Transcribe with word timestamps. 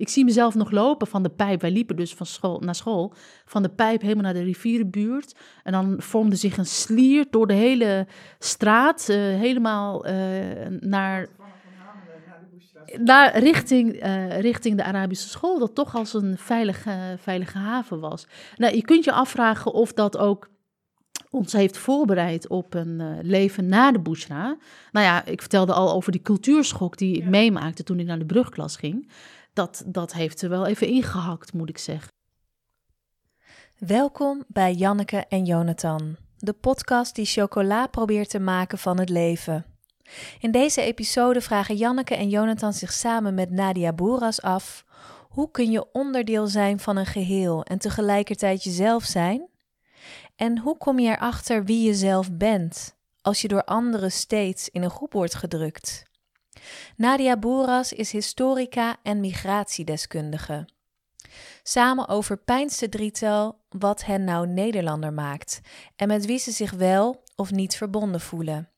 Ik 0.00 0.08
zie 0.08 0.24
mezelf 0.24 0.54
nog 0.54 0.70
lopen 0.70 1.06
van 1.06 1.22
de 1.22 1.28
pijp. 1.28 1.60
Wij 1.60 1.70
liepen 1.70 1.96
dus 1.96 2.14
van 2.14 2.26
school 2.26 2.60
naar 2.60 2.74
school. 2.74 3.12
Van 3.44 3.62
de 3.62 3.68
pijp 3.68 4.00
helemaal 4.00 4.22
naar 4.22 4.34
de 4.34 4.42
rivierenbuurt. 4.42 5.34
En 5.62 5.72
dan 5.72 5.94
vormde 5.98 6.36
zich 6.36 6.56
een 6.56 6.66
slier 6.66 7.26
door 7.30 7.46
de 7.46 7.54
hele 7.54 8.06
straat. 8.38 9.08
eh, 9.08 9.16
helemaal 9.16 10.04
eh, 10.04 10.14
naar 10.80 11.28
naar, 12.98 13.38
richting, 13.38 13.92
eh, 13.92 14.40
richting 14.40 14.76
de 14.76 14.84
Arabische 14.84 15.28
school, 15.28 15.58
dat 15.58 15.74
toch 15.74 15.94
als 15.94 16.14
een 16.14 16.38
veilige, 16.38 17.16
veilige 17.18 17.58
haven 17.58 18.00
was. 18.00 18.26
Nou, 18.56 18.74
je 18.74 18.82
kunt 18.82 19.04
je 19.04 19.12
afvragen 19.12 19.72
of 19.72 19.92
dat 19.92 20.18
ook 20.18 20.50
ons 21.30 21.52
heeft 21.52 21.78
voorbereid 21.78 22.48
op 22.48 22.74
een 22.74 23.20
leven 23.22 23.68
na 23.68 23.92
de 23.92 24.00
Bushra. 24.00 24.56
Nou 24.92 25.06
ja, 25.06 25.24
ik 25.24 25.40
vertelde 25.40 25.72
al 25.72 25.92
over 25.92 26.12
die 26.12 26.22
cultuurschok 26.22 26.96
die 26.96 27.16
ik 27.16 27.24
meemaakte 27.24 27.82
toen 27.82 27.98
ik 27.98 28.06
naar 28.06 28.18
de 28.18 28.26
brugklas 28.26 28.76
ging. 28.76 29.08
Dat, 29.52 29.82
dat 29.86 30.12
heeft 30.12 30.42
er 30.42 30.48
wel 30.48 30.66
even 30.66 30.86
ingehakt, 30.86 31.52
moet 31.52 31.68
ik 31.68 31.78
zeggen. 31.78 32.12
Welkom 33.78 34.44
bij 34.48 34.72
Janneke 34.72 35.24
en 35.28 35.44
Jonathan, 35.44 36.16
de 36.38 36.52
podcast 36.52 37.14
die 37.14 37.24
chocola 37.24 37.86
probeert 37.86 38.30
te 38.30 38.40
maken 38.40 38.78
van 38.78 38.98
het 38.98 39.08
leven. 39.08 39.64
In 40.40 40.50
deze 40.50 40.82
episode 40.82 41.40
vragen 41.40 41.76
Janneke 41.76 42.14
en 42.14 42.28
Jonathan 42.28 42.72
zich 42.72 42.92
samen 42.92 43.34
met 43.34 43.50
Nadia 43.50 43.92
Boeras 43.92 44.42
af: 44.42 44.84
hoe 45.28 45.50
kun 45.50 45.70
je 45.70 45.92
onderdeel 45.92 46.46
zijn 46.46 46.80
van 46.80 46.96
een 46.96 47.06
geheel 47.06 47.64
en 47.64 47.78
tegelijkertijd 47.78 48.64
jezelf 48.64 49.04
zijn? 49.04 49.48
En 50.36 50.58
hoe 50.58 50.76
kom 50.76 50.98
je 50.98 51.10
erachter 51.10 51.64
wie 51.64 51.86
je 51.86 51.94
zelf 51.94 52.32
bent 52.32 52.96
als 53.20 53.42
je 53.42 53.48
door 53.48 53.64
anderen 53.64 54.12
steeds 54.12 54.68
in 54.68 54.82
een 54.82 54.90
groep 54.90 55.12
wordt 55.12 55.34
gedrukt? 55.34 56.09
Nadia 56.96 57.36
Boeras 57.36 57.92
is 57.92 58.12
historica 58.12 58.96
en 59.02 59.20
migratiedeskundige. 59.20 60.68
Samen 61.62 62.08
overpijnst 62.08 62.80
het 62.80 62.90
drietal 62.90 63.58
wat 63.68 64.04
hen 64.04 64.24
nou 64.24 64.46
Nederlander 64.46 65.12
maakt 65.12 65.60
en 65.96 66.08
met 66.08 66.26
wie 66.26 66.38
ze 66.38 66.50
zich 66.50 66.70
wel 66.70 67.22
of 67.36 67.50
niet 67.50 67.76
verbonden 67.76 68.20
voelen. 68.20 68.68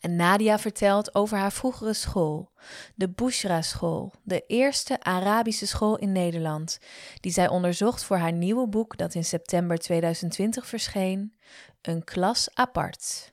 En 0.00 0.16
Nadia 0.16 0.58
vertelt 0.58 1.14
over 1.14 1.38
haar 1.38 1.52
vroegere 1.52 1.92
school, 1.92 2.50
de 2.94 3.08
Bushra 3.08 3.62
School, 3.62 4.12
de 4.22 4.44
eerste 4.46 5.02
Arabische 5.02 5.66
school 5.66 5.96
in 5.96 6.12
Nederland, 6.12 6.78
die 7.20 7.32
zij 7.32 7.48
onderzocht 7.48 8.04
voor 8.04 8.16
haar 8.16 8.32
nieuwe 8.32 8.68
boek 8.68 8.96
dat 8.96 9.14
in 9.14 9.24
september 9.24 9.78
2020 9.78 10.66
verscheen, 10.66 11.36
Een 11.82 12.04
klas 12.04 12.48
apart. 12.54 13.32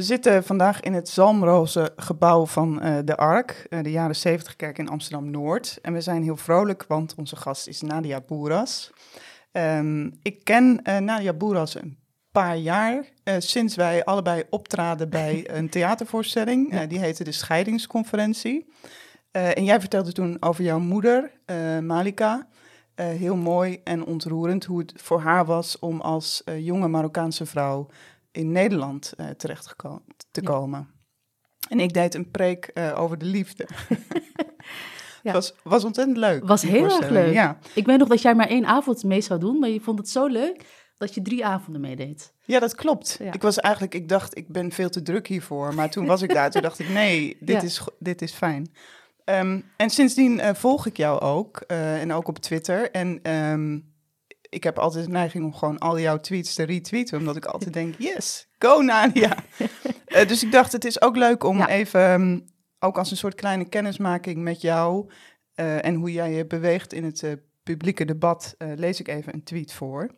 We 0.00 0.06
zitten 0.06 0.44
vandaag 0.44 0.80
in 0.80 0.94
het 0.94 1.08
Zalmroze 1.08 1.92
gebouw 1.96 2.46
van 2.46 2.80
uh, 2.82 2.98
de 3.04 3.16
ARK, 3.16 3.66
uh, 3.70 3.82
de 3.82 3.90
jaren 3.90 4.16
70 4.16 4.56
kerk 4.56 4.78
in 4.78 4.88
Amsterdam-Noord. 4.88 5.78
En 5.82 5.92
we 5.92 6.00
zijn 6.00 6.22
heel 6.22 6.36
vrolijk, 6.36 6.84
want 6.88 7.14
onze 7.14 7.36
gast 7.36 7.66
is 7.66 7.80
Nadia 7.80 8.20
Boeras. 8.20 8.90
Um, 9.52 10.18
ik 10.22 10.44
ken 10.44 10.80
uh, 10.84 10.98
Nadia 10.98 11.32
Boeras 11.32 11.74
een 11.74 11.98
paar 12.32 12.56
jaar, 12.56 13.04
sinds 13.38 13.76
wij 13.76 14.04
allebei 14.04 14.42
optraden 14.50 15.10
bij 15.10 15.44
een 15.56 15.68
theatervoorstelling. 15.68 16.72
Ja. 16.72 16.86
die 16.86 16.98
heette 16.98 17.24
de 17.24 17.32
Scheidingsconferentie. 17.32 18.72
en 19.30 19.64
jij 19.64 19.80
vertelde 19.80 20.12
toen 20.12 20.36
over 20.40 20.64
jouw 20.64 20.80
moeder, 20.80 21.30
Malika. 21.82 22.48
heel 22.94 23.36
mooi 23.36 23.80
en 23.84 24.04
ontroerend 24.04 24.64
hoe 24.64 24.78
het 24.78 24.92
voor 24.96 25.20
haar 25.20 25.44
was 25.44 25.78
om 25.78 26.00
als 26.00 26.42
jonge 26.58 26.88
Marokkaanse 26.88 27.46
vrouw 27.46 27.88
in 28.32 28.52
Nederland 28.52 29.12
uh, 29.16 29.28
terecht 29.28 29.66
geko 29.66 30.02
te 30.30 30.42
komen. 30.42 30.88
En 31.68 31.80
ik 31.80 31.92
deed 31.92 32.14
een 32.14 32.30
preek 32.30 32.70
uh, 32.74 33.00
over 33.00 33.18
de 33.18 33.24
liefde. 33.24 33.68
ja. 35.22 35.32
was, 35.32 35.54
was 35.62 35.84
ontzettend 35.84 36.16
leuk. 36.16 36.46
Was 36.46 36.62
heel 36.62 36.84
erg 36.84 37.08
leuk. 37.08 37.32
Ja. 37.32 37.58
Ik 37.74 37.86
weet 37.86 37.98
nog 37.98 38.08
dat 38.08 38.22
jij 38.22 38.34
maar 38.34 38.48
één 38.48 38.66
avond 38.66 39.04
mee 39.04 39.20
zou 39.20 39.40
doen, 39.40 39.58
maar 39.58 39.68
je 39.68 39.80
vond 39.80 39.98
het 39.98 40.08
zo 40.08 40.26
leuk 40.26 40.64
dat 40.96 41.14
je 41.14 41.22
drie 41.22 41.46
avonden 41.46 41.80
meedeed. 41.80 42.32
Ja, 42.44 42.58
dat 42.58 42.74
klopt. 42.74 43.16
Ja. 43.22 43.32
Ik 43.32 43.42
was 43.42 43.58
eigenlijk, 43.58 43.94
ik 43.94 44.08
dacht, 44.08 44.36
ik 44.36 44.48
ben 44.48 44.72
veel 44.72 44.90
te 44.90 45.02
druk 45.02 45.26
hiervoor. 45.26 45.74
Maar 45.74 45.90
toen 45.90 46.06
was 46.06 46.22
ik 46.22 46.32
daar, 46.32 46.50
toen 46.50 46.62
dacht 46.62 46.78
ik, 46.78 46.88
nee, 46.88 47.36
dit, 47.40 47.62
is, 47.62 47.86
dit 47.98 48.22
is 48.22 48.32
fijn. 48.32 48.72
Um, 49.24 49.64
en 49.76 49.90
sindsdien 49.90 50.38
uh, 50.38 50.54
volg 50.54 50.86
ik 50.86 50.96
jou 50.96 51.20
ook, 51.20 51.56
en 51.66 52.12
ook 52.12 52.28
op 52.28 52.38
Twitter. 52.38 52.90
En 52.90 53.32
um, 53.32 53.89
ik 54.50 54.64
heb 54.64 54.78
altijd 54.78 55.04
de 55.04 55.10
neiging 55.10 55.44
om 55.44 55.54
gewoon 55.54 55.78
al 55.78 55.98
jouw 55.98 56.20
tweets 56.20 56.54
te 56.54 56.62
retweeten, 56.62 57.18
omdat 57.18 57.36
ik 57.36 57.44
altijd 57.44 57.72
denk, 57.72 57.94
yes, 57.98 58.48
go 58.58 58.80
Nadia. 58.80 59.36
uh, 60.06 60.26
dus 60.28 60.42
ik 60.42 60.52
dacht, 60.52 60.72
het 60.72 60.84
is 60.84 61.02
ook 61.02 61.16
leuk 61.16 61.44
om 61.44 61.58
ja. 61.58 61.68
even, 61.68 62.10
um, 62.10 62.44
ook 62.78 62.98
als 62.98 63.10
een 63.10 63.16
soort 63.16 63.34
kleine 63.34 63.68
kennismaking 63.68 64.42
met 64.42 64.60
jou 64.60 65.10
uh, 65.54 65.84
en 65.84 65.94
hoe 65.94 66.12
jij 66.12 66.32
je 66.32 66.46
beweegt 66.46 66.92
in 66.92 67.04
het 67.04 67.22
uh, 67.22 67.32
publieke 67.62 68.04
debat, 68.04 68.54
lees 68.58 69.00
ik 69.00 69.08
even 69.08 69.34
een 69.34 69.44
tweet 69.44 69.72
voor. 69.72 70.10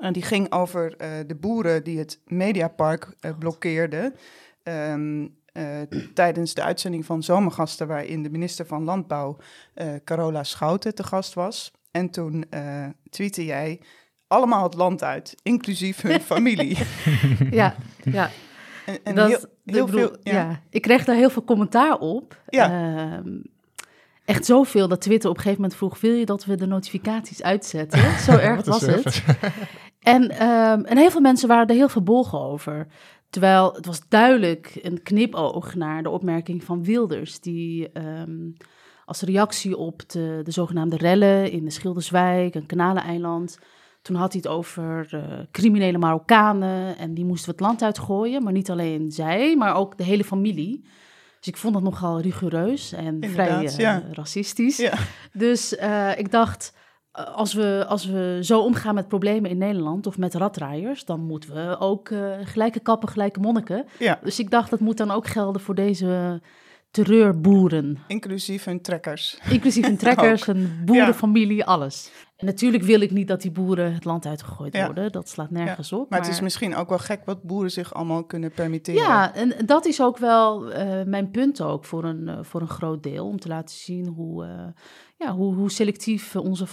En 0.00 0.12
die 0.12 0.22
ging 0.22 0.52
over 0.52 0.96
de 1.26 1.36
boeren 1.40 1.84
die 1.84 1.98
het 1.98 2.20
Mediapark 2.24 3.14
blokkeerden. 3.38 4.14
Um, 4.62 5.40
uh, 5.52 5.80
tijdens 6.14 6.54
de 6.54 6.62
uitzending 6.62 7.04
van 7.04 7.22
Zomergasten, 7.22 7.86
waarin 7.86 8.22
de 8.22 8.30
minister 8.30 8.66
van 8.66 8.84
Landbouw, 8.84 9.36
uh, 9.74 9.94
Carola 10.04 10.44
Schouten, 10.44 10.94
te 10.94 11.02
gast 11.04 11.34
was. 11.34 11.72
En 11.92 12.10
toen 12.10 12.44
uh, 12.50 12.86
tweette 13.10 13.44
jij 13.44 13.80
allemaal 14.26 14.62
het 14.62 14.74
land 14.74 15.02
uit, 15.02 15.34
inclusief 15.42 16.02
hun 16.02 16.20
familie. 16.32 16.78
ja, 17.50 17.74
ja. 18.04 18.30
En, 18.86 18.98
en 19.04 19.14
dat, 19.14 19.28
heel, 19.28 19.38
heel 19.64 19.84
bedoel, 19.84 20.00
veel. 20.00 20.16
Ja. 20.22 20.32
ja. 20.32 20.62
ik 20.70 20.82
kreeg 20.82 21.04
daar 21.04 21.16
heel 21.16 21.30
veel 21.30 21.44
commentaar 21.44 21.98
op. 21.98 22.42
Ja. 22.48 22.70
Uh, 23.24 23.34
echt 24.24 24.44
zoveel 24.44 24.88
dat 24.88 25.00
Twitter 25.00 25.30
op 25.30 25.36
een 25.36 25.42
gegeven 25.42 25.62
moment 25.62 25.78
vroeg: 25.78 26.00
wil 26.00 26.14
je 26.14 26.26
dat 26.26 26.44
we 26.44 26.56
de 26.56 26.66
notificaties 26.66 27.42
uitzetten? 27.42 28.18
Zo 28.26 28.36
erg 28.36 28.64
was 28.64 28.80
het. 28.80 29.24
En, 30.00 30.22
um, 30.22 30.84
en 30.84 30.96
heel 30.96 31.10
veel 31.10 31.20
mensen 31.20 31.48
waren 31.48 31.66
er 31.66 31.74
heel 31.74 31.88
verbolgen 31.88 32.40
over. 32.40 32.86
Terwijl 33.30 33.72
het 33.72 33.86
was 33.86 34.00
duidelijk 34.08 34.78
een 34.82 35.02
knipoog 35.02 35.74
naar 35.74 36.02
de 36.02 36.10
opmerking 36.10 36.64
van 36.64 36.84
Wilders, 36.84 37.40
die 37.40 37.90
um, 37.92 38.56
als 39.12 39.20
reactie 39.20 39.76
op 39.76 40.08
de, 40.10 40.40
de 40.42 40.50
zogenaamde 40.50 40.96
rellen 40.96 41.50
in 41.50 41.64
de 41.64 41.70
Schilderswijk, 41.70 42.54
een 42.54 42.66
kanaleneiland. 42.66 43.58
Toen 44.02 44.16
had 44.16 44.32
hij 44.32 44.40
het 44.44 44.52
over 44.52 45.08
uh, 45.14 45.22
criminele 45.50 45.98
Marokkanen 45.98 46.98
en 46.98 47.14
die 47.14 47.24
moesten 47.24 47.46
we 47.46 47.52
het 47.52 47.60
land 47.60 47.82
uitgooien. 47.82 48.42
Maar 48.42 48.52
niet 48.52 48.70
alleen 48.70 49.10
zij, 49.10 49.56
maar 49.56 49.74
ook 49.74 49.96
de 49.96 50.04
hele 50.04 50.24
familie. 50.24 50.84
Dus 51.38 51.48
ik 51.48 51.56
vond 51.56 51.74
dat 51.74 51.82
nogal 51.82 52.20
rigoureus 52.20 52.92
en 52.92 53.04
Inderdaad, 53.06 53.72
vrij 53.74 53.84
ja. 53.84 54.02
racistisch. 54.12 54.76
Ja. 54.76 54.92
Dus 55.32 55.72
uh, 55.72 56.18
ik 56.18 56.30
dacht, 56.30 56.74
als 57.12 57.52
we, 57.54 57.84
als 57.88 58.06
we 58.06 58.38
zo 58.42 58.60
omgaan 58.60 58.94
met 58.94 59.08
problemen 59.08 59.50
in 59.50 59.58
Nederland 59.58 60.06
of 60.06 60.18
met 60.18 60.34
raddraaiers, 60.34 61.04
dan 61.04 61.20
moeten 61.20 61.54
we 61.54 61.76
ook 61.78 62.08
uh, 62.08 62.34
gelijke 62.42 62.80
kappen, 62.80 63.08
gelijke 63.08 63.40
monniken. 63.40 63.86
Ja. 63.98 64.18
Dus 64.22 64.38
ik 64.38 64.50
dacht, 64.50 64.70
dat 64.70 64.80
moet 64.80 64.96
dan 64.96 65.10
ook 65.10 65.26
gelden 65.26 65.62
voor 65.62 65.74
deze 65.74 66.40
terreurboeren. 66.92 67.98
Inclusief 68.06 68.64
hun 68.64 68.80
trekkers. 68.80 69.38
Inclusief 69.50 69.86
hun 69.86 69.96
trekkers, 70.06 70.46
een 70.46 70.82
boerenfamilie, 70.84 71.56
ja. 71.56 71.64
alles. 71.64 72.10
En 72.36 72.46
natuurlijk 72.48 72.82
wil 72.82 73.00
ik 73.00 73.10
niet 73.10 73.28
dat 73.28 73.42
die 73.42 73.50
boeren 73.50 73.92
het 73.94 74.04
land 74.04 74.26
uitgegooid 74.26 74.74
Ja. 74.76 74.84
worden. 74.84 75.12
Dat 75.12 75.28
slaat 75.28 75.50
nergens 75.50 75.88
Ja. 75.88 75.96
op. 75.96 76.10
Maar, 76.10 76.20
het 76.20 76.28
is 76.28 76.40
misschien 76.40 76.76
ook 76.76 76.88
wel 76.88 76.98
gek 76.98 77.20
wat 77.24 77.42
boeren 77.42 77.70
zich 77.70 77.94
allemaal 77.94 78.24
kunnen 78.24 78.50
permitteren. 78.52 79.00
Ja, 79.00 79.34
en 79.34 79.54
dat 79.66 79.86
is 79.86 80.02
ook 80.02 80.18
wel 80.18 80.72
eh, 80.72 81.02
mijn 81.06 81.30
punt 81.30 81.60
ook 81.60 81.84
voor 81.84 82.04
een, 82.04 82.28
eh, 82.28 82.38
voor 82.42 82.60
een 82.60 82.68
groot 82.68 83.02
deel. 83.02 83.26
Om 83.26 83.40
te 83.40 83.48
laten 83.48 83.76
zien 83.76 84.06
hoe, 84.06 84.44
eh, 84.44 84.50
ja, 85.18 85.32
hoe, 85.34 85.54
hoe 85.54 85.70
selectief 85.70 86.36
onze 86.36 86.66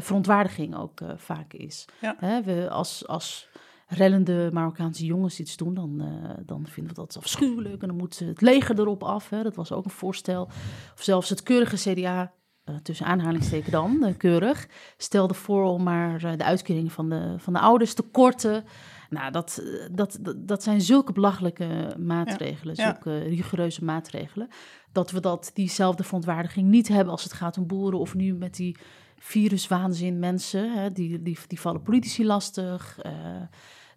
verontwaardiging 0.00 0.76
ook 0.76 1.00
vaak 1.16 1.52
is. 1.52 1.88
Hè, 2.00 2.42
we 2.42 2.70
als, 2.70 3.06
als 3.06 3.48
rellende 3.94 4.50
Marokkaanse 4.52 5.04
jongens 5.04 5.40
iets 5.40 5.56
doen, 5.56 5.74
dan, 5.74 6.00
eh, 6.00 6.30
dan 6.46 6.66
vinden 6.66 6.94
we 6.94 7.00
dat 7.00 7.16
afschuwelijk. 7.16 7.82
En 7.82 7.88
dan 7.88 7.96
moet 7.96 8.18
het 8.18 8.40
leger 8.40 8.78
erop 8.78 9.02
af. 9.02 9.28
Hè. 9.28 9.42
Dat 9.42 9.56
was 9.56 9.72
ook 9.72 9.84
een 9.84 9.90
voorstel. 9.90 10.42
Of 10.94 11.02
zelfs 11.02 11.28
het 11.28 11.42
keurige 11.42 11.76
CDA, 11.76 12.32
eh, 12.64 12.74
tussen 12.76 13.06
aanhalingstekens 13.06 13.70
dan, 13.70 14.04
eh, 14.04 14.16
keurig, 14.16 14.68
stelde 14.96 15.34
voor 15.34 15.64
om 15.64 15.82
maar 15.82 16.36
de 16.36 16.44
uitkering 16.44 16.92
van 16.92 17.08
de, 17.08 17.34
van 17.38 17.52
de 17.52 17.58
ouders 17.58 17.94
te 17.94 18.02
korten. 18.02 18.64
Nou, 19.10 19.32
dat, 19.32 19.62
dat, 19.92 20.18
dat, 20.36 20.62
zijn 20.62 20.80
zulke 20.80 21.12
belachelijke 21.12 21.96
maatregelen, 21.98 22.76
zulke 22.76 23.18
rigoureuze 23.18 23.84
maatregelen, 23.84 24.48
dat 24.92 25.10
we 25.10 25.20
dat, 25.20 25.50
diezelfde 25.54 26.04
verontwaardiging 26.04 26.68
niet 26.68 26.88
hebben 26.88 27.12
als 27.12 27.22
het 27.22 27.32
gaat 27.32 27.58
om 27.58 27.66
boeren 27.66 27.98
of 27.98 28.14
nu 28.14 28.34
met 28.34 28.54
die 28.54 28.76
viruswaanzin 29.18 30.18
mensen, 30.18 30.72
hè, 30.72 30.92
die, 30.92 31.22
die, 31.22 31.38
die 31.46 31.60
vallen 31.60 31.82
politici 31.82 32.26
lastig. 32.26 32.98
Uh, 33.06 33.12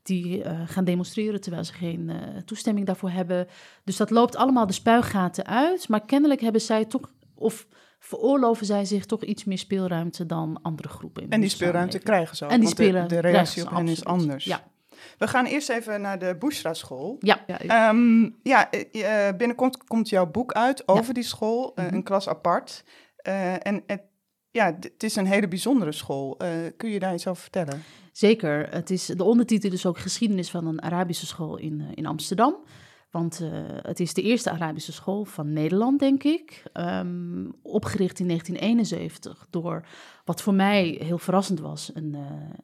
die 0.06 0.44
uh, 0.44 0.62
gaan 0.66 0.84
demonstreren 0.84 1.42
terwijl 1.42 1.64
ze 1.64 1.74
geen 1.74 2.10
uh, 2.10 2.16
toestemming 2.46 2.86
daarvoor 2.86 3.10
hebben. 3.10 3.48
Dus 3.84 3.98
dat 3.98 4.10
loopt 4.10 4.36
allemaal 4.36 4.68
de 4.68 4.74
spuigaten 4.74 5.46
uit. 5.46 5.88
Maar 5.88 6.06
kennelijk 6.06 6.42
hebben 6.42 6.62
zij 6.62 6.86
toch, 6.86 7.10
of 7.36 7.68
veroorloven 8.00 8.66
zij 8.66 8.86
zich 8.86 9.06
toch 9.06 9.24
iets 9.24 9.44
meer 9.44 9.58
speelruimte 9.58 10.26
dan 10.26 10.60
andere 10.62 10.90
groepen. 10.90 11.30
en 11.30 11.42
die 11.42 11.50
speelruimte 11.50 12.00
krijgen 12.00 12.36
ze 12.36 12.46
ook, 12.46 12.52
en 12.52 12.60
die 12.60 12.94
want 12.94 13.10
de, 13.10 13.16
de 13.16 13.22
reactie 13.22 13.64
op 13.64 13.70
hen 13.70 13.88
is 13.88 14.06
anders. 14.06 14.46
Ja. 14.46 14.64
We 15.18 15.28
gaan 15.28 15.46
eerst 15.46 15.70
even 15.70 16.02
naar 16.02 16.20
de 16.20 16.36
Bushra 16.40 16.74
school. 16.74 17.16
Ja. 17.20 17.44
Ja, 17.48 17.90
um, 17.90 18.36
ja 18.44 18.70
uh, 18.92 19.38
binnenkort 19.38 19.84
komt 19.84 20.10
jouw 20.10 20.32
boek 20.32 20.52
uit 20.52 20.88
over 20.88 21.14
die 21.14 21.24
school, 21.24 21.74
uh, 21.76 21.92
een 21.92 22.04
klas 22.04 22.30
apart. 22.30 22.84
Uh, 23.28 23.68
en 23.68 23.84
het, 23.88 24.02
ja, 24.56 24.78
het 24.80 25.04
is 25.04 25.16
een 25.16 25.26
hele 25.26 25.48
bijzondere 25.48 25.92
school. 25.92 26.38
kun 26.78 26.90
je 26.90 27.00
daar 27.00 27.14
iets 27.14 27.28
over 27.28 27.42
vertellen? 27.42 27.84
Zeker. 28.12 28.70
Het 28.70 28.90
is, 28.90 29.06
de 29.06 29.24
ondertitel 29.24 29.72
is 29.72 29.86
ook 29.86 29.98
geschiedenis 29.98 30.50
van 30.50 30.68
een 30.68 30.82
Arabische 30.82 31.26
school 31.26 31.58
in, 31.58 31.84
in 31.94 32.06
Amsterdam. 32.06 32.56
Want 33.16 33.42
uh, 33.42 33.50
het 33.82 34.00
is 34.00 34.14
de 34.14 34.22
eerste 34.22 34.52
Arabische 34.52 34.92
school 34.92 35.26
van 35.26 35.54
Nederland, 35.54 36.00
denk 36.00 36.24
ik. 36.24 36.64
Um, 36.74 37.54
opgericht 37.62 38.20
in 38.20 38.28
1971 38.28 39.48
door, 39.50 39.86
wat 40.26 40.42
voor 40.42 40.54
mij 40.54 41.02
heel 41.04 41.18
verrassend 41.18 41.60
was, 41.60 41.92
een, 41.94 42.14
uh, 42.16 42.20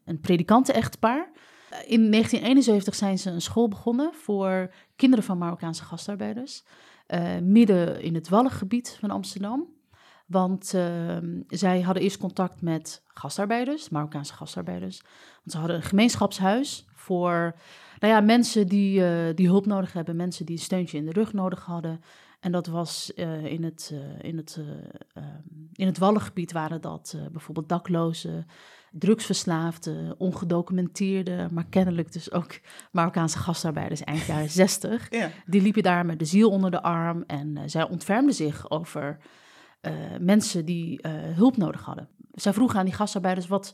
een 0.05 0.19
predikanten-echtpaar. 0.19 1.31
In 1.69 2.11
1971 2.11 2.95
zijn 2.95 3.19
ze 3.19 3.29
een 3.29 3.41
school 3.41 3.67
begonnen 3.67 4.13
voor 4.13 4.73
kinderen 4.95 5.25
van 5.25 5.37
Marokkaanse 5.37 5.83
gastarbeiders. 5.83 6.63
Midden 7.41 8.01
in 8.01 8.15
het 8.15 8.29
Wallengebied 8.29 8.97
van 8.99 9.09
Amsterdam. 9.09 9.67
Want 10.31 10.73
ehm, 10.73 11.41
zij 11.47 11.81
hadden 11.81 12.03
eerst 12.03 12.17
contact 12.17 12.61
met 12.61 13.03
gastarbeiders, 13.07 13.89
Marokkaanse 13.89 14.33
gastarbeiders. 14.33 15.01
Want 15.35 15.51
ze 15.51 15.57
hadden 15.57 15.75
een 15.75 15.81
gemeenschapshuis 15.83 16.85
voor 16.93 17.55
nou 17.99 18.13
ja, 18.13 18.21
mensen 18.21 18.67
die, 18.67 18.99
uh, 18.99 19.35
die 19.35 19.47
hulp 19.47 19.65
nodig 19.65 19.93
hebben, 19.93 20.15
mensen 20.15 20.45
die 20.45 20.55
een 20.55 20.61
steuntje 20.61 20.97
in 20.97 21.05
de 21.05 21.11
rug 21.11 21.33
nodig 21.33 21.65
hadden. 21.65 22.01
En 22.39 22.51
dat 22.51 22.67
was 22.67 23.11
uh, 23.15 23.45
in, 23.45 23.63
het, 23.63 23.91
uh, 23.93 23.99
in, 24.29 24.37
het, 24.37 24.59
um, 25.17 25.69
in 25.73 25.85
het 25.85 25.97
Wallengebied 25.97 26.51
waren 26.51 26.81
dat 26.81 27.17
bijvoorbeeld 27.31 27.69
daklozen, 27.69 28.47
drugsverslaafden, 28.91 30.19
ongedocumenteerde, 30.19 31.47
maar 31.51 31.65
kennelijk 31.69 32.11
dus 32.11 32.31
ook 32.31 32.59
Marokkaanse 32.91 33.37
gastarbeiders 33.37 34.03
eind 34.03 34.25
jaren 34.25 34.49
zestig. 34.49 35.07
Ja. 35.09 35.29
Die 35.45 35.61
liepen 35.61 35.83
daar 35.83 36.05
met 36.05 36.19
de 36.19 36.25
ziel 36.25 36.49
onder 36.49 36.71
de 36.71 36.81
arm 36.81 37.23
en 37.27 37.69
zij 37.69 37.89
ontfermden 37.89 38.35
zich 38.35 38.69
over 38.69 39.19
mensen 40.19 40.65
die 40.65 40.99
hulp 41.35 41.57
nodig 41.57 41.81
hadden. 41.81 42.07
Zij 42.33 42.53
vroegen 42.53 42.79
aan 42.79 42.85
die 42.85 42.93
gastarbeiders, 42.93 43.47
wat, 43.47 43.73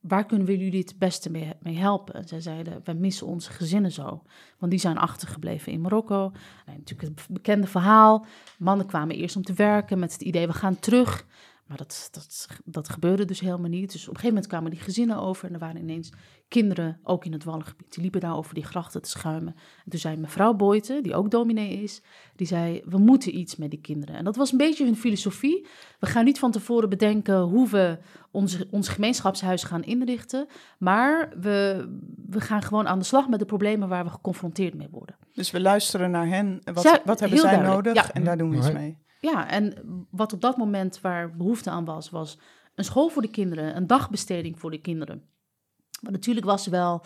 waar 0.00 0.26
kunnen 0.26 0.46
we 0.46 0.58
jullie 0.58 0.80
het 0.80 0.98
beste 0.98 1.30
mee, 1.30 1.78
helpen? 1.78 2.28
zij 2.28 2.40
zeiden, 2.40 2.80
we 2.84 2.92
missen 2.92 3.26
onze 3.26 3.50
gezinnen 3.50 3.92
zo. 3.92 4.22
Want 4.58 4.70
die 4.72 4.80
zijn 4.80 4.98
achtergebleven 4.98 5.72
in 5.72 5.80
Marokko. 5.80 6.32
En 6.66 6.74
natuurlijk 6.76 7.18
het 7.18 7.26
bekende 7.30 7.66
verhaal. 7.66 8.26
Mannen 8.58 8.86
kwamen 8.86 9.16
eerst 9.16 9.36
om 9.36 9.42
te 9.42 9.52
werken 9.52 9.98
met 9.98 10.12
het 10.12 10.22
idee, 10.22 10.46
we 10.46 10.52
gaan 10.52 10.78
terug. 10.78 11.26
Maar 11.70 11.78
dat, 11.78 12.08
dat, 12.10 12.46
dat 12.64 12.88
gebeurde 12.88 13.24
dus 13.24 13.40
helemaal 13.40 13.70
niet. 13.70 13.92
Dus 13.92 14.02
op 14.02 14.08
een 14.08 14.20
gegeven 14.20 14.28
moment 14.28 14.46
kwamen 14.46 14.70
die 14.70 14.80
gezinnen 14.80 15.16
over 15.16 15.46
en 15.48 15.52
er 15.52 15.58
waren 15.58 15.80
ineens 15.80 16.12
kinderen, 16.48 17.00
ook 17.02 17.24
in 17.24 17.32
het 17.32 17.44
Wallengebied. 17.44 17.92
Die 17.92 18.02
liepen 18.02 18.20
daar 18.20 18.36
over 18.36 18.54
die 18.54 18.64
grachten 18.64 19.02
te 19.02 19.08
schuimen. 19.08 19.54
En 19.84 19.90
toen 19.90 20.00
zei 20.00 20.16
mevrouw 20.16 20.54
Boyten, 20.54 21.02
die 21.02 21.14
ook 21.14 21.30
dominee 21.30 21.82
is, 21.82 22.02
die 22.36 22.46
zei, 22.46 22.82
we 22.84 22.98
moeten 22.98 23.38
iets 23.38 23.56
met 23.56 23.70
die 23.70 23.80
kinderen. 23.80 24.16
En 24.16 24.24
dat 24.24 24.36
was 24.36 24.52
een 24.52 24.58
beetje 24.58 24.84
hun 24.84 24.96
filosofie. 24.96 25.66
We 25.98 26.06
gaan 26.06 26.24
niet 26.24 26.38
van 26.38 26.50
tevoren 26.50 26.88
bedenken 26.88 27.40
hoe 27.40 27.68
we 27.68 27.98
onze, 28.30 28.66
ons 28.70 28.88
gemeenschapshuis 28.88 29.62
gaan 29.62 29.82
inrichten, 29.82 30.46
maar 30.78 31.32
we, 31.40 31.88
we 32.26 32.40
gaan 32.40 32.62
gewoon 32.62 32.88
aan 32.88 32.98
de 32.98 33.04
slag 33.04 33.28
met 33.28 33.38
de 33.38 33.44
problemen 33.44 33.88
waar 33.88 34.04
we 34.04 34.10
geconfronteerd 34.10 34.74
mee 34.74 34.88
worden. 34.90 35.16
Dus 35.32 35.50
we 35.50 35.60
luisteren 35.60 36.10
naar 36.10 36.26
hen. 36.26 36.60
Wat, 36.72 37.00
wat 37.04 37.20
hebben 37.20 37.38
zij 37.38 37.56
nodig? 37.56 38.10
En 38.10 38.24
daar 38.24 38.38
doen 38.38 38.50
we 38.50 38.56
iets 38.56 38.72
mee. 38.72 38.98
Ja, 39.20 39.48
en 39.50 39.74
wat 40.10 40.32
op 40.32 40.40
dat 40.40 40.56
moment 40.56 41.00
waar 41.00 41.36
behoefte 41.36 41.70
aan 41.70 41.84
was, 41.84 42.10
was 42.10 42.38
een 42.74 42.84
school 42.84 43.08
voor 43.08 43.22
de 43.22 43.30
kinderen, 43.30 43.76
een 43.76 43.86
dagbesteding 43.86 44.58
voor 44.58 44.70
de 44.70 44.80
kinderen. 44.80 45.22
Maar 46.00 46.12
natuurlijk 46.12 46.46
was 46.46 46.64
er 46.64 46.70
wel, 46.70 47.04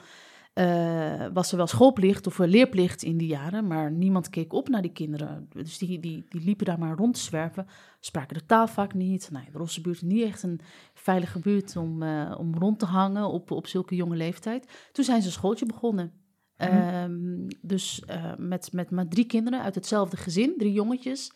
uh, 0.54 1.26
was 1.32 1.50
er 1.50 1.56
wel 1.56 1.66
schoolplicht 1.66 2.26
of 2.26 2.38
leerplicht 2.38 3.02
in 3.02 3.16
die 3.16 3.28
jaren, 3.28 3.66
maar 3.66 3.92
niemand 3.92 4.30
keek 4.30 4.52
op 4.52 4.68
naar 4.68 4.82
die 4.82 4.92
kinderen. 4.92 5.48
Dus 5.52 5.78
die, 5.78 6.00
die, 6.00 6.24
die 6.28 6.40
liepen 6.40 6.66
daar 6.66 6.78
maar 6.78 6.96
rond 6.96 7.14
te 7.14 7.20
zwerven, 7.20 7.66
spraken 8.00 8.38
de 8.38 8.46
taal 8.46 8.66
vaak 8.66 8.94
niet. 8.94 9.28
Nou, 9.32 9.44
de 9.52 9.58
Rosse 9.58 9.80
buurt 9.80 9.96
is 9.96 10.02
niet 10.02 10.24
echt 10.24 10.42
een 10.42 10.60
veilige 10.94 11.38
buurt 11.38 11.76
om, 11.76 12.02
uh, 12.02 12.34
om 12.38 12.54
rond 12.54 12.78
te 12.78 12.86
hangen 12.86 13.28
op, 13.28 13.50
op 13.50 13.66
zulke 13.66 13.94
jonge 13.94 14.16
leeftijd. 14.16 14.88
Toen 14.92 15.04
zijn 15.04 15.20
ze 15.20 15.26
een 15.26 15.32
schooltje 15.32 15.66
begonnen. 15.66 16.12
Mhm. 16.56 16.94
Um, 16.94 17.46
dus 17.62 18.02
uh, 18.10 18.32
met, 18.38 18.72
met 18.72 18.90
maar 18.90 19.08
drie 19.08 19.26
kinderen 19.26 19.62
uit 19.62 19.74
hetzelfde 19.74 20.16
gezin, 20.16 20.54
drie 20.58 20.72
jongetjes. 20.72 21.32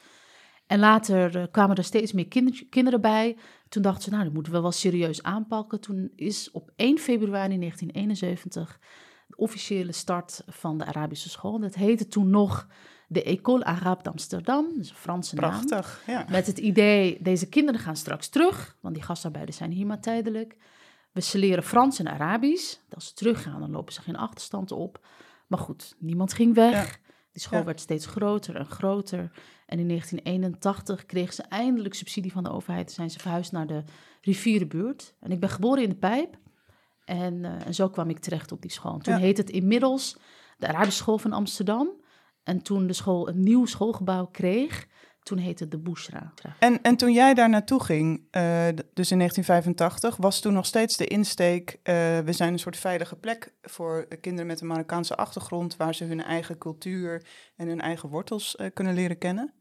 En 0.69 0.79
later 0.79 1.37
uh, 1.37 1.43
kwamen 1.51 1.77
er 1.77 1.85
steeds 1.85 2.13
meer 2.13 2.29
kinderen 2.71 3.01
bij. 3.01 3.37
Toen 3.69 3.83
dachten 3.83 4.03
ze, 4.03 4.11
nou, 4.11 4.25
dat 4.25 4.33
moeten 4.33 4.53
we 4.53 4.61
wel 4.61 4.73
serieus 4.73 5.23
aanpakken. 5.23 5.81
Toen 5.81 6.13
is 6.17 6.51
op 6.51 6.71
1 6.77 6.99
februari 6.99 7.59
1971 7.59 8.81
de 9.27 9.37
officiële 9.37 9.93
start 9.93 10.43
van 10.47 10.79
de 10.79 10.85
Arabische 10.85 11.29
school. 11.29 11.59
Dat 11.59 11.75
heette 11.75 12.07
toen 12.07 12.31
nog 12.31 12.67
de 13.07 13.23
École 13.23 13.65
Arabe 13.65 14.03
d'Amsterdam, 14.03 14.67
dus 14.77 14.91
een 14.91 14.97
Franse 14.97 15.35
Prachtig, 15.35 16.03
naam. 16.07 16.17
Ja. 16.19 16.27
Met 16.31 16.47
het 16.47 16.59
idee, 16.59 17.19
deze 17.21 17.49
kinderen 17.49 17.81
gaan 17.81 17.97
straks 17.97 18.29
terug, 18.29 18.77
want 18.81 18.95
die 18.95 19.05
gastarbeiders 19.05 19.57
zijn 19.57 19.71
hier 19.71 19.87
maar 19.87 20.01
tijdelijk. 20.01 20.57
We 21.13 21.21
ze 21.21 21.39
leren 21.39 21.63
Frans 21.63 21.99
en 21.99 22.09
Arabisch. 22.09 22.77
Als 22.91 23.07
ze 23.07 23.15
teruggaan, 23.15 23.61
dan 23.61 23.71
lopen 23.71 23.93
ze 23.93 24.03
geen 24.03 24.17
achterstand 24.17 24.73
op. 24.73 25.07
Maar 25.47 25.59
goed, 25.59 25.95
niemand 25.99 26.33
ging 26.33 26.55
weg. 26.55 27.01
Die 27.39 27.47
school 27.47 27.65
werd 27.65 27.81
steeds 27.81 28.07
groter 28.07 28.57
en 28.57 28.67
groter. 28.67 29.31
En 29.67 29.79
in 29.79 29.89
1981 29.89 31.07
kregen 31.07 31.35
ze 31.35 31.43
eindelijk 31.43 31.95
subsidie 31.95 32.33
van 32.33 32.43
de 32.43 32.51
overheid. 32.51 32.93
Zijn 32.93 33.11
ze 33.11 33.19
verhuisd 33.19 33.53
naar 33.53 33.67
de 33.67 33.83
rivierenbuurt. 34.21 35.15
En 35.21 35.31
ik 35.31 35.41
ben 35.41 35.49
geboren 35.49 35.83
in 35.83 35.89
de 35.89 35.95
Pijp. 35.95 36.39
En, 37.05 37.35
uh, 37.35 37.67
en 37.67 37.75
zo 37.75 37.89
kwam 37.89 38.11
ik 38.11 38.19
terecht 38.19 38.53
op 38.53 38.63
die 38.63 38.71
school. 38.71 38.99
toen 38.99 39.17
heet 39.17 39.37
het 39.37 39.51
inmiddels 39.51 40.17
de 40.57 40.69
Arabische 40.69 41.03
School 41.03 41.19
van 41.19 41.33
Amsterdam. 41.33 41.91
En 42.43 42.63
toen 42.63 42.87
de 42.87 42.93
school 42.93 43.29
een 43.29 43.43
nieuw 43.43 43.67
schoolgebouw 43.67 44.27
kreeg, 44.27 44.87
toen 45.29 45.39
heette 45.39 45.63
het 45.63 45.73
de 45.73 45.79
Bushra. 45.79 46.33
En, 46.59 46.83
en 46.83 46.97
toen 46.97 47.13
jij 47.13 47.35
daar 47.35 47.49
naartoe 47.49 47.83
ging, 47.83 48.17
uh, 48.17 48.67
dus 48.95 49.11
in 49.11 49.19
1985, 49.19 50.17
was 50.17 50.41
toen 50.41 50.53
nog 50.53 50.67
steeds 50.67 50.97
de 50.97 51.07
insteek... 51.07 51.71
Uh, 51.71 51.85
we 52.19 52.33
zijn 52.33 52.53
een 52.53 52.59
soort 52.59 52.77
veilige 52.77 53.17
plek 53.17 53.53
voor 53.63 54.09
kinderen 54.21 54.47
met 54.47 54.61
een 54.61 54.67
Marokkaanse 54.67 55.17
achtergrond... 55.17 55.77
waar 55.77 55.95
ze 55.95 56.05
hun 56.05 56.23
eigen 56.23 56.59
cultuur 56.59 57.27
en 57.57 57.69
hun 57.69 57.81
eigen 57.81 58.09
wortels 58.09 58.57
uh, 58.61 58.67
kunnen 58.75 58.95
leren 58.95 59.19
kennen? 59.19 59.53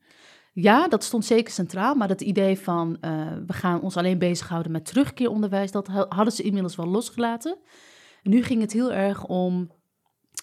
Ja, 0.53 0.88
dat 0.88 1.03
stond 1.03 1.25
zeker 1.25 1.53
centraal. 1.53 1.95
Maar 1.95 2.09
het 2.09 2.21
idee 2.21 2.59
van 2.59 2.97
we 3.47 3.53
gaan 3.53 3.81
ons 3.81 3.97
alleen 3.97 4.17
bezighouden 4.17 4.71
met 4.71 4.86
terugkeeronderwijs... 4.86 5.71
dat 5.71 5.88
hadden 5.88 6.33
ze 6.33 6.43
inmiddels 6.43 6.75
wel 6.75 6.88
losgelaten. 6.88 7.57
nu 8.24 8.43
ging 8.43 8.62
het 8.62 8.74
heel 8.74 8.93
erg 8.93 9.25
om 9.25 9.71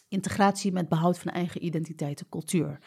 integratie 0.09 0.73
met 0.73 0.89
behoud 0.89 1.19
van 1.19 1.33
eigen 1.33 1.65
identiteit 1.65 2.21
en 2.21 2.29
cultuur... 2.29 2.79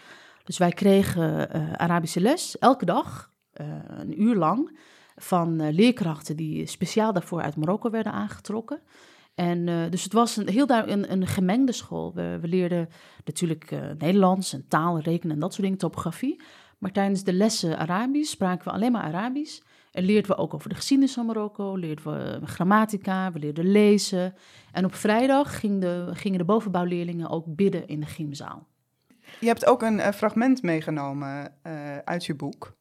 Dus 0.47 0.57
wij 0.57 0.71
kregen 0.71 1.55
uh, 1.55 1.73
Arabische 1.73 2.21
les 2.21 2.57
elke 2.57 2.85
dag, 2.85 3.31
uh, 3.61 3.67
een 3.87 4.21
uur 4.21 4.35
lang, 4.35 4.79
van 5.15 5.61
uh, 5.61 5.71
leerkrachten 5.71 6.35
die 6.35 6.65
speciaal 6.65 7.13
daarvoor 7.13 7.41
uit 7.41 7.55
Marokko 7.55 7.89
werden 7.89 8.11
aangetrokken. 8.11 8.81
En 9.35 9.89
dus 9.89 10.03
het 10.03 10.13
was 10.13 10.37
een, 10.37 10.49
heel 10.49 10.65
daar 10.65 10.87
een, 10.87 11.11
een 11.11 11.27
gemengde 11.27 11.71
school. 11.71 12.13
We, 12.13 12.37
we 12.41 12.47
leerden 12.47 12.89
natuurlijk 13.25 13.71
Nederlands 13.97 14.53
en 14.53 14.67
taal, 14.67 14.99
rekenen 14.99 15.35
en 15.35 15.41
dat 15.41 15.51
soort 15.51 15.63
dingen, 15.63 15.77
topografie. 15.77 16.41
Maar 16.77 16.91
tijdens 16.91 17.23
de 17.23 17.33
lessen 17.33 17.77
Arabisch 17.77 18.31
spraken 18.31 18.65
we 18.65 18.71
alleen 18.71 18.91
maar 18.91 19.03
Arabisch. 19.03 19.61
En 19.91 20.03
leerden 20.03 20.31
we 20.31 20.37
ook 20.37 20.53
over 20.53 20.69
de 20.69 20.75
geschiedenis 20.75 21.13
van 21.13 21.25
Marokko, 21.25 21.75
leerden 21.75 22.05
we 22.05 22.39
grammatica, 22.43 23.31
we 23.31 23.39
leerden 23.39 23.71
lezen. 23.71 24.33
En 24.71 24.85
op 24.85 24.93
vrijdag 24.93 25.59
ging 25.59 25.81
de, 25.81 26.09
gingen 26.13 26.37
de 26.37 26.45
bovenbouwleerlingen 26.45 27.29
ook 27.29 27.55
bidden 27.55 27.87
in 27.87 27.99
de 27.99 28.05
gymzaal. 28.05 28.67
Je 29.39 29.47
hebt 29.47 29.65
ook 29.65 29.81
een 29.81 29.97
uh, 29.97 30.09
fragment 30.09 30.61
meegenomen 30.61 31.53
uh, 31.67 31.97
uit 31.97 32.25
je 32.25 32.35
boek. 32.35 32.75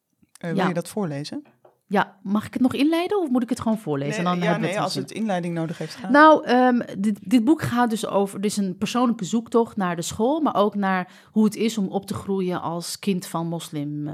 Uh, 0.45 0.51
wil 0.51 0.67
je 0.67 0.73
dat 0.73 0.89
voorlezen? 0.89 1.43
Ja, 1.89 2.17
mag 2.23 2.45
ik 2.45 2.53
het 2.53 2.61
nog 2.61 2.73
inleiden 2.73 3.19
of 3.21 3.29
moet 3.29 3.43
ik 3.43 3.49
het 3.49 3.59
gewoon 3.59 3.77
voorlezen? 3.77 4.23
Nee, 4.23 4.33
dan 4.33 4.43
ja, 4.43 4.57
nee, 4.57 4.79
als 4.79 4.95
het 4.95 5.11
inleiding 5.11 5.53
nodig 5.53 5.77
heeft. 5.77 5.95
Gaan. 5.95 6.11
Nou, 6.11 6.49
um, 6.49 6.81
dit, 6.97 7.19
dit, 7.29 7.43
boek 7.43 7.61
gaat 7.61 7.89
dus 7.89 8.07
over, 8.07 8.45
is 8.45 8.57
een 8.57 8.77
persoonlijke 8.77 9.25
zoektocht 9.25 9.77
naar 9.77 9.95
de 9.95 10.01
school, 10.01 10.39
maar 10.39 10.55
ook 10.55 10.75
naar 10.75 11.11
hoe 11.31 11.43
het 11.43 11.55
is 11.55 11.77
om 11.77 11.87
op 11.87 12.05
te 12.05 12.13
groeien 12.13 12.61
als 12.61 12.99
kind 12.99 13.25
van 13.25 13.47
moslim, 13.47 14.09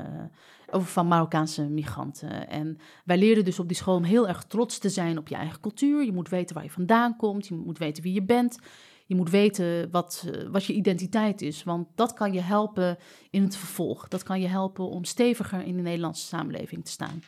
of 0.71 0.91
van 0.91 1.07
Marokkaanse 1.07 1.69
migranten. 1.69 2.49
En 2.49 2.77
wij 3.05 3.17
leerden 3.17 3.45
dus 3.45 3.59
op 3.59 3.67
die 3.67 3.77
school 3.77 3.95
om 3.95 4.03
heel 4.03 4.27
erg 4.27 4.43
trots 4.43 4.77
te 4.77 4.89
zijn 4.89 5.17
op 5.17 5.27
je 5.27 5.35
eigen 5.35 5.59
cultuur. 5.59 6.05
Je 6.05 6.13
moet 6.13 6.29
weten 6.29 6.55
waar 6.55 6.63
je 6.63 6.69
vandaan 6.69 7.15
komt, 7.15 7.47
je 7.47 7.55
moet 7.55 7.77
weten 7.77 8.03
wie 8.03 8.13
je 8.13 8.23
bent. 8.23 8.57
Je 9.05 9.15
moet 9.15 9.29
weten 9.29 9.91
wat, 9.91 10.25
eh, 10.31 10.49
wat 10.51 10.65
je 10.65 10.73
identiteit 10.73 11.41
is. 11.41 11.63
Want 11.63 11.87
dat 11.95 12.13
kan 12.13 12.33
je 12.33 12.41
helpen 12.41 12.97
in 13.29 13.43
het 13.43 13.55
vervolg. 13.55 14.07
Dat 14.07 14.23
kan 14.23 14.41
je 14.41 14.47
helpen 14.47 14.89
om 14.89 15.03
steviger 15.03 15.65
in 15.65 15.75
de 15.75 15.81
Nederlandse 15.81 16.25
samenleving 16.25 16.85
te 16.85 16.91
staan. 16.91 17.23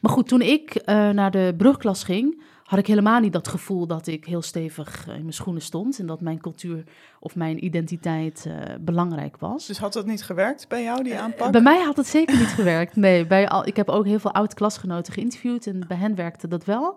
Maar 0.00 0.12
goed, 0.12 0.28
toen 0.28 0.40
ik 0.40 0.74
uh, 0.74 0.84
naar 1.10 1.30
de 1.30 1.54
brugklas 1.56 2.04
ging, 2.04 2.42
had 2.64 2.78
ik 2.78 2.86
helemaal 2.86 3.20
niet 3.20 3.32
dat 3.32 3.48
gevoel 3.48 3.86
dat 3.86 4.06
ik 4.06 4.24
heel 4.24 4.42
stevig 4.42 5.06
in 5.06 5.20
mijn 5.20 5.32
schoenen 5.32 5.62
stond. 5.62 5.98
En 5.98 6.06
dat 6.06 6.20
mijn 6.20 6.40
cultuur 6.40 6.84
of 7.20 7.36
mijn 7.36 7.64
identiteit 7.64 8.44
uh, 8.48 8.54
belangrijk 8.80 9.36
was. 9.36 9.66
Dus 9.66 9.78
had 9.78 9.92
dat 9.92 10.06
niet 10.06 10.24
gewerkt 10.24 10.68
bij 10.68 10.82
jou, 10.82 11.02
die 11.02 11.18
aanpak? 11.18 11.52
bij 11.52 11.60
mij 11.60 11.82
had 11.82 11.96
het 11.96 12.06
zeker 12.06 12.38
niet 12.38 12.46
gewerkt. 12.46 12.96
Nee, 12.96 13.26
bij 13.26 13.48
al, 13.48 13.66
ik 13.66 13.76
heb 13.76 13.88
ook 13.88 14.04
heel 14.04 14.18
veel 14.18 14.32
oud-klasgenoten 14.32 15.12
geïnterviewd 15.12 15.66
en 15.66 15.84
bij 15.88 15.96
hen 15.96 16.14
werkte 16.14 16.48
dat 16.48 16.64
wel. 16.64 16.96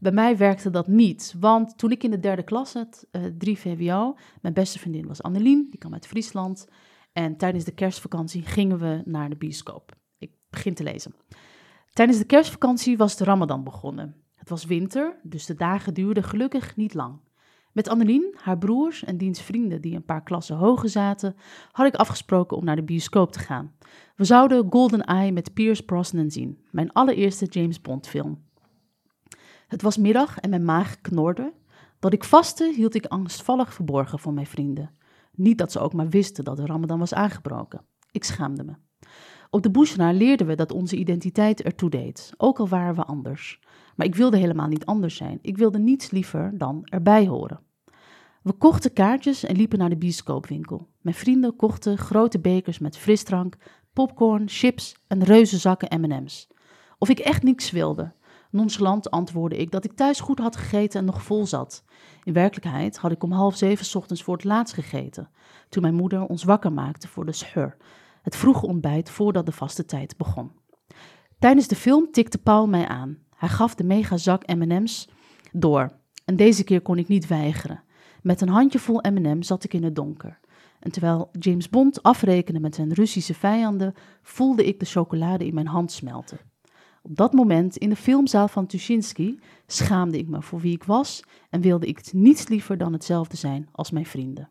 Bij 0.00 0.12
mij 0.12 0.36
werkte 0.36 0.70
dat 0.70 0.86
niet, 0.86 1.34
want 1.40 1.78
toen 1.78 1.90
ik 1.90 2.02
in 2.02 2.10
de 2.10 2.20
derde 2.20 2.42
klas 2.42 2.70
zat, 2.70 3.06
uh, 3.12 3.22
3 3.38 3.58
VWO, 3.58 4.16
mijn 4.40 4.54
beste 4.54 4.78
vriendin 4.78 5.06
was 5.06 5.22
Annelien, 5.22 5.66
die 5.70 5.78
kwam 5.78 5.92
uit 5.92 6.06
Friesland. 6.06 6.68
En 7.12 7.36
tijdens 7.36 7.64
de 7.64 7.74
kerstvakantie 7.74 8.42
gingen 8.42 8.78
we 8.78 9.02
naar 9.04 9.28
de 9.28 9.36
bioscoop. 9.36 9.92
Ik 10.18 10.30
begin 10.50 10.74
te 10.74 10.82
lezen. 10.82 11.14
Tijdens 11.92 12.18
de 12.18 12.24
kerstvakantie 12.24 12.96
was 12.96 13.16
de 13.16 13.24
Ramadan 13.24 13.64
begonnen. 13.64 14.16
Het 14.34 14.48
was 14.48 14.64
winter, 14.64 15.20
dus 15.22 15.46
de 15.46 15.54
dagen 15.54 15.94
duurden 15.94 16.24
gelukkig 16.24 16.76
niet 16.76 16.94
lang. 16.94 17.20
Met 17.72 17.88
Annelien, 17.88 18.34
haar 18.36 18.58
broers 18.58 19.04
en 19.04 19.16
diens 19.16 19.42
vrienden 19.42 19.80
die 19.80 19.94
een 19.94 20.04
paar 20.04 20.22
klassen 20.22 20.56
hoger 20.56 20.88
zaten, 20.88 21.36
had 21.70 21.86
ik 21.86 21.94
afgesproken 21.94 22.56
om 22.56 22.64
naar 22.64 22.76
de 22.76 22.82
bioscoop 22.82 23.32
te 23.32 23.38
gaan. 23.38 23.72
We 24.16 24.24
zouden 24.24 24.66
Golden 24.70 25.04
Eye 25.04 25.32
met 25.32 25.54
Pierce 25.54 25.84
Brosnan 25.84 26.30
zien, 26.30 26.58
mijn 26.70 26.92
allereerste 26.92 27.44
James 27.44 27.80
Bond 27.80 28.08
film. 28.08 28.42
Het 29.68 29.82
was 29.82 29.96
middag 29.96 30.38
en 30.38 30.50
mijn 30.50 30.64
maag 30.64 31.00
knorde. 31.00 31.52
Dat 31.98 32.12
ik 32.12 32.24
vastte 32.24 32.72
hield 32.76 32.94
ik 32.94 33.06
angstvallig 33.06 33.74
verborgen 33.74 34.18
voor 34.18 34.32
mijn 34.32 34.46
vrienden. 34.46 34.90
Niet 35.32 35.58
dat 35.58 35.72
ze 35.72 35.78
ook 35.78 35.92
maar 35.92 36.08
wisten 36.08 36.44
dat 36.44 36.56
de 36.56 36.66
Ramadan 36.66 36.98
was 36.98 37.14
aangebroken. 37.14 37.84
Ik 38.10 38.24
schaamde 38.24 38.64
me. 38.64 38.72
Op 39.50 39.62
de 39.62 39.70
Bushra 39.70 40.12
leerden 40.12 40.46
we 40.46 40.54
dat 40.54 40.72
onze 40.72 40.96
identiteit 40.96 41.62
ertoe 41.62 41.90
deed, 41.90 42.32
ook 42.36 42.58
al 42.58 42.68
waren 42.68 42.94
we 42.94 43.04
anders. 43.04 43.60
Maar 43.96 44.06
ik 44.06 44.14
wilde 44.14 44.36
helemaal 44.36 44.68
niet 44.68 44.86
anders 44.86 45.16
zijn. 45.16 45.38
Ik 45.42 45.56
wilde 45.56 45.78
niets 45.78 46.10
liever 46.10 46.58
dan 46.58 46.80
erbij 46.84 47.26
horen. 47.26 47.60
We 48.42 48.52
kochten 48.52 48.92
kaartjes 48.92 49.44
en 49.44 49.56
liepen 49.56 49.78
naar 49.78 49.88
de 49.88 49.96
bioscoopwinkel. 49.96 50.88
Mijn 51.00 51.16
vrienden 51.16 51.56
kochten 51.56 51.98
grote 51.98 52.40
bekers 52.40 52.78
met 52.78 52.96
frisdrank, 52.96 53.56
popcorn, 53.92 54.48
chips 54.48 54.96
en 55.06 55.24
reuze 55.24 55.58
zakken 55.58 56.00
M&M's. 56.00 56.48
Of 56.98 57.08
ik 57.08 57.18
echt 57.18 57.42
niks 57.42 57.70
wilde. 57.70 58.12
Nonchalant 58.54 59.10
antwoordde 59.10 59.58
ik 59.58 59.70
dat 59.70 59.84
ik 59.84 59.92
thuis 59.92 60.20
goed 60.20 60.38
had 60.38 60.56
gegeten 60.56 61.00
en 61.00 61.06
nog 61.06 61.22
vol 61.22 61.46
zat. 61.46 61.84
In 62.24 62.32
werkelijkheid 62.32 62.96
had 62.96 63.12
ik 63.12 63.22
om 63.22 63.32
half 63.32 63.56
zeven 63.56 63.96
ochtends 63.96 64.22
voor 64.22 64.34
het 64.34 64.44
laatst 64.44 64.74
gegeten, 64.74 65.30
toen 65.68 65.82
mijn 65.82 65.94
moeder 65.94 66.26
ons 66.26 66.44
wakker 66.44 66.72
maakte 66.72 67.08
voor 67.08 67.26
de 67.26 67.32
schur, 67.32 67.76
het 68.22 68.36
vroege 68.36 68.66
ontbijt 68.66 69.10
voordat 69.10 69.46
de 69.46 69.52
vaste 69.52 69.84
tijd 69.84 70.16
begon. 70.16 70.52
Tijdens 71.38 71.68
de 71.68 71.76
film 71.76 72.10
tikte 72.10 72.38
Paul 72.38 72.66
mij 72.66 72.88
aan. 72.88 73.18
Hij 73.36 73.48
gaf 73.48 73.74
de 73.74 73.84
megazak 73.84 74.46
M&M's 74.46 75.08
door. 75.52 75.92
En 76.24 76.36
deze 76.36 76.64
keer 76.64 76.80
kon 76.80 76.98
ik 76.98 77.08
niet 77.08 77.26
weigeren. 77.26 77.82
Met 78.22 78.40
een 78.40 78.48
handjevol 78.48 79.00
M&M 79.10 79.42
zat 79.42 79.64
ik 79.64 79.74
in 79.74 79.84
het 79.84 79.94
donker. 79.94 80.38
En 80.80 80.90
terwijl 80.90 81.28
James 81.38 81.68
Bond 81.68 82.02
afrekende 82.02 82.60
met 82.60 82.74
zijn 82.74 82.92
Russische 82.92 83.34
vijanden, 83.34 83.94
voelde 84.22 84.64
ik 84.64 84.78
de 84.78 84.86
chocolade 84.86 85.46
in 85.46 85.54
mijn 85.54 85.66
hand 85.66 85.92
smelten. 85.92 86.38
Op 87.06 87.16
dat 87.16 87.32
moment, 87.32 87.76
in 87.76 87.88
de 87.88 87.96
filmzaal 87.96 88.48
van 88.48 88.66
Tuschinski, 88.66 89.40
schaamde 89.66 90.18
ik 90.18 90.28
me 90.28 90.42
voor 90.42 90.60
wie 90.60 90.74
ik 90.74 90.84
was 90.84 91.22
en 91.50 91.60
wilde 91.60 91.86
ik 91.86 92.12
niets 92.12 92.48
liever 92.48 92.78
dan 92.78 92.92
hetzelfde 92.92 93.36
zijn 93.36 93.68
als 93.72 93.90
mijn 93.90 94.06
vrienden. 94.06 94.48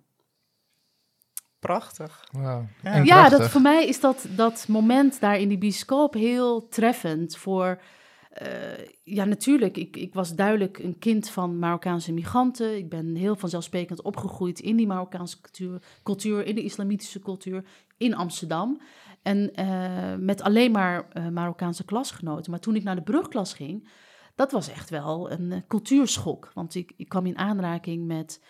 Prachtig. 1.60 2.28
Wow. 2.32 2.64
Ja, 2.84 2.96
ja 2.96 3.30
dat, 3.30 3.50
voor 3.50 3.62
mij 3.62 3.88
is 3.88 4.00
dat, 4.00 4.28
dat 4.36 4.66
moment 4.68 5.20
daar 5.20 5.40
in 5.40 5.48
die 5.48 5.58
bioscoop 5.58 6.14
heel 6.14 6.68
treffend 6.68 7.38
voor... 7.38 7.82
Uh, 8.42 8.48
ja, 9.04 9.26
natuurlijk. 9.26 9.78
Ik, 9.78 9.96
ik 9.96 10.14
was 10.14 10.36
duidelijk 10.36 10.80
een 10.80 11.00
kind 11.00 11.30
van 11.30 11.60
Marokkaanse 11.60 12.14
migranten. 12.14 12.78
Ik 12.78 12.90
ben 12.90 13.16
heel 13.16 13.36
vanzelfsprekend 13.36 14.02
opgegroeid 14.02 14.60
in 14.60 14.76
die 14.76 14.88
Marokkaanse 14.88 15.42
cultuur, 15.42 15.82
cultuur 16.04 16.46
in 16.46 16.56
de 16.56 16.64
islamitische 16.64 17.20
cultuur 17.20 17.64
in 17.98 18.16
Amsterdam. 18.16 18.82
En 19.24 19.52
uh, 19.60 20.16
met 20.20 20.42
alleen 20.42 20.72
maar 20.72 21.08
uh, 21.14 21.28
Marokkaanse 21.28 21.86
klasgenoten. 21.86 22.52
Maar 22.52 22.60
toen 22.60 22.76
ik 22.76 22.84
naar 22.84 22.96
de 22.96 23.02
brugklas 23.02 23.54
ging, 23.54 23.90
dat 24.36 24.52
was 24.52 24.70
echt 24.70 24.90
wel 24.90 25.32
een 25.32 25.52
uh, 25.52 25.58
cultuurschok. 25.68 26.52
Want 26.54 26.76
ik, 26.76 26.94
ik 26.98 27.10
kwam 27.10 27.26
in 27.26 27.38
aanraking 27.38 28.06
met 28.06 28.44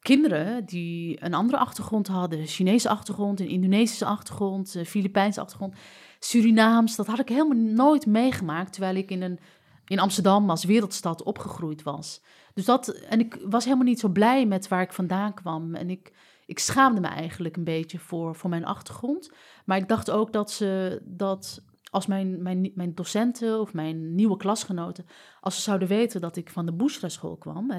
kinderen 0.00 0.64
die 0.64 1.24
een 1.24 1.34
andere 1.34 1.58
achtergrond 1.58 2.08
hadden. 2.08 2.46
Chinese 2.46 2.88
achtergrond, 2.88 3.40
een 3.40 3.48
Indonesische 3.48 4.04
achtergrond, 4.04 4.76
Filipijnse 4.86 5.40
achtergrond, 5.40 5.74
Surinaams. 6.18 6.96
Dat 6.96 7.06
had 7.06 7.18
ik 7.18 7.28
helemaal 7.28 7.58
nooit 7.58 8.06
meegemaakt, 8.06 8.72
terwijl 8.72 8.94
ik 8.96 9.10
in, 9.10 9.22
een, 9.22 9.38
in 9.86 9.98
Amsterdam 9.98 10.50
als 10.50 10.64
wereldstad 10.64 11.22
opgegroeid 11.22 11.82
was. 11.82 12.22
Dus 12.54 12.64
dat, 12.64 12.88
en 12.88 13.20
ik 13.20 13.38
was 13.44 13.64
helemaal 13.64 13.84
niet 13.84 14.00
zo 14.00 14.08
blij 14.08 14.46
met 14.46 14.68
waar 14.68 14.82
ik 14.82 14.92
vandaan 14.92 15.34
kwam. 15.34 15.74
En 15.74 15.90
ik 15.90 16.12
ik 16.50 16.58
schaamde 16.58 17.00
me 17.00 17.06
eigenlijk 17.06 17.56
een 17.56 17.64
beetje 17.64 17.98
voor, 17.98 18.34
voor 18.34 18.50
mijn 18.50 18.64
achtergrond. 18.64 19.32
Maar 19.64 19.76
ik 19.76 19.88
dacht 19.88 20.10
ook 20.10 20.32
dat 20.32 20.50
ze 20.50 21.00
dat 21.04 21.64
als 21.90 22.06
mijn, 22.06 22.42
mijn, 22.42 22.70
mijn 22.74 22.94
docenten 22.94 23.60
of 23.60 23.72
mijn 23.72 24.14
nieuwe 24.14 24.36
klasgenoten, 24.36 25.06
als 25.40 25.54
ze 25.54 25.60
zouden 25.60 25.88
weten 25.88 26.20
dat 26.20 26.36
ik 26.36 26.50
van 26.50 26.66
de 26.66 26.72
Bushra 26.72 27.08
school 27.08 27.36
kwam, 27.36 27.72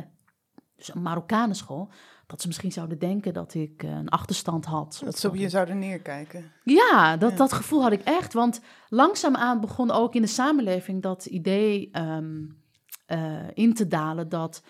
dus 0.76 0.94
een 0.94 1.02
Marokkanenschool, 1.02 1.92
dat 2.28 2.42
ze 2.42 2.48
misschien 2.48 2.72
zouden 2.72 3.00
denken 3.00 3.34
dat 3.34 3.54
ik 3.54 3.84
een 3.84 4.10
achterstand 4.10 4.66
had. 4.66 5.02
Dat 5.04 5.20
ze 5.20 5.28
op 5.28 5.36
je 5.36 5.50
zouden 5.50 5.80
neerkijken. 5.80 6.52
Ja, 6.64 7.18
dat, 7.18 7.38
dat 7.38 7.54
gevoel 7.54 7.82
had 7.82 7.92
ik 7.92 8.02
echt. 8.02 8.34
Want 8.34 8.62
langzaamaan 8.90 9.62
begon 9.62 9.92
ook 9.92 10.16
in 10.16 10.22
de 10.22 10.28
samenleving 10.28 11.02
dat 11.02 11.26
idee 11.26 11.90
um, 12.00 12.62
uh, 13.08 13.48
in 13.54 13.74
te 13.74 13.88
dalen 13.88 14.30
dat, 14.30 14.64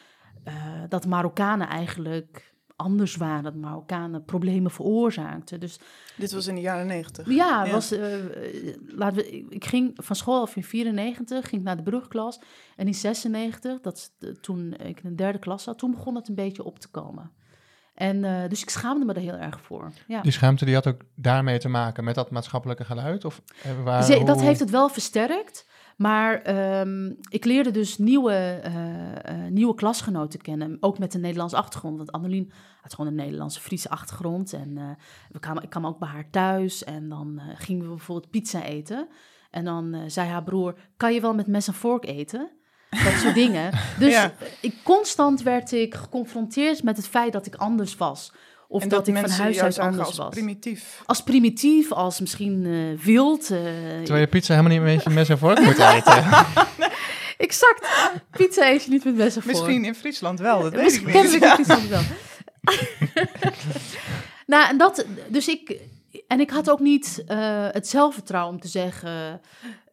uh, 0.47 0.53
dat 0.89 1.05
Marokkanen 1.05 1.67
eigenlijk 1.67 2.50
anders 2.81 3.15
waren, 3.15 3.43
dat 3.43 3.55
Marokkanen 3.55 4.25
problemen 4.25 4.71
veroorzaakten. 4.71 5.59
Dus, 5.59 5.79
Dit 6.15 6.31
was 6.31 6.47
in 6.47 6.55
de 6.55 6.61
jaren 6.61 6.87
negentig? 6.87 7.29
Ja, 7.29 7.65
ja. 7.65 7.71
Was, 7.71 7.91
uh, 7.93 8.15
laten 8.87 9.17
we, 9.17 9.45
ik 9.49 9.65
ging 9.65 9.93
van 9.95 10.15
school 10.15 10.41
af 10.41 10.55
in 10.55 10.63
94, 10.63 11.49
ging 11.49 11.63
naar 11.63 11.77
de 11.77 11.83
brugklas. 11.83 12.39
En 12.75 12.87
in 12.87 12.93
96, 12.93 13.81
dat, 13.81 14.11
toen 14.41 14.73
ik 14.73 15.03
in 15.03 15.09
de 15.09 15.15
derde 15.15 15.39
klas 15.39 15.63
zat, 15.63 15.77
toen 15.77 15.91
begon 15.91 16.15
het 16.15 16.27
een 16.27 16.35
beetje 16.35 16.63
op 16.63 16.79
te 16.79 16.87
komen. 16.87 17.31
En 17.93 18.23
uh, 18.23 18.47
dus 18.47 18.61
ik 18.61 18.69
schaamde 18.69 19.05
me 19.05 19.13
er 19.13 19.21
heel 19.21 19.37
erg 19.37 19.61
voor. 19.61 19.91
Ja. 20.07 20.21
Die 20.21 20.31
schaamte 20.31 20.65
die 20.65 20.73
had 20.73 20.87
ook 20.87 21.01
daarmee 21.15 21.59
te 21.59 21.69
maken 21.69 22.03
met 22.03 22.15
dat 22.15 22.31
maatschappelijke 22.31 22.85
geluid? 22.85 23.25
Of, 23.25 23.41
uh, 23.65 23.83
waar, 23.83 24.03
Zee, 24.03 24.25
dat 24.25 24.35
hoe... 24.35 24.45
heeft 24.45 24.59
het 24.59 24.69
wel 24.69 24.89
versterkt. 24.89 25.65
Maar 25.97 26.55
um, 26.79 27.17
ik 27.29 27.45
leerde 27.45 27.71
dus 27.71 27.97
nieuwe, 27.97 28.61
uh, 28.65 28.75
uh, 28.75 29.49
nieuwe 29.49 29.75
klasgenoten 29.75 30.41
kennen, 30.41 30.77
ook 30.79 30.99
met 30.99 31.13
een 31.13 31.21
Nederlandse 31.21 31.57
achtergrond. 31.57 31.97
Want 31.97 32.11
Annelien 32.11 32.51
had 32.81 32.93
gewoon 32.93 33.09
een 33.09 33.17
Nederlandse 33.17 33.61
Friese 33.61 33.89
achtergrond. 33.89 34.53
En 34.53 34.69
uh, 34.77 34.89
we 35.31 35.39
kwamen, 35.39 35.63
ik 35.63 35.69
kwam 35.69 35.85
ook 35.85 35.99
bij 35.99 36.09
haar 36.09 36.29
thuis 36.29 36.83
en 36.83 37.09
dan 37.09 37.41
gingen 37.55 37.83
we 37.83 37.89
bijvoorbeeld 37.89 38.31
pizza 38.31 38.63
eten. 38.63 39.07
En 39.51 39.65
dan 39.65 40.03
zei 40.07 40.29
haar 40.29 40.43
broer, 40.43 40.75
kan 40.97 41.13
je 41.13 41.21
wel 41.21 41.35
met 41.35 41.47
mes 41.47 41.67
en 41.67 41.73
vork 41.73 42.05
eten? 42.05 42.51
Dat 42.89 43.13
soort 43.13 43.35
dingen. 43.35 43.71
Dus 43.99 44.13
ja. 44.13 44.33
ik, 44.61 44.75
constant 44.83 45.41
werd 45.41 45.71
ik 45.71 45.95
geconfronteerd 45.95 46.83
met 46.83 46.97
het 46.97 47.07
feit 47.07 47.33
dat 47.33 47.45
ik 47.45 47.55
anders 47.55 47.97
was. 47.97 48.31
Of 48.71 48.81
en 48.81 48.89
dat, 48.89 49.05
dat 49.05 49.15
ik 49.15 49.21
van 49.21 49.29
huis 49.29 49.61
uit 49.61 49.79
anders 49.79 50.07
als 50.07 50.17
was. 50.17 50.29
primitief. 50.29 51.01
Als 51.05 51.23
primitief, 51.23 51.91
als 51.91 52.19
misschien 52.19 52.65
uh, 52.65 52.99
wild. 52.99 53.51
Uh, 53.51 53.57
Terwijl 53.97 54.19
je 54.19 54.27
pizza 54.27 54.55
helemaal 54.55 54.77
niet 54.77 54.95
met 54.95 55.03
je 55.03 55.09
mes 55.19 55.29
en 55.29 55.37
vork 55.37 55.59
moet 55.59 55.77
eten. 55.77 56.23
exact. 57.47 57.87
Pizza 58.31 58.69
eet 58.69 58.83
je 58.83 58.89
niet 58.89 59.03
met 59.03 59.15
mes 59.15 59.35
en 59.35 59.41
vork. 59.41 59.55
Misschien 59.55 59.85
in 59.85 59.95
Friesland 59.95 60.39
wel, 60.39 60.61
dat 60.61 60.71
weet 60.71 60.83
Misschien 60.83 61.07
ik 61.07 61.13
niet. 61.13 61.33
in 61.33 61.39
Friesland 61.39 61.87
wel. 61.87 62.01
nou, 64.53 64.69
en 64.69 64.77
dat... 64.77 65.05
Dus 65.27 65.47
ik... 65.47 65.79
En 66.27 66.39
ik 66.39 66.49
had 66.49 66.69
ook 66.69 66.79
niet 66.79 67.23
uh, 67.27 67.67
het 67.71 67.87
zelfvertrouwen 67.87 68.53
om 68.53 68.59
te 68.61 68.67
zeggen... 68.67 69.41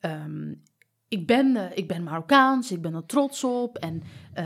Um, 0.00 0.62
ik 1.08 1.26
ben, 1.26 1.70
ik 1.74 1.88
ben 1.88 2.02
Marokkaans, 2.02 2.70
ik 2.72 2.82
ben 2.82 2.94
er 2.94 3.06
trots 3.06 3.44
op. 3.44 3.76
En 3.76 4.02
uh, 4.38 4.44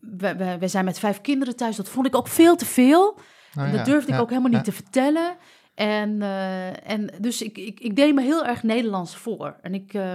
we, 0.00 0.36
we, 0.36 0.56
we 0.58 0.68
zijn 0.68 0.84
met 0.84 0.98
vijf 0.98 1.20
kinderen 1.20 1.56
thuis. 1.56 1.76
Dat 1.76 1.88
vond 1.88 2.06
ik 2.06 2.16
ook 2.16 2.28
veel 2.28 2.56
te 2.56 2.66
veel. 2.66 3.18
Oh, 3.58 3.66
ja. 3.66 3.70
Dat 3.70 3.84
durfde 3.84 4.12
ik 4.12 4.20
ook 4.20 4.28
helemaal 4.28 4.50
niet 4.50 4.64
te 4.64 4.72
vertellen. 4.72 5.36
En, 5.74 6.10
uh, 6.20 6.90
en 6.90 7.10
dus 7.20 7.42
ik, 7.42 7.58
ik, 7.58 7.80
ik 7.80 7.96
deed 7.96 8.14
me 8.14 8.22
heel 8.22 8.46
erg 8.46 8.62
Nederlands 8.62 9.16
voor. 9.16 9.56
En 9.62 9.74
ik, 9.74 9.94
uh, 9.94 10.12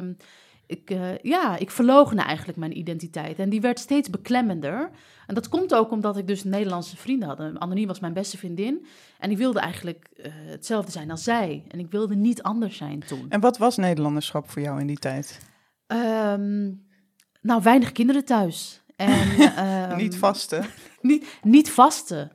ik, 0.65 0.91
uh, 0.91 1.17
ja, 1.17 1.57
ik 1.57 1.71
verloochende 1.71 2.21
eigenlijk 2.21 2.57
mijn 2.57 2.77
identiteit. 2.77 3.39
En 3.39 3.49
die 3.49 3.61
werd 3.61 3.79
steeds 3.79 4.09
beklemmender. 4.09 4.89
En 5.27 5.35
dat 5.35 5.49
komt 5.49 5.73
ook 5.73 5.91
omdat 5.91 6.17
ik 6.17 6.27
dus 6.27 6.43
Nederlandse 6.43 6.97
vrienden 6.97 7.27
had. 7.27 7.39
Anoniem 7.39 7.87
was 7.87 7.99
mijn 7.99 8.13
beste 8.13 8.37
vriendin. 8.37 8.85
En 9.19 9.31
ik 9.31 9.37
wilde 9.37 9.59
eigenlijk 9.59 10.09
uh, 10.17 10.25
hetzelfde 10.31 10.91
zijn 10.91 11.11
als 11.11 11.23
zij. 11.23 11.63
En 11.67 11.79
ik 11.79 11.91
wilde 11.91 12.15
niet 12.15 12.43
anders 12.43 12.77
zijn 12.77 12.99
toen. 12.99 13.25
En 13.29 13.39
wat 13.39 13.57
was 13.57 13.77
Nederlanderschap 13.77 14.49
voor 14.49 14.61
jou 14.61 14.79
in 14.79 14.87
die 14.87 14.99
tijd? 14.99 15.39
Um, 15.87 16.85
nou, 17.41 17.61
weinig 17.61 17.91
kinderen 17.91 18.25
thuis. 18.25 18.81
En, 18.95 19.41
um, 19.91 19.97
niet 20.03 20.17
vasten? 20.17 20.65
niet, 21.01 21.37
niet 21.41 21.71
vasten. 21.71 22.31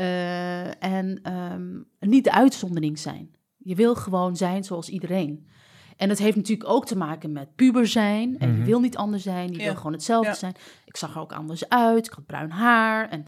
Eh, 0.00 0.82
en 0.84 1.18
ehm, 1.22 1.80
niet 2.10 2.24
de 2.24 2.32
uitzondering 2.32 2.98
zijn. 2.98 3.34
Je 3.56 3.74
wil 3.74 3.94
gewoon 3.94 4.36
zijn 4.36 4.64
zoals 4.64 4.88
iedereen. 4.88 5.48
En 5.96 6.08
dat 6.08 6.18
heeft 6.18 6.36
natuurlijk 6.36 6.68
ook 6.70 6.86
te 6.86 6.96
maken 6.96 7.32
met 7.32 7.54
puber 7.54 7.86
zijn. 7.86 8.38
En 8.38 8.48
je 8.48 8.54
Mhm. 8.56 8.64
wil 8.64 8.80
niet 8.80 8.96
anders 8.96 9.22
zijn. 9.22 9.52
Je 9.52 9.58
Ja. 9.58 9.64
wil 9.64 9.76
gewoon 9.76 9.92
hetzelfde 9.92 10.28
Ja. 10.30 10.34
zijn. 10.36 10.54
Ik 10.84 10.96
zag 10.96 11.14
er 11.14 11.20
ook 11.20 11.32
anders 11.32 11.68
uit. 11.68 12.06
Ik 12.06 12.12
had 12.12 12.26
bruin 12.26 12.50
haar. 12.50 13.08
En, 13.08 13.24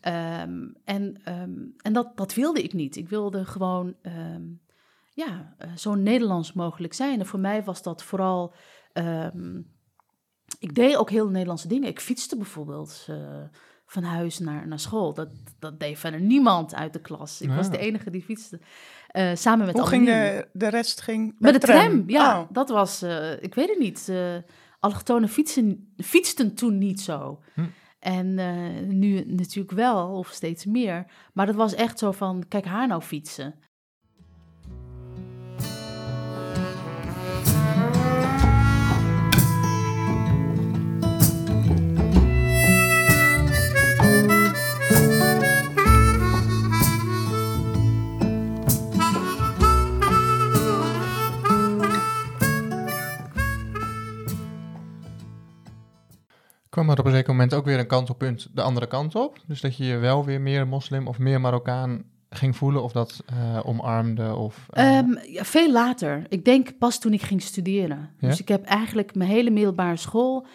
ehm, 0.00 0.68
en, 0.84 1.20
ehm, 1.24 1.58
en 1.82 1.92
dat, 1.92 2.16
dat 2.16 2.34
wilde 2.34 2.62
ik 2.62 2.72
niet. 2.72 2.96
Ik 2.96 3.08
wilde 3.08 3.44
gewoon 3.44 3.94
ehm, 4.02 4.42
ja, 5.14 5.54
eh, 5.58 5.76
zo 5.76 5.94
Nederlands 5.94 6.52
mogelijk 6.52 6.92
zijn. 6.92 7.20
En 7.20 7.26
voor 7.26 7.40
mij 7.40 7.64
was 7.64 7.82
dat 7.82 8.02
vooral... 8.02 8.54
ehm, 8.92 9.60
ik 10.58 10.74
deed 10.74 10.96
ook 10.96 11.10
heel 11.10 11.28
Nederlandse 11.28 11.68
dingen. 11.68 11.88
Ik 11.88 12.00
fietste 12.00 12.36
bijvoorbeeld 12.36 13.06
eh, 13.08 13.42
van 13.90 14.02
huis 14.02 14.38
naar, 14.38 14.68
naar 14.68 14.78
school. 14.78 15.14
Dat, 15.14 15.28
dat 15.58 15.80
deed 15.80 15.98
verder 15.98 16.20
niemand 16.20 16.74
uit 16.74 16.92
de 16.92 17.00
klas. 17.00 17.40
Ik 17.40 17.50
was 17.50 17.70
de 17.70 17.78
enige 17.78 18.10
die 18.10 18.22
fietste. 18.22 18.60
eh, 19.08 19.30
samen 19.34 19.66
met 19.66 19.74
Hoe 19.74 19.86
ging 19.86 20.06
de, 20.06 20.48
de 20.52 20.68
rest? 20.68 21.00
Ging 21.00 21.34
Met 21.38 21.52
de 21.52 21.58
tram, 21.60 22.04
ja. 22.06 22.40
Oh. 22.40 22.48
Dat 22.50 22.68
was, 22.68 23.02
eh, 23.02 23.42
ik 23.42 23.54
weet 23.54 23.68
het 23.68 23.78
niet. 23.78 24.08
eh 24.08 24.36
allochtonen 24.80 25.28
fietsen, 25.28 25.92
fietsten 25.96 26.54
toen 26.54 26.78
niet 26.78 27.00
zo. 27.00 27.42
Hm. 27.54 27.64
En 27.98 28.38
eh, 28.38 28.86
nu 28.86 29.24
natuurlijk 29.26 29.74
wel, 29.74 30.08
of 30.08 30.28
steeds 30.28 30.64
meer. 30.64 31.06
Maar 31.32 31.46
dat 31.46 31.54
was 31.54 31.74
echt 31.74 31.98
zo 31.98 32.12
van, 32.12 32.44
kijk 32.48 32.64
haar 32.64 32.86
nou 32.86 33.02
fietsen. 33.02 33.54
Kwam 56.84 56.94
er 56.94 57.00
op 57.00 57.06
een 57.06 57.16
zeker 57.16 57.32
moment 57.32 57.54
ook 57.54 57.64
weer 57.64 57.78
een 57.78 57.86
kantelpunt 57.86 58.48
de 58.54 58.62
andere 58.62 58.86
kant 58.86 59.14
op? 59.14 59.38
Dus 59.46 59.60
dat 59.60 59.76
je 59.76 59.84
je 59.84 59.96
wel 59.96 60.24
weer 60.24 60.40
meer 60.40 60.66
moslim 60.66 61.06
of 61.06 61.18
meer 61.18 61.40
Marokkaan 61.40 62.04
ging 62.30 62.56
voelen 62.56 62.82
of 62.82 62.92
dat 62.92 63.22
eh, 63.26 63.60
omarmde? 63.62 64.34
Of, 64.34 64.66
eh, 64.70 64.98
Ehm, 64.98 65.08
ja, 65.26 65.44
veel 65.44 65.72
later. 65.72 66.26
Ik 66.28 66.44
denk 66.44 66.78
pas 66.78 66.98
toen 66.98 67.12
ik 67.12 67.22
ging 67.22 67.42
studeren. 67.42 68.10
Ja? 68.18 68.28
Dus 68.28 68.40
ik 68.40 68.48
heb 68.48 68.64
eigenlijk 68.64 69.14
mijn 69.14 69.30
hele 69.30 69.50
middelbare 69.50 69.96
school... 69.96 70.46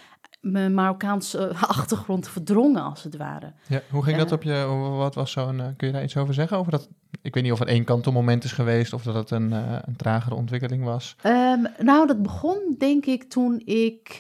mijn 0.51 0.73
Marokkaanse 0.73 1.47
eh, 1.47 1.63
achtergrond 1.77 2.27
verdrongen, 2.27 2.83
als 2.83 3.03
het 3.03 3.17
ware. 3.17 3.51
ja, 3.67 3.81
hoe 3.89 4.03
ging 4.03 4.17
dat 4.17 4.31
op 4.31 4.43
je, 4.43 4.65
wat 4.97 5.15
was 5.15 5.31
zo'n, 5.31 5.59
eh, 5.59 5.67
kun 5.77 5.87
je 5.87 5.93
daar 5.93 6.03
iets 6.03 6.17
over 6.17 6.33
zeggen? 6.33 6.57
Over 6.57 6.71
dat, 6.71 6.89
ik 7.21 7.33
weet 7.33 7.43
niet 7.43 7.51
of 7.51 7.59
het 7.59 7.67
één 7.67 7.83
kantelmoment 7.83 8.43
is 8.43 8.51
geweest 8.51 8.93
of 8.93 9.03
dat 9.03 9.15
het 9.15 9.31
een, 9.31 9.53
eh, 9.53 9.77
een 9.85 9.95
tragere 9.95 10.35
ontwikkeling 10.35 10.83
was. 10.83 11.15
Ehm, 11.21 11.63
nou, 11.79 12.07
dat 12.07 12.21
begon 12.21 12.75
denk 12.77 13.05
ik 13.05 13.23
toen 13.23 13.61
ik, 13.65 14.19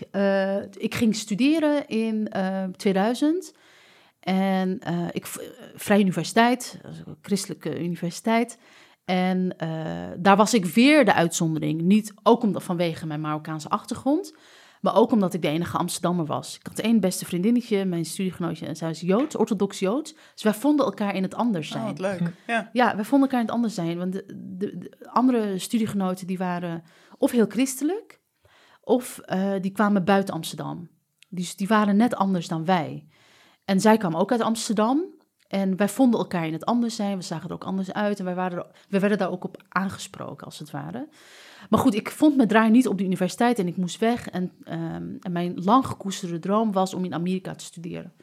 ik 0.77 0.95
ging 0.95 1.15
studeren 1.15 1.87
in 1.87 2.27
eh, 2.27 2.63
2000. 2.63 3.53
En 4.19 4.79
ik, 5.11 5.25
Vrije 5.75 6.01
Universiteit, 6.01 6.79
een 6.83 7.17
christelijke 7.21 7.79
universiteit. 7.83 8.57
En 9.05 9.55
daar 10.17 10.35
was 10.35 10.53
ik 10.53 10.65
weer 10.65 11.05
de 11.05 11.13
uitzondering. 11.13 11.81
Niet 11.81 12.13
ook 12.23 12.43
omdat, 12.43 12.63
vanwege 12.63 13.05
mijn 13.05 13.21
Marokkaanse 13.21 13.69
achtergrond, 13.69 14.33
maar 14.85 14.95
ook 14.95 15.11
omdat 15.11 15.33
ik 15.33 15.41
de 15.41 15.47
enige 15.47 15.77
Amsterdammer 15.77 16.25
was. 16.25 16.55
Ik 16.55 16.67
had 16.67 16.79
één 16.79 16.99
beste 16.99 17.25
vriendinnetje, 17.25 17.85
mijn 17.85 18.05
studiegenootje, 18.05 18.65
en 18.65 18.75
zij 18.75 18.89
is 18.89 19.01
Joods, 19.01 19.35
orthodox 19.35 19.79
Joods. 19.79 20.15
Dus 20.33 20.43
wij 20.43 20.53
vonden 20.53 20.85
elkaar 20.85 21.15
in 21.15 21.23
het 21.23 21.35
anders 21.35 21.67
zijn. 21.67 21.83
Oh, 21.83 21.89
wat 21.89 21.99
leuk. 21.99 22.33
Ja. 22.47 22.69
Ja, 22.73 22.95
wij 22.95 23.03
vonden 23.03 23.29
elkaar 23.29 23.39
in 23.39 23.45
het 23.45 23.55
anders 23.55 23.73
zijn. 23.73 23.97
Want 23.97 24.13
de, 24.13 24.25
de, 24.57 24.77
de 24.77 25.09
andere 25.09 25.59
studiegenoten 25.59 26.27
die 26.27 26.37
waren 26.37 26.83
of 27.17 27.31
heel 27.31 27.45
christelijk, 27.47 28.21
of 28.81 29.19
eh, 29.19 29.53
die 29.61 29.71
kwamen 29.71 30.05
buiten 30.05 30.33
Amsterdam. 30.33 30.89
Dus 31.29 31.55
die 31.55 31.67
waren 31.67 31.97
net 31.97 32.15
anders 32.15 32.47
dan 32.47 32.65
wij. 32.65 33.07
En 33.65 33.79
zij 33.79 33.97
kwamen 33.97 34.19
ook 34.19 34.31
uit 34.31 34.41
Amsterdam. 34.41 35.13
En 35.47 35.77
wij 35.77 35.89
vonden 35.89 36.19
elkaar 36.19 36.47
in 36.47 36.53
het 36.53 36.65
anders 36.65 36.95
zijn. 36.95 37.17
We 37.17 37.23
zagen 37.23 37.49
er 37.49 37.55
ook 37.55 37.63
anders 37.63 37.93
uit. 37.93 38.19
En 38.19 38.25
wij, 38.25 38.35
waren 38.35 38.57
er, 38.57 38.65
wij 38.89 38.99
werden 38.99 39.17
daar 39.17 39.31
ook 39.31 39.43
op 39.43 39.63
aangesproken, 39.69 40.45
als 40.45 40.59
het 40.59 40.71
ware. 40.71 41.07
Maar 41.69 41.79
goed, 41.79 41.95
ik 41.95 42.11
vond 42.11 42.35
mijn 42.35 42.47
draai 42.47 42.71
niet 42.71 42.87
op 42.87 42.97
de 42.97 43.03
universiteit 43.03 43.59
en 43.59 43.67
ik 43.67 43.77
moest 43.77 43.99
weg. 43.99 44.29
En, 44.29 44.51
ehm, 44.63 45.09
en 45.19 45.31
mijn 45.31 45.53
lang 45.63 45.85
gekoesterde 45.85 46.39
droom 46.39 46.71
was 46.71 46.93
om 46.93 47.05
in 47.05 47.13
Amerika 47.13 47.55
te 47.55 47.65
studeren. 47.65 48.13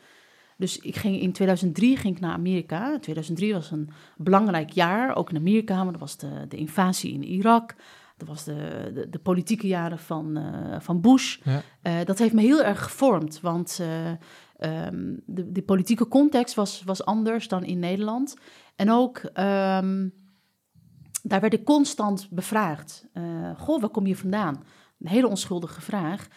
Dus 0.57 0.79
ik 0.79 0.97
ging 0.97 1.21
in 1.21 1.33
2003 1.33 1.97
ging 1.97 2.15
ik 2.15 2.21
naar 2.21 2.33
Amerika. 2.33 2.99
2003 2.99 3.53
was 3.53 3.71
een 3.71 3.91
belangrijk 4.17 4.71
jaar, 4.71 5.17
ook 5.17 5.31
in 5.31 5.37
Amerika. 5.37 5.83
Maar 5.83 5.93
dat 5.93 6.01
was 6.01 6.17
de, 6.17 6.47
de 6.49 6.57
invasie 6.57 7.13
in 7.13 7.25
Irak. 7.25 7.75
Dat 8.17 8.29
was 8.29 8.45
de, 8.45 8.91
de, 8.95 9.09
de 9.11 9.19
politieke 9.19 9.67
jaren 9.67 9.99
van, 9.99 10.37
eh, 10.37 10.81
van 10.81 11.01
Bush. 11.01 11.39
Ja. 11.45 11.63
Eh, 11.83 12.05
dat 12.05 12.19
heeft 12.19 12.33
me 12.33 12.41
heel 12.41 12.63
erg 12.63 12.83
gevormd, 12.83 13.41
want 13.41 13.79
eh, 13.81 14.11
ehm, 14.57 15.15
de, 15.27 15.53
de 15.53 15.63
politieke 15.63 16.09
context 16.09 16.55
was, 16.55 16.83
was 16.85 17.05
anders 17.05 17.49
dan 17.49 17.65
in 17.65 17.79
Nederland. 17.79 18.37
En 18.77 18.91
ook, 18.91 19.19
ehm, 19.19 20.09
daar 21.23 21.41
werd 21.41 21.53
ik 21.53 21.65
constant 21.65 22.29
bevraagd. 22.31 23.07
Eh, 23.13 23.23
goh, 23.59 23.81
waar 23.81 23.91
kom 23.91 24.07
je 24.07 24.17
vandaan? 24.17 24.65
Een 25.01 25.09
hele 25.09 25.29
onschuldige 25.29 25.81
vraag. 25.81 26.29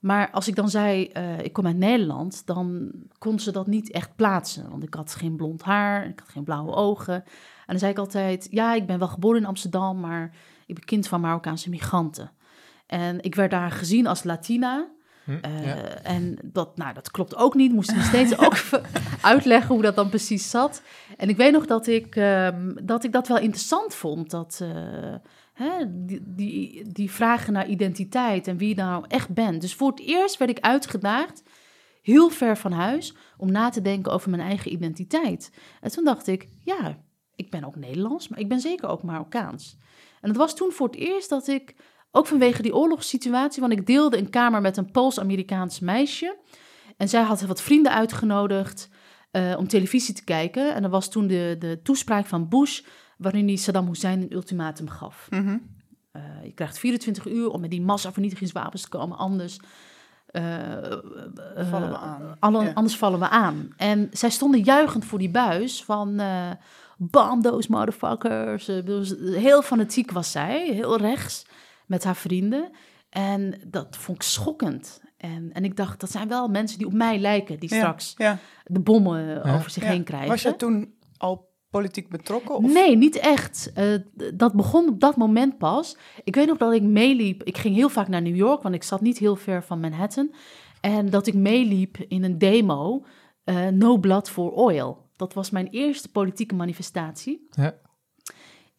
Maar 0.00 0.30
als 0.30 0.48
ik 0.48 0.54
dan 0.54 0.68
zei, 0.68 1.06
eh, 1.06 1.38
ik 1.38 1.52
kom 1.52 1.66
uit 1.66 1.76
Nederland, 1.76 2.46
dan 2.46 2.90
kon 3.18 3.38
ze 3.38 3.52
dat 3.52 3.66
niet 3.66 3.90
echt 3.90 4.16
plaatsen. 4.16 4.70
Want 4.70 4.82
ik 4.82 4.94
had 4.94 5.14
geen 5.14 5.36
blond 5.36 5.62
haar, 5.62 6.06
ik 6.06 6.18
had 6.18 6.28
geen 6.28 6.44
blauwe 6.44 6.72
ogen. 6.72 7.14
En 7.14 7.66
dan 7.66 7.78
zei 7.78 7.90
ik 7.92 7.98
altijd, 7.98 8.48
ja, 8.50 8.74
ik 8.74 8.86
ben 8.86 8.98
wel 8.98 9.08
geboren 9.08 9.40
in 9.40 9.46
Amsterdam, 9.46 10.00
maar 10.00 10.34
ik 10.66 10.74
ben 10.74 10.84
kind 10.84 11.08
van 11.08 11.20
Marokkaanse 11.20 11.70
migranten. 11.70 12.30
En 12.86 13.22
ik 13.22 13.34
werd 13.34 13.50
daar 13.50 13.70
gezien 13.70 14.06
als 14.06 14.24
Latina. 14.24 14.88
Hm, 15.30 15.44
Eh, 15.44 15.66
ja. 15.66 15.76
En 16.02 16.38
dat, 16.42 16.76
nou, 16.76 16.94
dat 16.94 17.10
klopt 17.10 17.36
ook 17.36 17.54
niet. 17.54 17.72
Moest 17.72 17.94
me 17.94 18.02
steeds 18.02 18.38
ook 18.38 18.56
uitleggen 19.20 19.74
hoe 19.74 19.82
dat 19.82 19.96
dan 19.96 20.08
precies 20.08 20.50
zat. 20.50 20.82
En 21.16 21.28
ik 21.28 21.36
weet 21.36 21.52
nog 21.52 21.66
dat 21.66 21.86
ik, 21.86 22.16
ehm, 22.16 22.72
dat, 22.82 23.04
ik 23.04 23.12
dat 23.12 23.28
wel 23.28 23.38
interessant 23.38 23.94
vond. 23.94 24.30
Dat, 24.30 24.60
eh, 24.62 25.14
hè, 25.52 25.84
die, 25.88 26.20
die, 26.24 26.92
die 26.92 27.10
vragen 27.10 27.52
naar 27.52 27.68
identiteit 27.68 28.46
en 28.46 28.56
wie 28.56 28.68
je 28.68 28.74
nou 28.74 29.04
echt 29.08 29.28
bent. 29.28 29.60
Dus 29.60 29.74
voor 29.74 29.90
het 29.90 30.00
eerst 30.00 30.36
werd 30.36 30.50
ik 30.50 30.60
uitgedaagd, 30.60 31.42
heel 32.02 32.28
ver 32.30 32.56
van 32.56 32.72
huis, 32.72 33.14
om 33.36 33.52
na 33.52 33.68
te 33.68 33.82
denken 33.82 34.12
over 34.12 34.30
mijn 34.30 34.42
eigen 34.42 34.72
identiteit. 34.72 35.52
En 35.80 35.90
toen 35.90 36.04
dacht 36.04 36.26
ik, 36.26 36.48
ja, 36.64 36.98
ik 37.36 37.50
ben 37.50 37.64
ook 37.64 37.76
Nederlands, 37.76 38.28
maar 38.28 38.38
ik 38.38 38.48
ben 38.48 38.60
zeker 38.60 38.88
ook 38.88 39.02
Marokkaans. 39.02 39.76
En 40.20 40.28
het 40.28 40.38
was 40.38 40.56
toen 40.56 40.72
voor 40.72 40.86
het 40.86 40.96
eerst 40.96 41.28
dat 41.28 41.48
ik 41.48 41.74
ook 42.10 42.26
vanwege 42.26 42.62
die 42.62 42.74
oorlogssituatie, 42.74 43.60
want 43.60 43.72
ik 43.72 43.86
deelde 43.86 44.18
een 44.18 44.30
kamer 44.30 44.60
met 44.60 44.76
een 44.76 44.90
Pools-Amerikaans 44.90 45.80
meisje. 45.80 46.36
En 46.96 47.08
zij 47.08 47.22
had 47.22 47.40
wat 47.40 47.62
vrienden 47.62 47.92
uitgenodigd 47.92 48.88
eh, 49.30 49.54
om 49.58 49.68
televisie 49.68 50.14
te 50.14 50.24
kijken. 50.24 50.74
En 50.74 50.82
dat 50.82 50.90
was 50.90 51.10
toen 51.10 51.26
de, 51.26 51.56
de 51.58 51.80
toespraak 51.82 52.26
van 52.26 52.48
Bush, 52.48 52.80
waarin 53.18 53.46
hij 53.46 53.56
Saddam 53.56 53.86
Hussein 53.86 54.20
een 54.22 54.32
ultimatum 54.32 54.88
gaf. 54.88 55.26
Mhm. 55.30 55.58
Eh, 56.12 56.22
je 56.44 56.52
krijgt 56.52 56.78
24 56.78 57.26
uur 57.26 57.48
om 57.50 57.60
met 57.60 57.70
die 57.70 57.82
massavernietigingswapens 57.82 58.82
te 58.82 58.88
komen, 58.88 59.16
anders... 59.18 59.56
eh, 60.26 60.42
Vallen 61.70 61.88
we 61.90 61.96
aan. 61.96 62.36
alle- 62.40 62.64
Ja. 62.64 62.72
Anders 62.74 62.96
vallen 62.96 63.18
we 63.18 63.28
aan. 63.28 63.72
En 63.76 64.08
zij 64.12 64.30
stonden 64.30 64.60
juichend 64.62 65.04
voor 65.04 65.18
die 65.18 65.30
buis 65.30 65.84
van... 65.84 66.20
Bomb 67.02 67.42
those 67.42 67.70
motherfuckers. 67.70 68.66
Heel 69.20 69.62
fanatiek 69.62 70.10
was 70.10 70.30
zij, 70.30 70.70
heel 70.72 70.96
rechts, 70.96 71.46
met 71.90 72.04
haar 72.04 72.16
vrienden. 72.16 72.70
En 73.08 73.60
dat 73.66 73.96
vond 73.96 74.16
ik 74.18 74.22
schokkend. 74.22 75.02
En, 75.16 75.50
en 75.52 75.64
ik 75.64 75.76
dacht, 75.76 76.00
dat 76.00 76.10
zijn 76.10 76.28
wel 76.28 76.48
mensen 76.48 76.78
die 76.78 76.86
op 76.86 76.92
mij 76.92 77.18
lijken... 77.18 77.58
die 77.58 77.68
straks 77.74 78.14
Ja. 78.16 78.38
de 78.64 78.80
bommen 78.80 79.26
Ja. 79.26 79.54
over 79.54 79.70
zich 79.70 79.82
Ja. 79.82 79.88
heen 79.90 80.04
krijgen. 80.04 80.28
Was 80.28 80.42
je 80.42 80.56
toen 80.56 80.94
al 81.16 81.48
politiek 81.70 82.08
betrokken? 82.08 82.54
Of? 82.54 82.72
Nee, 82.72 82.96
niet 82.96 83.16
echt. 83.16 83.70
Eh, 83.74 83.94
dat 84.34 84.52
begon 84.54 84.88
op 84.88 85.00
dat 85.00 85.16
moment 85.16 85.58
pas. 85.58 85.96
Ik 86.24 86.34
weet 86.34 86.46
nog 86.46 86.56
dat 86.58 86.72
ik 86.72 86.82
meeliep. 86.82 87.42
Ik 87.42 87.58
ging 87.58 87.74
heel 87.74 87.88
vaak 87.88 88.08
naar 88.08 88.22
New 88.22 88.36
York, 88.36 88.62
want 88.62 88.74
ik 88.74 88.82
zat 88.82 89.00
niet 89.00 89.18
heel 89.18 89.36
ver 89.36 89.62
van 89.64 89.80
Manhattan. 89.80 90.34
En 90.80 91.10
dat 91.10 91.26
ik 91.26 91.34
meeliep 91.34 91.96
in 92.08 92.24
een 92.24 92.38
demo, 92.38 93.04
eh, 93.44 93.66
No 93.68 93.96
Blood 93.98 94.30
for 94.30 94.50
Oil. 94.52 95.08
Dat 95.16 95.34
was 95.34 95.50
mijn 95.50 95.66
eerste 95.66 96.08
politieke 96.10 96.54
manifestatie. 96.54 97.46
Ja. 97.50 97.74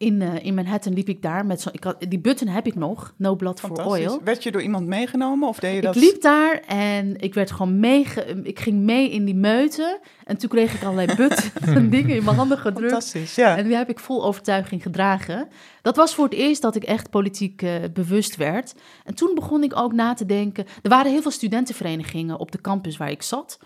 In, 0.02 0.22
eh, 0.22 0.44
in 0.44 0.54
Manhattan 0.54 0.92
liep 0.92 1.08
ik 1.08 1.22
daar 1.22 1.46
met 1.46 1.60
zo'n... 1.60 1.72
ik 1.72 1.84
had- 1.84 1.96
Die 2.08 2.18
button 2.18 2.48
heb 2.48 2.66
ik 2.66 2.74
nog, 2.74 3.14
No 3.16 3.34
Blood 3.34 3.60
for 3.60 3.68
Fantastisch. 3.68 4.06
Oil. 4.06 4.20
Werd 4.24 4.42
je 4.42 4.50
door 4.50 4.62
iemand 4.62 4.86
meegenomen 4.86 5.48
of 5.48 5.58
deed 5.58 5.74
je 5.74 5.80
dat? 5.80 5.96
Ik 5.96 6.02
liep 6.02 6.20
daar 6.22 6.60
en 6.66 7.16
ik 7.20 7.34
werd 7.34 7.50
gewoon 7.50 7.80
meege... 7.80 8.40
Ik 8.42 8.60
ging 8.60 8.76
mee 8.80 9.10
in 9.10 9.24
die 9.24 9.34
meute. 9.34 10.00
En 10.24 10.36
toen 10.36 10.48
kreeg 10.48 10.74
ik 10.74 10.82
allerlei 10.82 11.14
butten 11.16 11.50
en 11.60 11.90
dingen 11.96 12.16
in 12.16 12.24
mijn 12.24 12.36
handen 12.36 12.58
gedrukt. 12.58 12.80
Fantastisch, 12.92 13.34
ja. 13.34 13.56
En 13.56 13.66
die 13.66 13.76
heb 13.76 13.88
ik 13.90 13.98
vol 13.98 14.24
overtuiging 14.24 14.82
gedragen. 14.82 15.48
Dat 15.82 15.96
was 15.96 16.14
voor 16.14 16.24
het 16.24 16.34
eerst 16.34 16.62
dat 16.62 16.74
ik 16.76 16.84
echt 16.84 17.10
politiek 17.10 17.62
eh, 17.62 17.74
bewust 17.92 18.36
werd. 18.36 18.74
En 19.04 19.14
toen 19.14 19.34
begon 19.34 19.62
ik 19.62 19.76
ook 19.76 19.92
na 19.92 20.14
te 20.14 20.26
denken. 20.26 20.64
Er 20.82 20.90
waren 20.90 21.10
heel 21.12 21.22
veel 21.22 21.30
studentenverenigingen 21.30 22.38
op 22.38 22.52
de 22.52 22.60
campus 22.60 22.96
waar 22.96 23.10
ik 23.10 23.22
zat. 23.22 23.58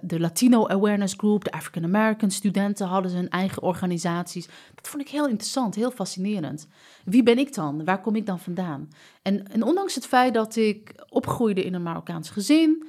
De 0.00 0.16
Latino 0.18 0.66
Awareness 0.66 1.14
Group, 1.16 1.44
de 1.44 1.52
African 1.52 1.84
American 1.84 2.30
studenten 2.30 2.86
hadden 2.86 3.12
hun 3.12 3.28
eigen 3.28 3.62
organisaties. 3.62 4.46
Dat 4.74 4.88
vond 4.88 5.02
ik 5.02 5.08
heel 5.08 5.28
interessant, 5.28 5.74
heel 5.74 5.90
fascinerend. 5.90 6.68
Wie 7.04 7.22
ben 7.22 7.38
ik 7.38 7.54
dan? 7.54 7.84
Waar 7.84 8.00
kom 8.00 8.16
ik 8.16 8.26
dan 8.26 8.38
vandaan? 8.38 8.88
En, 9.22 9.62
ondanks 9.64 9.94
het 9.94 10.06
feit 10.06 10.34
dat 10.34 10.56
ik 10.56 11.04
opgroeide 11.08 11.64
in 11.64 11.74
een 11.74 11.82
Marokkaans 11.82 12.30
gezin, 12.30 12.86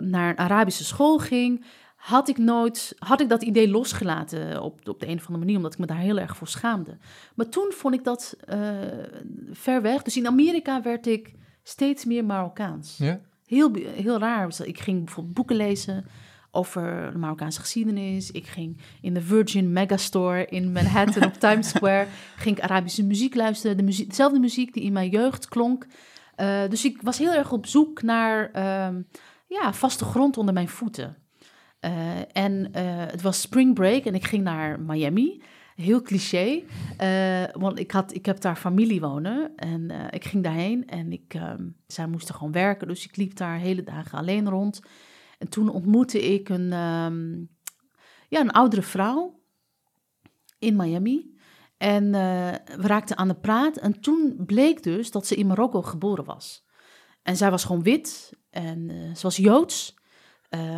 naar 0.00 0.30
een 0.30 0.38
Arabische 0.38 0.84
school 0.84 1.18
ging, 1.18 1.64
had 1.96 2.28
ik 2.28 2.38
nooit, 2.38 2.94
had 2.98 3.20
ik 3.20 3.28
dat 3.28 3.42
idee 3.42 3.68
losgelaten 3.68 4.62
op, 4.62 4.88
op 4.88 5.00
de 5.00 5.06
een 5.06 5.16
of 5.16 5.26
andere 5.26 5.38
manier, 5.38 5.56
omdat 5.56 5.72
ik 5.72 5.78
me 5.78 5.86
daar 5.86 5.96
heel 5.96 6.18
erg 6.18 6.36
voor 6.36 6.48
schaamde. 6.48 6.96
Maar 7.34 7.48
toen 7.48 7.72
vond 7.72 7.94
ik 7.94 8.04
dat 8.04 8.36
uh, 8.48 8.58
ver 9.50 9.82
weg. 9.82 10.02
Dus 10.02 10.16
in 10.16 10.26
Amerika 10.26 10.82
werd 10.82 11.06
ik 11.06 11.34
steeds 11.62 12.04
meer 12.04 12.24
Marokkaans. 12.24 12.96
Ja? 12.96 13.20
Heel, 13.46 13.74
heel 13.74 14.18
raar. 14.18 14.54
Ik 14.64 14.80
ging 14.80 15.04
bijvoorbeeld 15.04 15.34
boeken 15.34 15.56
lezen 15.56 16.06
over 16.50 17.10
de 17.12 17.18
Marokkaanse 17.18 17.60
geschiedenis. 17.60 18.30
Ik 18.30 18.46
ging 18.46 18.80
in 19.00 19.14
de 19.14 19.22
Virgin 19.22 19.72
Megastore 19.72 20.46
in 20.46 20.72
Manhattan 20.72 21.24
op 21.24 21.34
Times 21.48 21.68
Square. 21.68 22.06
Ging 22.36 22.56
ik 22.56 22.62
Arabische 22.62 23.04
muziek 23.04 23.34
luisteren. 23.34 23.76
De 23.76 23.82
muziek, 23.82 24.08
dezelfde 24.08 24.38
muziek 24.38 24.72
die 24.72 24.82
in 24.82 24.92
mijn 24.92 25.10
jeugd 25.10 25.48
klonk. 25.48 25.86
Uh, 26.36 26.68
dus 26.68 26.84
ik 26.84 27.02
was 27.02 27.18
heel 27.18 27.32
erg 27.32 27.52
op 27.52 27.66
zoek 27.66 28.02
naar 28.02 28.50
uh, 28.56 29.00
ja, 29.48 29.72
vaste 29.72 30.04
grond 30.04 30.36
onder 30.36 30.54
mijn 30.54 30.68
voeten. 30.68 31.16
Uh, 31.80 31.90
en 32.32 32.52
uh, 32.52 32.82
het 32.84 33.22
was 33.22 33.40
spring 33.40 33.74
break 33.74 34.04
en 34.04 34.14
ik 34.14 34.24
ging 34.24 34.42
naar 34.42 34.80
Miami. 34.80 35.42
Heel 35.74 36.02
cliché, 36.02 36.62
uh, 37.00 37.44
want 37.52 37.78
ik, 37.78 37.90
had, 37.90 38.14
ik 38.14 38.26
heb 38.26 38.40
daar 38.40 38.56
familie 38.56 39.00
wonen 39.00 39.52
en 39.56 39.90
ik 40.10 40.24
ging 40.24 40.42
daarheen 40.42 40.86
en 40.86 41.12
ik, 41.12 41.34
um, 41.34 41.76
zij 41.86 42.06
moesten 42.06 42.34
gewoon 42.34 42.52
werken, 42.52 42.88
dus 42.88 43.04
ik 43.04 43.16
liep 43.16 43.36
daar 43.36 43.58
hele 43.58 43.82
dagen 43.82 44.18
alleen 44.18 44.48
rond. 44.48 44.80
En 45.38 45.48
toen 45.48 45.68
ontmoette 45.68 46.32
ik 46.34 46.48
een, 46.48 46.72
um, 46.72 47.48
ja, 48.28 48.40
een 48.40 48.50
oudere 48.50 48.82
vrouw 48.82 49.40
in 50.58 50.76
Miami. 50.76 51.36
En 51.76 52.10
we 52.10 52.86
raakten 52.86 53.16
aan 53.16 53.28
de 53.28 53.34
praat 53.34 53.76
en 53.76 54.00
toen 54.00 54.42
bleek 54.46 54.82
dus 54.82 55.10
dat 55.10 55.26
ze 55.26 55.34
in 55.34 55.46
Marokko 55.46 55.82
geboren 55.82 56.24
was. 56.24 56.66
En 57.22 57.36
zij 57.36 57.50
was 57.50 57.64
gewoon 57.64 57.82
wit 57.82 58.32
en 58.50 58.90
ze 59.16 59.22
was 59.22 59.36
Joods. 59.36 59.94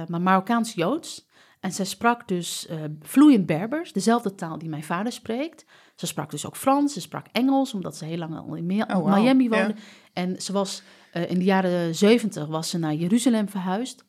Maar 0.07 0.21
Marokkaans-Joods. 0.21 1.29
En 1.61 1.73
zij 1.73 1.85
sprak 1.85 2.29
dus 2.29 2.67
uh, 2.71 2.81
vloeiend 3.03 3.47
Berbers, 3.47 3.93
dezelfde 3.93 4.35
taal 4.35 4.59
die 4.59 4.69
mijn 4.69 4.85
vader 4.85 5.13
spreekt. 5.13 5.65
Ze 5.95 6.07
sprak 6.07 6.31
dus 6.31 6.47
ook 6.47 6.57
Frans, 6.57 6.93
ze 6.93 7.01
sprak 7.01 7.27
Engels, 7.33 7.75
omdat 7.75 7.97
ze 7.97 8.05
heel 8.05 8.19
lang 8.19 8.37
al 8.37 8.55
in 8.55 8.83
oh, 8.83 8.89
wow. 8.89 9.15
Miami 9.15 9.49
woonde. 9.49 9.75
En 10.13 10.43
ze 10.43 10.53
was 10.53 10.83
uh, 11.15 11.31
in 11.31 11.39
de 11.39 11.45
jaren 11.45 11.95
zeventig 11.95 12.47
was 12.47 12.71
ze 12.71 12.79
naar 12.79 12.95
Jeruzalem 12.95 13.49
verhuisd. 13.49 14.05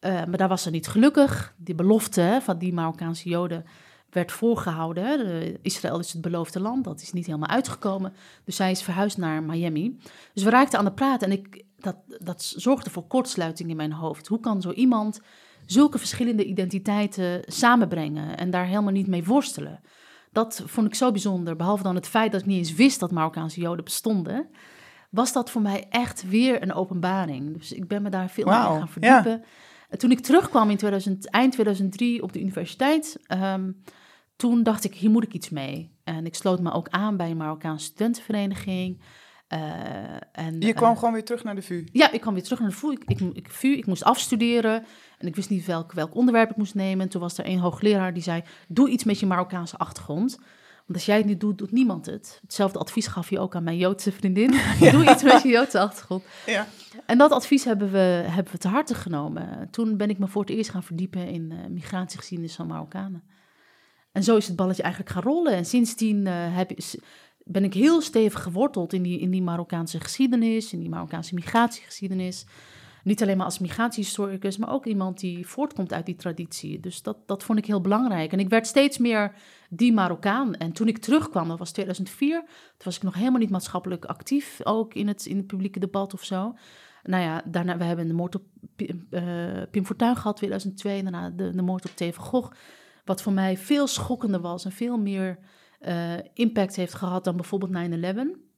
maar 0.00 0.36
daar 0.36 0.48
was 0.48 0.62
ze 0.62 0.70
niet 0.70 0.88
gelukkig. 0.88 1.54
Die 1.56 1.74
belofte 1.74 2.20
hè, 2.20 2.40
van 2.40 2.58
die 2.58 2.72
Marokkaanse 2.72 3.28
Joden 3.28 3.64
werd 4.12 4.32
voorgehouden. 4.32 5.04
Hè. 5.04 5.42
Israël 5.62 5.98
is 5.98 6.12
het 6.12 6.22
beloofde 6.22 6.60
land, 6.60 6.84
dat 6.84 7.00
is 7.00 7.12
niet 7.12 7.26
helemaal 7.26 7.48
uitgekomen. 7.48 8.12
Dus 8.44 8.56
zij 8.56 8.70
is 8.70 8.82
verhuisd 8.82 9.16
naar 9.16 9.42
Miami. 9.42 9.98
Dus 10.34 10.42
we 10.42 10.50
raakten 10.50 10.78
aan 10.78 10.84
de 10.84 10.92
praat 10.92 11.22
en 11.22 11.32
ik, 11.32 11.64
dat, 11.78 11.96
dat 12.18 12.42
zorgde 12.56 12.90
voor 12.90 13.06
kortsluiting 13.06 13.70
in 13.70 13.76
mijn 13.76 13.92
hoofd. 13.92 14.26
Hoe 14.26 14.40
kan 14.40 14.60
zo 14.60 14.70
iemand 14.70 15.20
zulke 15.66 15.98
verschillende 15.98 16.44
identiteiten 16.44 17.40
samenbrengen 17.46 18.36
en 18.36 18.50
daar 18.50 18.66
helemaal 18.66 18.92
niet 18.92 19.06
mee 19.06 19.24
worstelen? 19.24 19.80
Dat 20.32 20.62
vond 20.66 20.86
ik 20.86 20.94
zo 20.94 21.10
bijzonder. 21.10 21.56
Behalve 21.56 21.82
dan 21.82 21.94
het 21.94 22.06
feit 22.06 22.32
dat 22.32 22.40
ik 22.40 22.46
niet 22.46 22.58
eens 22.58 22.74
wist 22.74 23.00
dat 23.00 23.10
Marokkaanse 23.10 23.60
Joden 23.60 23.84
bestonden, 23.84 24.48
was 25.10 25.32
dat 25.32 25.50
voor 25.50 25.62
mij 25.62 25.86
echt 25.88 26.28
weer 26.28 26.62
een 26.62 26.72
openbaring. 26.72 27.58
Dus 27.58 27.72
ik 27.72 27.88
ben 27.88 28.02
me 28.02 28.08
daar 28.08 28.30
veel 28.30 28.44
wow, 28.44 28.70
meer 28.70 28.78
gaan 28.78 28.88
verdiepen. 28.88 29.44
Ja. 29.90 29.96
Toen 29.96 30.10
ik 30.10 30.20
terugkwam 30.20 30.70
in 30.70 30.76
2000, 30.76 31.30
eind 31.30 31.52
2003 31.52 32.22
op 32.22 32.32
de 32.32 32.40
universiteit, 32.40 33.20
um, 33.28 33.82
toen 34.36 34.62
dacht 34.62 34.84
ik, 34.84 34.94
hier 34.94 35.10
moet 35.10 35.24
ik 35.24 35.32
iets 35.32 35.50
mee. 35.50 35.96
En 36.04 36.26
ik 36.26 36.34
sloot 36.34 36.60
me 36.60 36.72
ook 36.72 36.88
aan 36.88 37.16
bij 37.16 37.30
een 37.30 37.36
Marokkaanse 37.36 37.84
studentenvereniging. 37.84 39.02
Uh, 39.48 39.58
en, 40.32 40.60
je 40.60 40.72
kwam 40.72 40.92
uh, 40.92 40.98
gewoon 40.98 41.12
weer 41.12 41.24
terug 41.24 41.44
naar 41.44 41.54
de 41.54 41.62
VU? 41.62 41.84
Ja, 41.92 42.12
ik 42.12 42.20
kwam 42.20 42.34
weer 42.34 42.42
terug 42.42 42.60
naar 42.60 42.68
de 42.68 42.74
VU. 42.74 42.90
Ik, 42.90 43.02
ik, 43.06 43.20
ik, 43.32 43.50
VU, 43.50 43.68
ik 43.68 43.86
moest 43.86 44.04
afstuderen 44.04 44.84
en 45.22 45.28
ik 45.28 45.36
wist 45.36 45.50
niet 45.50 45.66
welk, 45.66 45.92
welk 45.92 46.14
onderwerp 46.14 46.50
ik 46.50 46.56
moest 46.56 46.74
nemen. 46.74 47.04
En 47.04 47.08
toen 47.08 47.20
was 47.20 47.38
er 47.38 47.46
een 47.46 47.58
hoogleraar 47.58 48.12
die 48.14 48.22
zei, 48.22 48.42
doe 48.68 48.88
iets 48.88 49.04
met 49.04 49.20
je 49.20 49.26
Marokkaanse 49.26 49.76
achtergrond. 49.76 50.38
Want 50.86 50.94
als 50.94 51.04
jij 51.06 51.16
het 51.16 51.26
niet 51.26 51.40
doet, 51.40 51.58
doet 51.58 51.72
niemand 51.72 52.06
het. 52.06 52.38
Hetzelfde 52.42 52.78
advies 52.78 53.06
gaf 53.06 53.30
je 53.30 53.38
ook 53.38 53.54
aan 53.54 53.64
mijn 53.64 53.76
Joodse 53.76 54.12
vriendin. 54.12 54.52
ja. 54.80 54.90
Doe 54.92 55.10
iets 55.10 55.22
met 55.22 55.42
je 55.42 55.48
Joodse 55.48 55.80
achtergrond. 55.80 56.24
Ja. 56.46 56.66
En 57.06 57.18
dat 57.18 57.30
advies 57.30 57.64
hebben 57.64 57.90
we, 57.90 58.24
hebben 58.26 58.52
we 58.52 58.58
te 58.58 58.68
harte 58.68 58.94
genomen. 58.94 59.68
Toen 59.70 59.96
ben 59.96 60.10
ik 60.10 60.18
me 60.18 60.26
voor 60.26 60.42
het 60.42 60.50
eerst 60.50 60.70
gaan 60.70 60.82
verdiepen 60.82 61.28
in 61.28 61.50
uh, 61.52 61.58
migratiegeschiedenis 61.70 62.54
van 62.54 62.66
Marokkanen. 62.66 63.22
En 64.12 64.22
zo 64.22 64.36
is 64.36 64.46
het 64.46 64.56
balletje 64.56 64.82
eigenlijk 64.82 65.12
gaan 65.12 65.22
rollen. 65.22 65.52
En 65.52 65.64
sindsdien 65.64 66.26
heb, 66.26 66.70
ben 67.44 67.64
ik 67.64 67.74
heel 67.74 68.00
stevig 68.00 68.42
geworteld 68.42 68.92
in 68.92 69.02
die, 69.02 69.18
in 69.18 69.30
die 69.30 69.42
Marokkaanse 69.42 70.00
geschiedenis, 70.00 70.72
in 70.72 70.80
die 70.80 70.88
Marokkaanse 70.88 71.34
migratiegeschiedenis. 71.34 72.46
Niet 73.02 73.22
alleen 73.22 73.36
maar 73.36 73.46
als 73.46 73.58
migratiehistoricus, 73.58 74.56
maar 74.56 74.72
ook 74.72 74.86
iemand 74.86 75.20
die 75.20 75.46
voortkomt 75.46 75.92
uit 75.92 76.06
die 76.06 76.16
traditie. 76.16 76.80
Dus 76.80 77.02
dat, 77.02 77.16
dat 77.26 77.42
vond 77.42 77.58
ik 77.58 77.66
heel 77.66 77.80
belangrijk. 77.80 78.32
En 78.32 78.38
ik 78.38 78.48
werd 78.48 78.66
steeds 78.66 78.98
meer 78.98 79.34
die 79.68 79.92
Marokkaan. 79.92 80.54
En 80.54 80.72
toen 80.72 80.88
ik 80.88 80.98
terugkwam, 80.98 81.48
dat 81.48 81.58
was 81.58 81.72
2004, 81.72 82.40
toen 82.40 82.48
was 82.84 82.96
ik 82.96 83.02
nog 83.02 83.14
helemaal 83.14 83.40
niet 83.40 83.50
maatschappelijk 83.50 84.04
actief, 84.04 84.60
ook 84.64 84.94
in 84.94 85.08
het, 85.08 85.26
in 85.26 85.36
het 85.36 85.46
publieke 85.46 85.78
debat 85.78 86.14
of 86.14 86.24
zo. 86.24 86.54
Nou 87.02 87.22
ja, 87.22 87.42
daarna, 87.44 87.76
we 87.76 87.84
hebben 87.84 88.06
de 88.06 88.14
moord 88.14 88.34
op 88.34 88.42
uh, 88.76 89.62
Pim 89.70 89.84
Fortuyn 89.84 90.16
gehad, 90.16 90.36
2002, 90.36 91.02
daarna 91.02 91.30
de, 91.30 91.50
de 91.50 91.62
moord 91.62 91.84
op 91.84 91.90
T. 91.90 92.14
van 92.14 92.24
Gogh. 92.24 92.52
Wat 93.04 93.22
voor 93.22 93.32
mij 93.32 93.56
veel 93.56 93.86
schokkender 93.86 94.40
was 94.40 94.64
en 94.64 94.72
veel 94.72 94.98
meer 94.98 95.38
uh, 95.80 96.14
impact 96.34 96.76
heeft 96.76 96.94
gehad 96.94 97.24
dan 97.24 97.36
bijvoorbeeld 97.36 97.72
9-11. 98.36 98.50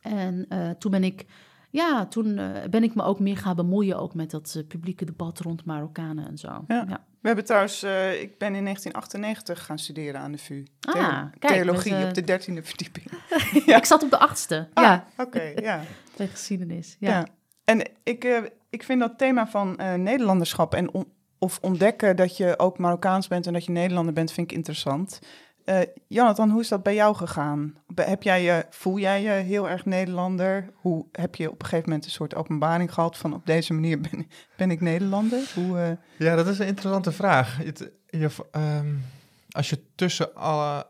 En 0.00 0.46
uh, 0.48 0.70
toen 0.70 0.90
ben 0.90 1.04
ik, 1.04 1.26
ja, 1.70 2.06
toen 2.06 2.26
uh, 2.26 2.50
ben 2.70 2.82
ik 2.82 2.94
me 2.94 3.02
ook 3.02 3.18
meer 3.20 3.36
gaan 3.36 3.56
bemoeien 3.56 3.98
ook 3.98 4.14
met 4.14 4.30
dat 4.30 4.62
publieke 4.68 5.04
debat 5.04 5.38
rond 5.38 5.64
Marokkanen 5.64 6.26
en 6.26 6.38
zo. 6.38 6.64
Ja. 6.66 6.84
ja. 6.88 7.04
We 7.20 7.26
hebben 7.26 7.44
trouwens, 7.44 7.82
ik 8.20 8.38
ben 8.38 8.54
in 8.54 8.64
1998 8.64 9.64
gaan 9.64 9.78
studeren 9.78 10.20
aan 10.20 10.32
de 10.32 10.38
VU. 10.38 10.66
Ah, 10.80 11.24
kijk, 11.38 11.52
Theologie 11.52 12.04
op 12.04 12.14
de 12.14 12.24
dertiende 12.24 12.62
verdieping. 12.62 13.06
ja. 13.66 13.76
Ik 13.76 13.84
zat 13.84 14.02
op 14.02 14.10
de 14.10 14.18
achtste, 14.18 14.68
ah, 14.72 14.84
ja. 14.84 15.06
Oké, 15.16 15.52
ja. 15.68 15.82
De 16.16 16.26
geschiedenis, 16.26 16.96
ja. 16.98 17.10
ja. 17.10 17.26
En 17.64 17.90
ik, 18.02 18.50
ik 18.70 18.82
vind 18.82 19.00
dat 19.00 19.18
thema 19.18 19.46
van 19.46 19.76
Nederlanderschap 19.96 20.74
en 20.74 20.92
on 20.92 21.06
of 21.40 21.58
ontdekken 21.60 22.16
dat 22.16 22.36
je 22.36 22.58
ook 22.58 22.78
Marokkaans 22.78 23.28
bent 23.28 23.46
en 23.46 23.52
dat 23.52 23.64
je 23.64 23.72
Nederlander 23.72 24.14
bent, 24.14 24.32
vind 24.32 24.50
ik 24.50 24.56
interessant. 24.56 25.18
Uh, 25.64 25.80
Jonathan, 26.06 26.50
hoe 26.50 26.60
is 26.60 26.68
dat 26.68 26.82
bij 26.82 26.94
jou 26.94 27.16
gegaan? 27.16 27.76
Heb 27.94 28.22
jij 28.22 28.42
je, 28.42 28.66
voel 28.70 28.98
jij 28.98 29.22
je 29.22 29.30
heel 29.30 29.68
erg 29.68 29.84
Nederlander? 29.84 30.70
Hoe 30.74 31.06
heb 31.12 31.34
je 31.34 31.50
op 31.50 31.60
een 31.62 31.66
gegeven 31.66 31.88
moment 31.88 32.04
een 32.04 32.12
soort 32.12 32.34
openbaring 32.34 32.94
gehad 32.94 33.16
van 33.16 33.34
op 33.34 33.46
deze 33.46 33.72
manier 33.72 34.00
ben, 34.00 34.28
ben 34.56 34.70
ik 34.70 34.80
Nederlander? 34.80 35.52
Hoe, 35.54 35.78
uh... 35.78 35.90
Ja, 36.26 36.36
dat 36.36 36.46
is 36.46 36.58
een 36.58 36.66
interessante 36.66 37.12
vraag. 37.12 37.56
Het, 37.56 37.90
je, 38.06 38.28
um, 38.56 39.04
als 39.50 39.70
je 39.70 39.84
tussen 39.94 40.34
alle. 40.34 40.86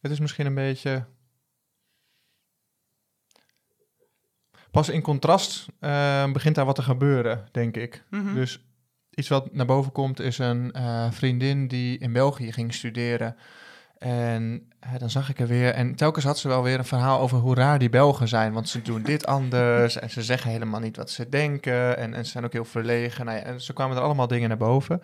Het 0.00 0.10
is 0.10 0.20
misschien 0.20 0.46
een 0.46 0.54
beetje. 0.54 1.04
Pas 4.70 4.88
in 4.88 5.02
contrast 5.02 5.66
uh, 5.80 6.32
begint 6.32 6.54
daar 6.54 6.64
wat 6.64 6.74
te 6.74 6.82
gebeuren, 6.82 7.48
denk 7.52 7.76
ik. 7.76 8.04
Mm 8.10 8.26
-hmm. 8.26 8.34
Dus 8.34 8.67
iets 9.18 9.28
wat 9.28 9.54
naar 9.54 9.66
boven 9.66 9.92
komt 9.92 10.20
is 10.20 10.38
een 10.38 10.74
uh, 10.76 11.06
vriendin 11.10 11.68
die 11.68 11.98
in 11.98 12.12
België 12.12 12.52
ging 12.52 12.74
studeren. 12.74 13.36
En 13.98 14.72
dan 14.98 15.10
zag 15.10 15.30
ik 15.30 15.40
er 15.40 15.46
weer. 15.46 15.74
En 15.74 15.94
telkens 15.94 16.24
had 16.24 16.38
ze 16.38 16.48
wel 16.48 16.62
weer 16.62 16.78
een 16.78 16.84
verhaal 16.84 17.20
over 17.20 17.38
hoe 17.38 17.54
raar 17.54 17.78
die 17.78 17.88
Belgen 17.88 18.28
zijn. 18.28 18.52
Want 18.52 18.68
ze 18.68 18.82
doen 18.82 19.02
dit 19.02 19.26
anders. 19.26 19.98
En 19.98 20.10
ze 20.10 20.22
zeggen 20.22 20.50
helemaal 20.50 20.80
niet 20.80 20.96
wat 20.96 21.10
ze 21.10 21.28
denken. 21.28 21.96
En, 21.96 22.14
en 22.14 22.24
ze 22.24 22.30
zijn 22.30 22.44
ook 22.44 22.52
heel 22.52 22.64
verlegen. 22.64 23.24
Nou 23.24 23.38
ja, 23.38 23.44
en 23.44 23.60
ze 23.60 23.72
kwamen 23.72 23.96
er 23.96 24.02
allemaal 24.02 24.26
dingen 24.26 24.48
naar 24.48 24.58
boven. 24.58 25.02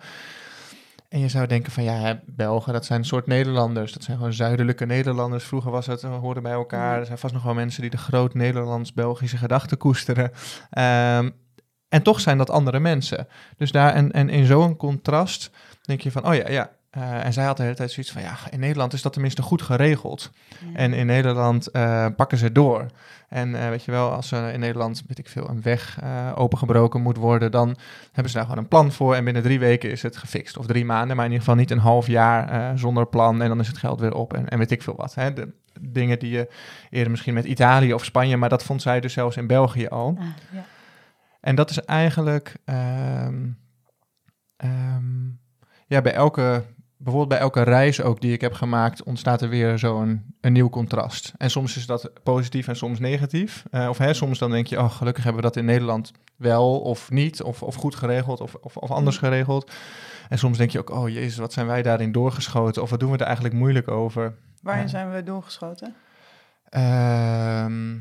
En 1.09 1.19
je 1.19 1.27
zou 1.27 1.47
denken 1.47 1.71
van 1.71 1.83
ja, 1.83 2.21
Belgen, 2.25 2.73
dat 2.73 2.85
zijn 2.85 2.99
een 2.99 3.05
soort 3.05 3.27
Nederlanders. 3.27 3.93
Dat 3.93 4.03
zijn 4.03 4.17
gewoon 4.17 4.33
zuidelijke 4.33 4.85
Nederlanders. 4.85 5.43
Vroeger 5.43 5.71
was 5.71 5.85
het, 5.85 6.01
we 6.01 6.07
hoorden 6.07 6.43
bij 6.43 6.51
elkaar. 6.51 6.99
Er 6.99 7.05
zijn 7.05 7.17
vast 7.17 7.33
nog 7.33 7.43
wel 7.43 7.53
mensen 7.53 7.81
die 7.81 7.89
de 7.91 7.97
groot 7.97 8.33
Nederlands-Belgische 8.33 9.37
gedachten 9.37 9.77
koesteren. 9.77 10.31
Um, 11.17 11.33
en 11.95 12.01
toch 12.01 12.19
zijn 12.19 12.37
dat 12.37 12.49
andere 12.49 12.79
mensen. 12.79 13.27
Dus 13.57 13.71
daar 13.71 13.93
en, 13.93 14.11
en 14.11 14.29
in 14.29 14.45
zo'n 14.45 14.75
contrast 14.77 15.51
denk 15.81 16.01
je 16.01 16.11
van, 16.11 16.27
oh 16.27 16.35
ja, 16.35 16.49
ja. 16.49 16.69
Uh, 16.97 17.25
en 17.25 17.33
zij 17.33 17.45
had 17.45 17.57
de 17.57 17.63
hele 17.63 17.75
tijd 17.75 17.91
zoiets 17.91 18.11
van, 18.11 18.21
ja, 18.21 18.37
in 18.49 18.59
Nederland 18.59 18.93
is 18.93 19.01
dat 19.01 19.13
tenminste 19.13 19.41
goed 19.41 19.61
geregeld. 19.61 20.31
Ja. 20.49 20.77
En 20.77 20.93
in 20.93 21.05
Nederland 21.05 21.69
uh, 21.73 22.05
pakken 22.15 22.37
ze 22.37 22.51
door. 22.51 22.85
En 23.29 23.49
uh, 23.49 23.69
weet 23.69 23.83
je 23.83 23.91
wel, 23.91 24.11
als 24.11 24.31
er 24.31 24.53
in 24.53 24.59
Nederland, 24.59 25.03
weet 25.07 25.17
ik 25.17 25.29
veel, 25.29 25.49
een 25.49 25.61
weg 25.61 25.99
opengebroken 26.35 27.01
moet 27.01 27.17
worden, 27.17 27.51
dan 27.51 27.77
hebben 28.11 28.31
ze 28.31 28.37
daar 28.37 28.45
gewoon 28.45 28.63
een 28.63 28.67
plan 28.67 28.91
voor. 28.91 29.15
En 29.15 29.23
binnen 29.23 29.43
drie 29.43 29.59
weken 29.59 29.91
is 29.91 30.01
het 30.01 30.17
gefixt. 30.17 30.57
Of 30.57 30.65
drie 30.65 30.85
maanden, 30.85 31.15
maar 31.15 31.25
in 31.25 31.31
ieder 31.31 31.45
geval 31.45 31.61
niet 31.61 31.71
een 31.71 31.79
half 31.79 32.07
jaar 32.07 32.77
zonder 32.77 33.07
plan. 33.07 33.41
En 33.41 33.47
dan 33.47 33.59
is 33.59 33.67
het 33.67 33.77
geld 33.77 33.99
weer 33.99 34.13
op 34.13 34.33
en, 34.33 34.49
en 34.49 34.57
weet 34.57 34.71
ik 34.71 34.81
veel 34.81 34.95
wat. 34.95 35.15
Hè? 35.15 35.33
De 35.33 35.51
dingen 35.79 36.19
die 36.19 36.31
je 36.31 36.47
eerder 36.89 37.11
misschien 37.11 37.33
met 37.33 37.45
Italië 37.45 37.93
of 37.93 38.05
Spanje, 38.05 38.37
maar 38.37 38.49
dat 38.49 38.63
vond 38.63 38.81
zij 38.81 38.99
dus 38.99 39.13
zelfs 39.13 39.37
in 39.37 39.47
België 39.47 39.87
al. 39.87 40.15
Ah, 40.19 40.25
ja. 40.51 40.65
En 41.45 41.55
dat 41.55 41.69
is 41.69 41.79
eigenlijk, 41.79 42.55
ehm, 42.63 43.49
ehm, 44.57 45.27
ja, 45.87 46.01
bij 46.01 46.13
elke, 46.13 46.63
bijvoorbeeld 46.97 47.29
bij 47.29 47.39
elke 47.39 47.61
reis 47.61 48.01
ook 48.01 48.21
die 48.21 48.33
ik 48.33 48.41
heb 48.41 48.53
gemaakt, 48.53 49.03
ontstaat 49.03 49.41
er 49.41 49.49
weer 49.49 49.79
zo'n 49.79 50.35
een 50.41 50.53
nieuw 50.53 50.69
contrast. 50.69 51.33
En 51.37 51.49
soms 51.49 51.77
is 51.77 51.85
dat 51.85 52.11
positief 52.23 52.67
en 52.67 52.75
soms 52.75 52.99
negatief. 52.99 53.63
Uh, 53.71 53.89
of 53.89 53.97
hè, 53.97 54.13
soms 54.13 54.39
dan 54.39 54.51
denk 54.51 54.67
je, 54.67 54.79
oh, 54.79 54.91
gelukkig 54.91 55.23
hebben 55.23 55.41
we 55.41 55.47
dat 55.47 55.57
in 55.57 55.65
Nederland 55.65 56.11
wel 56.35 56.79
of 56.79 57.11
niet, 57.11 57.43
of, 57.43 57.63
of 57.63 57.75
goed 57.75 57.95
geregeld 57.95 58.41
of, 58.41 58.55
of, 58.55 58.77
of 58.77 58.91
anders 58.91 59.17
geregeld. 59.17 59.71
En 60.29 60.37
soms 60.37 60.57
denk 60.57 60.69
je 60.69 60.79
ook, 60.79 60.89
oh 60.89 61.09
jezus, 61.09 61.37
wat 61.37 61.53
zijn 61.53 61.67
wij 61.67 61.81
daarin 61.81 62.11
doorgeschoten? 62.11 62.81
Of 62.81 62.89
wat 62.89 62.99
doen 62.99 63.11
we 63.11 63.17
er 63.17 63.25
eigenlijk 63.25 63.55
moeilijk 63.55 63.87
over? 63.87 64.35
Waarin 64.61 64.89
zijn 64.89 65.11
we 65.11 65.23
doorgeschoten? 65.23 65.95
Ehm, 66.69 67.93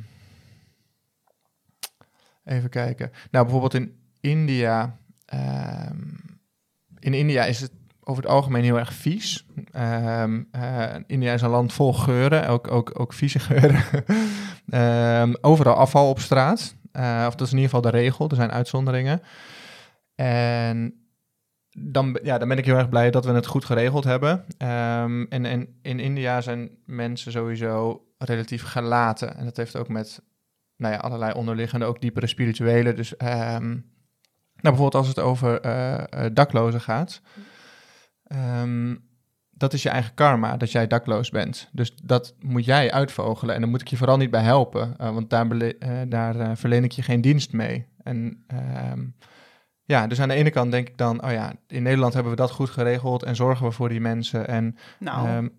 even 2.45 2.71
kijken. 2.71 3.11
Nou, 3.31 3.45
bijvoorbeeld 3.45 3.75
in 3.75 3.97
India. 4.21 4.99
Ehm, 5.27 5.99
in 6.99 7.15
India 7.15 7.45
is 7.45 7.61
het 7.61 7.73
over 8.05 8.23
het 8.23 8.33
algemeen 8.33 8.63
heel 8.63 8.79
erg 8.79 8.93
vies. 8.93 9.47
Uh, 9.77 10.25
India 11.07 11.33
is 11.33 11.43
een 11.43 11.51
land 11.51 11.73
vol 11.73 11.93
geuren, 11.93 12.49
ook, 12.49 12.71
ook, 12.71 13.01
ook 13.01 13.13
vieze 13.13 13.39
geuren. 13.39 13.85
overal 15.51 15.75
afval 15.75 16.09
op 16.09 16.19
straat. 16.19 16.75
Uh, 16.93 17.25
of 17.27 17.35
dat 17.35 17.47
is 17.47 17.53
in 17.53 17.59
ieder 17.59 17.75
geval 17.75 17.91
de 17.91 17.99
regel, 17.99 18.29
er 18.29 18.37
zijn 18.37 18.51
uitzonderingen. 18.53 19.23
En 20.15 20.95
dan, 21.79 22.19
ja, 22.23 22.39
dan 22.39 22.49
ben 22.49 22.59
ik 22.59 22.65
heel 22.65 22.77
erg 22.77 22.89
blij 22.89 23.11
dat 23.11 23.25
we 23.25 23.33
het 23.33 23.47
goed 23.47 23.65
geregeld 23.65 24.05
hebben. 24.05 24.45
En, 24.59 25.27
en 25.29 25.79
in 25.83 26.01
India 26.01 26.41
zijn 26.41 26.71
mensen 26.85 27.33
sowieso 27.33 28.05
relatief 28.19 28.63
gelaten. 28.63 29.37
En 29.37 29.45
dat 29.45 29.57
heeft 29.57 29.77
ook 29.77 29.89
met 29.89 30.23
nou 30.77 30.95
ja, 30.95 30.99
allerlei 30.99 31.33
onderliggende, 31.33 31.85
ook 31.85 32.01
diepere 32.01 32.27
spirituele. 32.27 32.93
Dus 32.93 33.13
um, 33.13 33.93
nou, 34.55 34.77
bijvoorbeeld 34.77 34.95
als 34.95 35.09
het 35.09 35.19
over 35.19 35.67
uh, 35.67 36.27
daklozen 36.33 36.81
gaat. 36.81 37.21
Um, 38.61 39.13
dat 39.51 39.73
is 39.73 39.83
je 39.83 39.89
eigen 39.89 40.15
karma, 40.15 40.57
dat 40.57 40.73
jij 40.73 40.87
dakloos 40.87 41.31
bent. 41.31 41.69
Dus 41.73 41.97
dat 42.03 42.35
moet 42.39 42.65
jij 42.65 42.93
uitvogelen. 42.93 43.55
En 43.55 43.61
dan 43.61 43.71
moet 43.71 43.81
ik 43.81 43.89
je 43.89 43.97
vooral 43.97 44.17
niet 44.17 44.31
bij 44.31 44.43
helpen, 44.43 44.95
uh, 45.01 45.11
want 45.11 45.31
daar, 45.31 45.53
uh, 45.53 45.71
daar 46.09 46.57
verleen 46.57 46.85
ik 46.85 46.93
je 46.93 47.03
geen 47.03 47.21
dienst 47.21 47.53
mee. 47.53 47.87
En 48.03 48.45
um, 48.93 49.17
ja, 49.85 50.07
dus 50.07 50.21
aan 50.21 50.29
de 50.29 50.35
ene 50.35 50.51
kant 50.51 50.71
denk 50.71 50.89
ik 50.89 50.99
dan, 50.99 51.25
oh 51.25 51.31
ja, 51.31 51.53
in 51.67 51.83
Nederland 51.83 52.15
hebben 52.15 52.33
we 52.33 52.39
dat 52.39 52.51
goed 52.51 52.71
geregeld 52.71 53.23
en 53.23 53.37
zorgen 53.37 53.67
we 53.67 53.73
voor 53.73 53.89
die 53.89 54.01
mensen. 54.01 54.49
En, 54.49 54.77
nou, 54.99 55.29
um, 55.29 55.53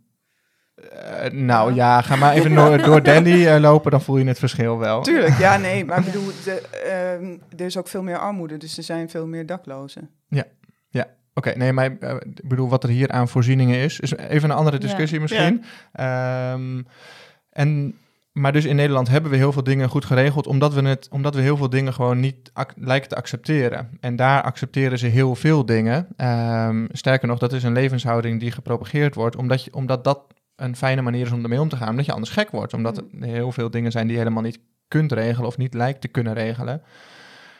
uh, 0.75 1.31
nou 1.31 1.73
ja. 1.73 1.95
ja. 1.95 2.01
ga 2.01 2.15
maar 2.15 2.33
even 2.33 2.55
door, 2.55 2.81
door 2.87 3.03
Delhi 3.03 3.55
uh, 3.55 3.59
lopen, 3.59 3.91
dan 3.91 4.01
voel 4.01 4.17
je 4.17 4.25
het 4.25 4.39
verschil 4.39 4.77
wel. 4.77 5.01
Tuurlijk, 5.01 5.37
ja, 5.37 5.57
nee, 5.67 5.85
maar 5.85 5.99
ik 5.99 6.05
bedoel, 6.05 6.31
de, 6.43 6.61
uh, 6.85 7.59
er 7.59 7.65
is 7.65 7.77
ook 7.77 7.87
veel 7.87 8.03
meer 8.03 8.17
armoede, 8.17 8.57
dus 8.57 8.77
er 8.77 8.83
zijn 8.83 9.09
veel 9.09 9.27
meer 9.27 9.45
daklozen. 9.45 10.09
Ja, 10.27 10.43
ja. 10.89 11.01
Oké, 11.01 11.47
okay, 11.49 11.53
nee, 11.53 11.73
maar 11.73 11.85
ik 11.85 12.47
bedoel, 12.47 12.69
wat 12.69 12.83
er 12.83 12.89
hier 12.89 13.11
aan 13.11 13.27
voorzieningen 13.27 13.77
is, 13.77 13.99
is 13.99 14.15
even 14.15 14.49
een 14.49 14.55
andere 14.55 14.77
discussie 14.77 15.15
ja. 15.15 15.21
misschien. 15.21 15.63
Ja. 15.93 16.53
Um, 16.53 16.87
en 17.49 17.95
maar 18.35 18.51
dus 18.51 18.65
in 18.65 18.75
Nederland 18.75 19.07
hebben 19.07 19.31
we 19.31 19.37
heel 19.37 19.51
veel 19.51 19.63
dingen 19.63 19.89
goed 19.89 20.05
geregeld, 20.05 20.47
omdat 20.47 20.73
we, 20.73 20.81
het, 20.81 21.07
omdat 21.11 21.35
we 21.35 21.41
heel 21.41 21.57
veel 21.57 21.69
dingen 21.69 21.93
gewoon 21.93 22.19
niet 22.19 22.51
lijken 22.75 23.09
te 23.09 23.15
accepteren. 23.15 23.89
En 23.99 24.15
daar 24.15 24.41
accepteren 24.41 24.97
ze 24.97 25.07
heel 25.07 25.35
veel 25.35 25.65
dingen. 25.65 26.07
Um, 26.67 26.87
sterker 26.91 27.27
nog, 27.27 27.39
dat 27.39 27.53
is 27.53 27.63
een 27.63 27.73
levenshouding 27.73 28.39
die 28.39 28.51
gepropageerd 28.51 29.15
wordt, 29.15 29.35
omdat, 29.35 29.63
je, 29.63 29.73
omdat 29.73 30.03
dat 30.03 30.34
een 30.55 30.75
fijne 30.75 31.01
manier 31.01 31.25
is 31.25 31.31
om 31.31 31.43
ermee 31.43 31.61
om 31.61 31.69
te 31.69 31.75
gaan. 31.75 31.89
Omdat 31.89 32.05
je 32.05 32.11
anders 32.13 32.31
gek 32.31 32.51
wordt, 32.51 32.73
omdat 32.73 32.97
er 32.97 33.03
heel 33.19 33.51
veel 33.51 33.69
dingen 33.69 33.91
zijn 33.91 34.05
die 34.05 34.13
je 34.15 34.21
helemaal 34.21 34.43
niet 34.43 34.59
kunt 34.87 35.11
regelen 35.11 35.47
of 35.47 35.57
niet 35.57 35.73
lijkt 35.73 36.01
te 36.01 36.07
kunnen 36.07 36.33
regelen. 36.33 36.81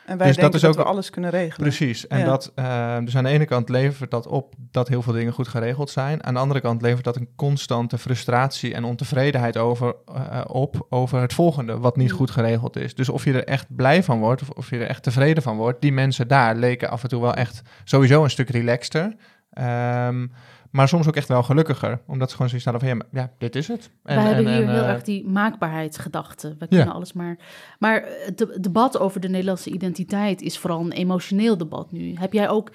En 0.06 0.18
wij 0.18 0.26
dus 0.26 0.36
denken 0.36 0.52
dat, 0.52 0.62
is 0.62 0.68
ook, 0.68 0.76
dat 0.76 0.84
we 0.84 0.90
alles 0.90 1.10
kunnen 1.10 1.30
regelen. 1.30 1.68
Precies. 1.68 2.06
En 2.06 2.18
ja. 2.18 2.24
dat, 2.24 2.52
uh, 2.56 2.98
dus 3.04 3.16
aan 3.16 3.24
de 3.24 3.30
ene 3.30 3.44
kant 3.44 3.68
levert 3.68 4.10
dat 4.10 4.26
op 4.26 4.54
dat 4.70 4.88
heel 4.88 5.02
veel 5.02 5.12
dingen 5.12 5.32
goed 5.32 5.48
geregeld 5.48 5.90
zijn. 5.90 6.24
Aan 6.24 6.34
de 6.34 6.40
andere 6.40 6.60
kant 6.60 6.82
levert 6.82 7.04
dat 7.04 7.16
een 7.16 7.28
constante 7.36 7.98
frustratie 7.98 8.74
en 8.74 8.84
ontevredenheid 8.84 9.56
over, 9.56 9.94
uh, 10.14 10.40
op 10.46 10.86
over 10.88 11.20
het 11.20 11.32
volgende, 11.32 11.78
wat 11.78 11.96
niet 11.96 12.12
goed 12.12 12.30
geregeld 12.30 12.76
is. 12.76 12.94
Dus 12.94 13.08
of 13.08 13.24
je 13.24 13.32
er 13.32 13.44
echt 13.44 13.66
blij 13.76 14.02
van 14.02 14.18
wordt, 14.18 14.42
of, 14.42 14.50
of 14.50 14.70
je 14.70 14.78
er 14.78 14.88
echt 14.88 15.02
tevreden 15.02 15.42
van 15.42 15.56
wordt, 15.56 15.80
die 15.80 15.92
mensen 15.92 16.28
daar 16.28 16.56
leken 16.56 16.90
af 16.90 17.02
en 17.02 17.08
toe 17.08 17.22
wel 17.22 17.34
echt 17.34 17.62
sowieso 17.84 18.24
een 18.24 18.30
stuk 18.30 18.50
relaxter. 18.50 19.16
Um, 19.60 20.32
maar 20.76 20.88
soms 20.88 21.08
ook 21.08 21.16
echt 21.16 21.28
wel 21.28 21.42
gelukkiger. 21.42 22.00
Omdat 22.06 22.28
ze 22.28 22.34
gewoon 22.34 22.48
zoiets 22.50 22.70
hadden 22.70 22.88
van, 22.88 22.98
ja, 23.12 23.20
ja 23.22 23.32
dit 23.38 23.56
is 23.56 23.68
het. 23.68 23.90
En, 24.02 24.16
We 24.16 24.22
hebben 24.22 24.46
hier 24.46 24.62
en, 24.62 24.68
heel 24.68 24.82
uh, 24.82 24.88
erg 24.88 25.02
die 25.02 25.26
maakbaarheidsgedachte. 25.26 26.56
We 26.58 26.68
kunnen 26.68 26.86
ja. 26.86 26.92
alles 26.92 27.12
maar... 27.12 27.38
Maar 27.78 28.04
het 28.24 28.58
debat 28.60 28.98
over 28.98 29.20
de 29.20 29.28
Nederlandse 29.28 29.70
identiteit 29.70 30.42
is 30.42 30.58
vooral 30.58 30.80
een 30.80 30.92
emotioneel 30.92 31.56
debat 31.56 31.92
nu. 31.92 32.14
Heb 32.14 32.32
jij 32.32 32.48
ook 32.48 32.72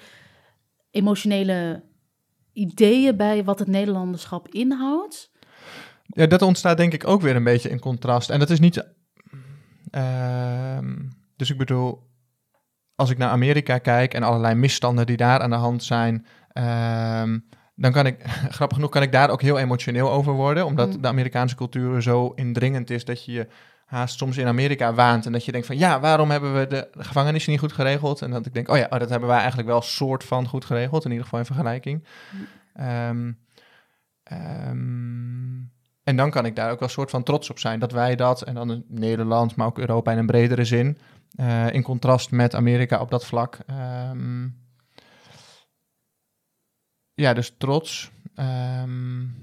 emotionele 0.90 1.82
ideeën 2.52 3.16
bij 3.16 3.44
wat 3.44 3.58
het 3.58 3.68
Nederlanderschap 3.68 4.48
inhoudt? 4.48 5.30
Ja, 6.06 6.26
dat 6.26 6.42
ontstaat 6.42 6.76
denk 6.76 6.92
ik 6.92 7.06
ook 7.06 7.20
weer 7.20 7.36
een 7.36 7.44
beetje 7.44 7.70
in 7.70 7.80
contrast. 7.80 8.30
En 8.30 8.38
dat 8.38 8.50
is 8.50 8.60
niet... 8.60 8.86
Uh, 9.96 10.78
dus 11.36 11.50
ik 11.50 11.58
bedoel, 11.58 12.02
als 12.94 13.10
ik 13.10 13.18
naar 13.18 13.30
Amerika 13.30 13.78
kijk 13.78 14.14
en 14.14 14.22
allerlei 14.22 14.54
misstanden 14.54 15.06
die 15.06 15.16
daar 15.16 15.40
aan 15.40 15.50
de 15.50 15.56
hand 15.56 15.82
zijn... 15.82 16.26
Uh, 16.52 17.22
dan 17.74 17.92
kan 17.92 18.06
ik, 18.06 18.22
grappig 18.56 18.76
genoeg, 18.76 18.90
kan 18.90 19.02
ik 19.02 19.12
daar 19.12 19.30
ook 19.30 19.42
heel 19.42 19.58
emotioneel 19.58 20.10
over 20.10 20.32
worden. 20.32 20.66
Omdat 20.66 20.94
mm. 20.94 21.02
de 21.02 21.08
Amerikaanse 21.08 21.54
cultuur 21.54 22.02
zo 22.02 22.32
indringend 22.34 22.90
is 22.90 23.04
dat 23.04 23.24
je 23.24 23.32
je 23.32 23.46
haast 23.86 24.18
soms 24.18 24.36
in 24.36 24.46
Amerika 24.46 24.94
waant. 24.94 25.26
En 25.26 25.32
dat 25.32 25.44
je 25.44 25.52
denkt 25.52 25.66
van 25.66 25.78
ja, 25.78 26.00
waarom 26.00 26.30
hebben 26.30 26.58
we 26.58 26.66
de 26.66 26.88
gevangenissen 26.90 27.50
niet 27.50 27.60
goed 27.60 27.72
geregeld? 27.72 28.22
En 28.22 28.30
dat 28.30 28.46
ik 28.46 28.54
denk, 28.54 28.68
oh 28.68 28.76
ja, 28.76 28.86
oh, 28.90 28.98
dat 28.98 29.10
hebben 29.10 29.28
wij 29.28 29.38
eigenlijk 29.38 29.68
wel 29.68 29.82
soort 29.82 30.24
van 30.24 30.48
goed 30.48 30.64
geregeld. 30.64 31.04
In 31.04 31.10
ieder 31.10 31.24
geval 31.24 31.40
in 31.40 31.46
vergelijking. 31.46 32.04
Mm. 32.30 32.46
Um, 32.86 33.38
um, 34.32 35.70
en 36.04 36.16
dan 36.16 36.30
kan 36.30 36.46
ik 36.46 36.56
daar 36.56 36.70
ook 36.70 36.80
wel 36.80 36.88
soort 36.88 37.10
van 37.10 37.22
trots 37.22 37.50
op 37.50 37.58
zijn 37.58 37.78
dat 37.78 37.92
wij 37.92 38.16
dat, 38.16 38.42
en 38.42 38.54
dan 38.54 38.70
in 38.70 38.84
Nederland, 38.88 39.56
maar 39.56 39.66
ook 39.66 39.78
Europa 39.78 40.12
in 40.12 40.18
een 40.18 40.26
bredere 40.26 40.64
zin, 40.64 40.98
uh, 41.36 41.72
in 41.72 41.82
contrast 41.82 42.30
met 42.30 42.54
Amerika 42.54 43.00
op 43.00 43.10
dat 43.10 43.26
vlak. 43.26 43.58
Um, 44.10 44.60
ja, 47.22 47.32
dus 47.32 47.54
trots. 47.58 48.10
Um... 48.36 49.34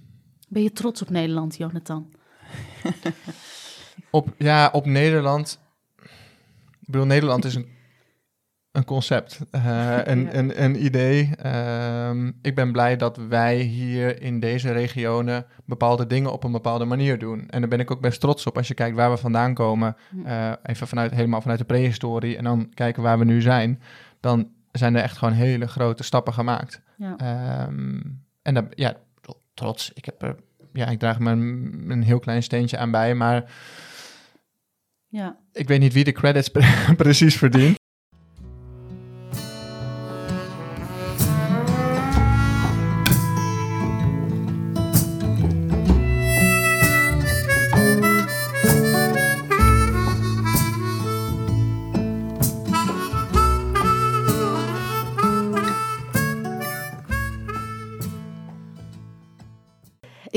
Ben 0.47 0.63
je 0.63 0.71
trots 0.71 1.01
op 1.01 1.09
Nederland, 1.09 1.57
Jonathan? 1.57 2.13
op, 4.11 4.33
ja, 4.37 4.69
op 4.73 4.85
Nederland. 4.85 5.59
Ik 6.79 6.95
bedoel, 6.95 7.05
Nederland 7.05 7.45
is 7.45 7.55
een, 7.55 7.67
een 8.71 8.85
concept, 8.85 9.39
uh, 9.51 9.97
een, 10.03 10.21
ja. 10.21 10.33
een, 10.33 10.63
een 10.63 10.85
idee. 10.85 11.31
Um, 12.07 12.37
ik 12.41 12.55
ben 12.55 12.71
blij 12.71 12.95
dat 12.95 13.17
wij 13.17 13.57
hier 13.57 14.21
in 14.21 14.39
deze 14.39 14.71
regionen 14.71 15.45
bepaalde 15.65 16.07
dingen 16.07 16.31
op 16.31 16.43
een 16.43 16.51
bepaalde 16.51 16.85
manier 16.85 17.19
doen. 17.19 17.49
En 17.49 17.59
daar 17.59 17.69
ben 17.69 17.79
ik 17.79 17.91
ook 17.91 18.01
best 18.01 18.19
trots 18.19 18.45
op 18.45 18.57
als 18.57 18.67
je 18.67 18.73
kijkt 18.73 18.95
waar 18.95 19.11
we 19.11 19.17
vandaan 19.17 19.53
komen. 19.53 19.95
Uh, 20.25 20.51
even 20.63 20.87
vanuit, 20.87 21.11
helemaal 21.11 21.41
vanuit 21.41 21.59
de 21.59 21.65
prehistorie 21.65 22.37
en 22.37 22.43
dan 22.43 22.69
kijken 22.73 23.03
waar 23.03 23.19
we 23.19 23.25
nu 23.25 23.41
zijn. 23.41 23.81
Dan 24.19 24.49
zijn 24.71 24.95
er 24.95 25.03
echt 25.03 25.17
gewoon 25.17 25.33
hele 25.33 25.67
grote 25.67 26.03
stappen 26.03 26.33
gemaakt. 26.33 26.81
Ja. 26.99 27.65
Um, 27.67 28.25
en 28.41 28.53
dan, 28.53 28.67
ja, 28.69 28.97
trots. 29.53 29.91
Ik 29.93 30.05
heb 30.05 30.21
er, 30.21 30.35
ja, 30.73 30.87
ik 30.87 30.99
draag 30.99 31.19
me 31.19 31.31
een, 31.31 31.85
een 31.87 32.03
heel 32.03 32.19
klein 32.19 32.43
steentje 32.43 32.77
aan 32.77 32.91
bij, 32.91 33.15
maar 33.15 33.51
ja. 35.07 35.37
ik 35.51 35.67
weet 35.67 35.79
niet 35.79 35.93
wie 35.93 36.03
de 36.03 36.11
credits 36.11 36.49
precies 36.97 37.37
verdient. 37.37 37.78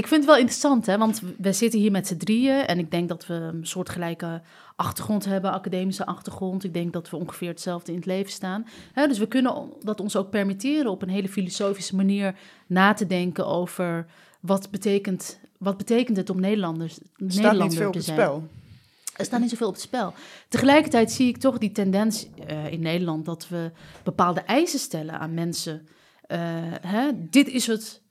Vind 0.06 0.10
het 0.10 0.24
wel 0.24 0.36
interessant, 0.36 0.86
hè? 0.86 0.98
want 0.98 1.22
we 1.38 1.52
zitten 1.52 1.80
hier 1.80 1.90
met 1.90 2.06
z'n 2.06 2.16
drieën 2.16 2.66
en 2.66 2.78
ik 2.78 2.90
denk 2.90 3.08
dat 3.08 3.26
we 3.26 3.34
een 3.34 3.66
soortgelijke 3.66 4.42
achtergrond 4.76 5.24
hebben, 5.24 5.52
academische 5.52 6.06
achtergrond. 6.06 6.64
Ik 6.64 6.72
denk 6.72 6.92
dat 6.92 7.10
we 7.10 7.16
ongeveer 7.16 7.48
hetzelfde 7.48 7.92
in 7.92 7.98
het 7.98 8.06
leven 8.06 8.32
staan. 8.32 8.66
Hè? 8.92 9.06
Dus 9.06 9.18
we 9.18 9.26
kunnen 9.28 9.72
dat 9.82 10.00
ons 10.00 10.16
ook 10.16 10.30
permitteren 10.30 10.90
op 10.90 11.02
een 11.02 11.08
hele 11.08 11.28
filosofische 11.28 11.96
manier 11.96 12.34
na 12.66 12.92
te 12.92 13.06
denken 13.06 13.46
over 13.46 14.06
wat 14.40 14.70
betekent, 14.70 15.38
wat 15.58 15.76
betekent 15.76 16.16
het 16.16 16.30
om 16.30 16.40
Nederlanders, 16.40 16.98
Nederlander 17.16 17.66
niet 17.66 17.76
veel 17.76 17.92
te 17.92 18.00
zijn. 18.00 18.18
Spel. 18.18 18.48
Er 19.16 19.24
staat 19.24 19.40
niet 19.40 19.50
zoveel 19.50 19.68
op 19.68 19.74
het 19.74 19.82
spel. 19.82 20.14
Tegelijkertijd 20.48 21.12
zie 21.12 21.28
ik 21.28 21.36
toch 21.36 21.58
die 21.58 21.72
tendens 21.72 22.26
uh, 22.50 22.72
in 22.72 22.80
Nederland 22.80 23.24
dat 23.24 23.48
we 23.48 23.70
bepaalde 24.02 24.40
eisen 24.40 24.78
stellen 24.78 25.18
aan 25.18 25.34
mensen. 25.34 25.88
Uh, 26.28 26.38
hè? 26.80 27.10
Dit 27.30 27.48
is 27.48 27.66
het 27.66 28.01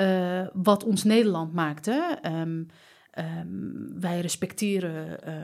uh, 0.00 0.46
wat 0.52 0.84
ons 0.84 1.04
Nederland 1.04 1.52
maakt. 1.52 1.86
Hè? 1.86 2.00
Um, 2.40 2.68
Ehm, 3.18 4.00
wij 4.00 4.20
respecteren 4.20 5.18
uh, 5.28 5.34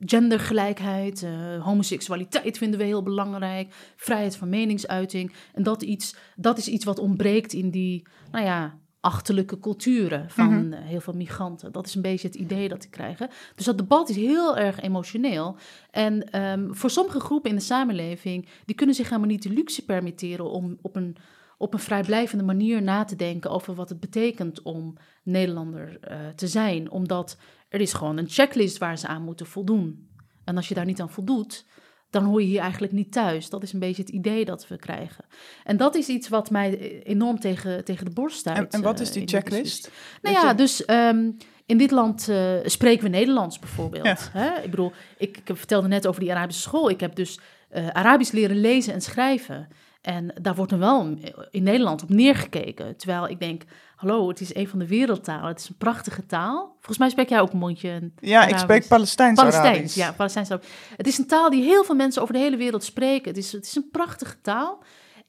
gendergelijkheid, 0.00 1.22
uh, 1.22 1.64
homoseksualiteit 1.64 2.58
vinden 2.58 2.78
we 2.78 2.84
heel 2.84 3.02
belangrijk, 3.02 3.74
vrijheid 3.96 4.36
van 4.36 4.48
meningsuiting. 4.48 5.32
En 5.54 5.62
dat, 5.62 5.82
iets, 5.82 6.16
dat 6.36 6.58
is 6.58 6.68
iets 6.68 6.84
wat 6.84 6.98
ontbreekt 6.98 7.52
in 7.52 7.70
die, 7.70 8.06
nou 8.30 8.44
ja, 8.44 8.78
achterlijke 9.00 9.58
culturen 9.58 10.30
van 10.30 10.66
mhm. 10.66 10.72
eh, 10.72 10.84
heel 10.84 11.00
veel 11.00 11.12
migranten. 11.12 11.72
Dat 11.72 11.86
is 11.86 11.94
een 11.94 12.02
beetje 12.02 12.28
het 12.28 12.36
idee 12.36 12.68
dat 12.68 12.80
die 12.80 12.90
krijgen. 12.90 13.28
Dus 13.54 13.64
dat 13.64 13.78
debat 13.78 14.08
is 14.08 14.16
heel 14.16 14.56
erg 14.56 14.80
emotioneel. 14.80 15.56
En 15.90 16.30
ehm, 16.30 16.72
voor 16.72 16.90
sommige 16.90 17.20
groepen 17.20 17.50
in 17.50 17.56
de 17.56 17.62
samenleving, 17.62 18.48
die 18.64 18.74
kunnen 18.74 18.94
zich 18.94 19.08
helemaal 19.08 19.30
niet 19.30 19.42
de 19.42 19.52
luxe 19.52 19.84
permitteren 19.84 20.50
om 20.50 20.78
op 20.82 20.96
een 20.96 21.16
op 21.58 21.72
een 21.72 21.78
vrijblijvende 21.78 22.44
manier 22.44 22.82
na 22.82 23.04
te 23.04 23.16
denken 23.16 23.50
over 23.50 23.74
wat 23.74 23.88
het 23.88 24.00
betekent 24.00 24.62
om 24.62 24.96
Nederlander 25.22 25.98
uh, 26.10 26.16
te 26.36 26.46
zijn. 26.46 26.90
Omdat 26.90 27.36
er 27.68 27.80
is 27.80 27.92
gewoon 27.92 28.16
een 28.16 28.28
checklist 28.28 28.78
waar 28.78 28.98
ze 28.98 29.06
aan 29.06 29.22
moeten 29.22 29.46
voldoen. 29.46 30.08
En 30.44 30.56
als 30.56 30.68
je 30.68 30.74
daar 30.74 30.84
niet 30.84 31.00
aan 31.00 31.10
voldoet, 31.10 31.64
dan 32.10 32.24
hoor 32.24 32.40
je 32.40 32.46
hier 32.46 32.60
eigenlijk 32.60 32.92
niet 32.92 33.12
thuis. 33.12 33.50
Dat 33.50 33.62
is 33.62 33.72
een 33.72 33.78
beetje 33.78 34.02
het 34.02 34.10
idee 34.10 34.44
dat 34.44 34.68
we 34.68 34.76
krijgen. 34.76 35.24
En 35.64 35.76
dat 35.76 35.94
is 35.94 36.08
iets 36.08 36.28
wat 36.28 36.50
mij 36.50 37.02
enorm 37.02 37.40
tegen, 37.40 37.84
tegen 37.84 38.04
de 38.04 38.10
borst 38.10 38.38
staat. 38.38 38.56
En, 38.56 38.70
en, 38.70 38.82
wat 38.82 39.00
is 39.00 39.12
die 39.12 39.22
uh, 39.22 39.28
checklist? 39.28 39.90
Nou 40.22 40.36
ja, 40.36 40.54
dus 40.54 40.88
um, 40.90 41.36
in 41.66 41.78
dit 41.78 41.90
land 41.90 42.28
uh, 42.28 42.52
spreken 42.64 43.02
we 43.02 43.08
Nederlands 43.08 43.58
bijvoorbeeld. 43.58 44.32
Hè? 44.32 44.62
Ik 44.62 44.70
bedoel, 44.70 44.92
ik, 45.18 45.36
ik 45.44 45.56
vertelde 45.56 45.88
net 45.88 46.06
over 46.06 46.20
die 46.20 46.32
Arabische 46.32 46.62
school. 46.62 46.90
Ik 46.90 47.00
heb 47.00 47.14
dus 47.14 47.40
uh, 47.72 47.88
Arabisch 47.88 48.32
leren 48.32 48.60
lezen 48.60 48.92
en 48.92 49.00
schrijven. 49.00 49.68
En 50.08 50.30
daar 50.40 50.54
wordt 50.54 50.72
er 50.72 50.78
wel 50.78 51.18
in 51.50 51.62
Nederland 51.62 52.02
op 52.02 52.08
neergekeken. 52.08 52.96
Terwijl 52.96 53.28
ik 53.28 53.40
denk, 53.40 53.62
hallo, 53.96 54.28
het 54.28 54.40
is 54.40 54.54
een 54.54 54.68
van 54.68 54.78
de 54.78 54.86
wereldtalen. 54.86 55.48
Het 55.48 55.58
is 55.58 55.68
een 55.68 55.76
prachtige 55.76 56.26
taal. 56.26 56.74
Volgens 56.74 56.98
mij 56.98 57.08
spreek 57.08 57.28
jij 57.28 57.40
ook 57.40 57.52
een 57.52 57.58
mondje. 57.58 58.10
Ja, 58.20 58.46
ik 58.46 58.58
spreek 58.58 58.88
Palestijns 58.88 59.40
Palestijns, 59.40 59.94
ja, 59.94 60.12
Palestijns. 60.12 60.48
Het 60.96 61.06
is 61.06 61.18
een 61.18 61.26
taal 61.26 61.50
die 61.50 61.62
heel 61.62 61.84
veel 61.84 61.94
mensen 61.94 62.22
over 62.22 62.34
de 62.34 62.40
hele 62.40 62.56
wereld 62.56 62.84
spreken. 62.84 63.28
Het 63.28 63.36
is, 63.36 63.52
het 63.52 63.64
is 63.64 63.76
een 63.76 63.88
prachtige 63.90 64.40
taal. 64.40 64.82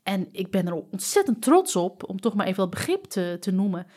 En 0.04 0.28
ik 0.32 0.52
ben 0.52 0.68
er 0.68 0.84
ontzettend 0.92 1.42
trots 1.42 1.76
op, 1.76 2.10
om 2.10 2.20
toch 2.20 2.34
maar 2.34 2.46
even 2.46 2.60
wat 2.60 2.70
begrip 2.70 3.04
te, 3.04 3.38
te 3.40 3.52
noemen. 3.52 3.88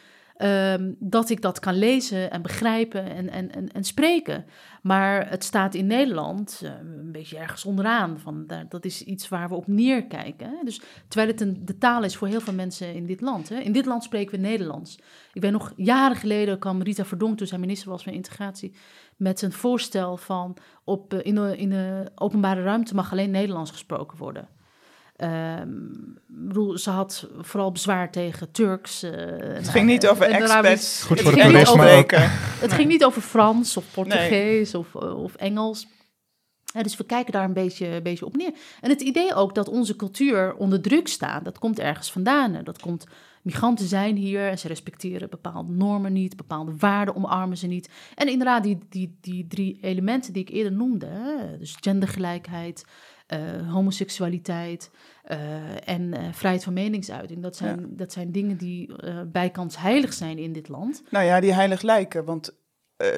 Um, 0.44 0.96
dat 0.98 1.30
ik 1.30 1.40
dat 1.40 1.58
kan 1.58 1.74
lezen 1.74 2.30
en 2.30 2.42
begrijpen 2.42 3.04
en, 3.04 3.30
en, 3.30 3.52
en, 3.52 3.72
en 3.72 3.84
spreken. 3.84 4.44
Maar 4.82 5.30
het 5.30 5.44
staat 5.44 5.74
in 5.74 5.86
Nederland 5.86 6.60
uh, 6.64 6.70
een 6.70 7.12
beetje 7.12 7.38
ergens 7.38 7.64
onderaan. 7.64 8.18
Van, 8.18 8.46
dat 8.68 8.84
is 8.84 9.02
iets 9.02 9.28
waar 9.28 9.48
we 9.48 9.54
op 9.54 9.66
neerkijken. 9.66 10.46
Hè? 10.46 10.64
Dus, 10.64 10.80
terwijl 11.08 11.30
het 11.30 11.40
een, 11.40 11.62
de 11.64 11.78
taal 11.78 12.04
is 12.04 12.16
voor 12.16 12.28
heel 12.28 12.40
veel 12.40 12.52
mensen 12.52 12.94
in 12.94 13.06
dit 13.06 13.20
land. 13.20 13.48
Hè? 13.48 13.58
In 13.58 13.72
dit 13.72 13.86
land 13.86 14.02
spreken 14.02 14.34
we 14.34 14.46
Nederlands. 14.46 14.98
Ik 15.32 15.40
ben 15.40 15.52
nog 15.52 15.72
jaren 15.76 16.16
geleden 16.16 16.58
kwam 16.58 16.82
Rita 16.82 17.04
Verdonk, 17.04 17.38
toen 17.38 17.46
zij 17.46 17.58
minister 17.58 17.90
was 17.90 18.02
van 18.02 18.12
Integratie, 18.12 18.74
met 19.16 19.42
een 19.42 19.52
voorstel 19.52 20.16
van 20.16 20.56
op, 20.84 21.14
uh, 21.14 21.20
in, 21.22 21.34
de, 21.34 21.56
in 21.56 21.70
de 21.70 22.10
openbare 22.14 22.62
ruimte 22.62 22.94
mag 22.94 23.12
alleen 23.12 23.30
Nederlands 23.30 23.70
gesproken 23.70 24.18
worden. 24.18 24.48
Um, 25.22 26.18
bedoel, 26.26 26.78
ze 26.78 26.90
had 26.90 27.28
vooral 27.40 27.72
bezwaar 27.72 28.10
tegen 28.10 28.50
Turks. 28.50 29.04
Uh, 29.04 29.10
het 29.38 29.68
ging 29.68 29.86
niet 29.86 30.06
over 30.06 30.26
expats. 30.26 31.02
Goed 31.02 31.20
voor 31.20 31.32
het 31.32 31.66
de 31.66 32.28
Het 32.60 32.72
ging 32.72 32.88
niet 32.88 33.04
over 33.04 33.22
Frans 33.22 33.76
of 33.76 33.84
Portugees 33.92 34.74
of, 34.74 34.94
of 34.94 35.34
Engels. 35.34 35.86
dus 36.82 36.96
we 36.96 37.04
kijken 37.04 37.32
daar 37.32 37.44
een 37.44 37.52
beetje, 37.52 37.86
een 37.86 38.02
beetje 38.02 38.26
op 38.26 38.36
neer. 38.36 38.52
En 38.80 38.90
het 38.90 39.00
idee 39.00 39.34
ook 39.34 39.54
dat 39.54 39.68
onze 39.68 39.96
cultuur 39.96 40.54
onder 40.54 40.80
druk 40.80 41.08
staat, 41.08 41.44
dat 41.44 41.58
komt 41.58 41.78
ergens 41.78 42.12
vandaan. 42.12 42.64
Dat 42.64 42.80
komt, 42.80 43.06
migranten 43.42 43.86
zijn 43.86 44.16
hier 44.16 44.48
en 44.48 44.58
ze 44.58 44.68
respecteren 44.68 45.30
bepaalde 45.30 45.72
normen 45.72 46.12
niet, 46.12 46.36
bepaalde 46.36 46.72
waarden 46.78 47.16
omarmen 47.16 47.56
ze 47.56 47.66
niet. 47.66 47.88
En 48.14 48.28
inderdaad, 48.28 48.62
die, 48.62 48.78
die, 48.88 49.16
die 49.20 49.46
drie 49.46 49.78
elementen 49.80 50.32
die 50.32 50.42
ik 50.42 50.50
eerder 50.50 50.72
noemde, 50.72 51.06
hè, 51.06 51.58
dus 51.58 51.76
gendergelijkheid, 51.80 52.84
uh, 53.32 53.72
homoseksualiteit 53.72 54.90
uh, 55.30 55.88
en 55.88 56.02
uh, 56.02 56.32
vrijheid 56.32 56.64
van 56.64 56.72
meningsuiting. 56.72 57.42
Dat 57.42 57.56
zijn, 57.56 57.80
ja. 57.80 57.86
dat 57.90 58.12
zijn 58.12 58.32
dingen 58.32 58.56
die 58.56 58.90
bijkans 59.26 59.78
heilig 59.78 60.12
zijn 60.12 60.38
in 60.38 60.52
dit 60.52 60.68
land. 60.68 61.02
Nou 61.10 61.24
ja, 61.24 61.40
die 61.40 61.52
heilig 61.52 61.82
lijken. 61.82 62.24
Want 62.24 62.60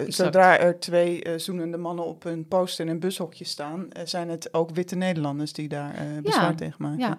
zodra 0.06 0.58
er 0.58 0.80
twee 0.80 1.38
zoenende 1.38 1.76
mannen 1.76 2.04
op 2.04 2.24
een 2.24 2.48
poster 2.48 2.84
in 2.84 2.90
een 2.90 3.00
bushokje 3.00 3.44
staan, 3.44 3.88
zijn 4.04 4.28
het 4.28 4.54
ook 4.54 4.70
witte 4.70 4.96
Nederlanders 4.96 5.52
die 5.52 5.68
daar 5.68 5.94
bezwaar 6.22 6.50
ja, 6.50 6.54
tegen 6.54 6.82
maken. 6.82 6.98
Ja. 6.98 7.18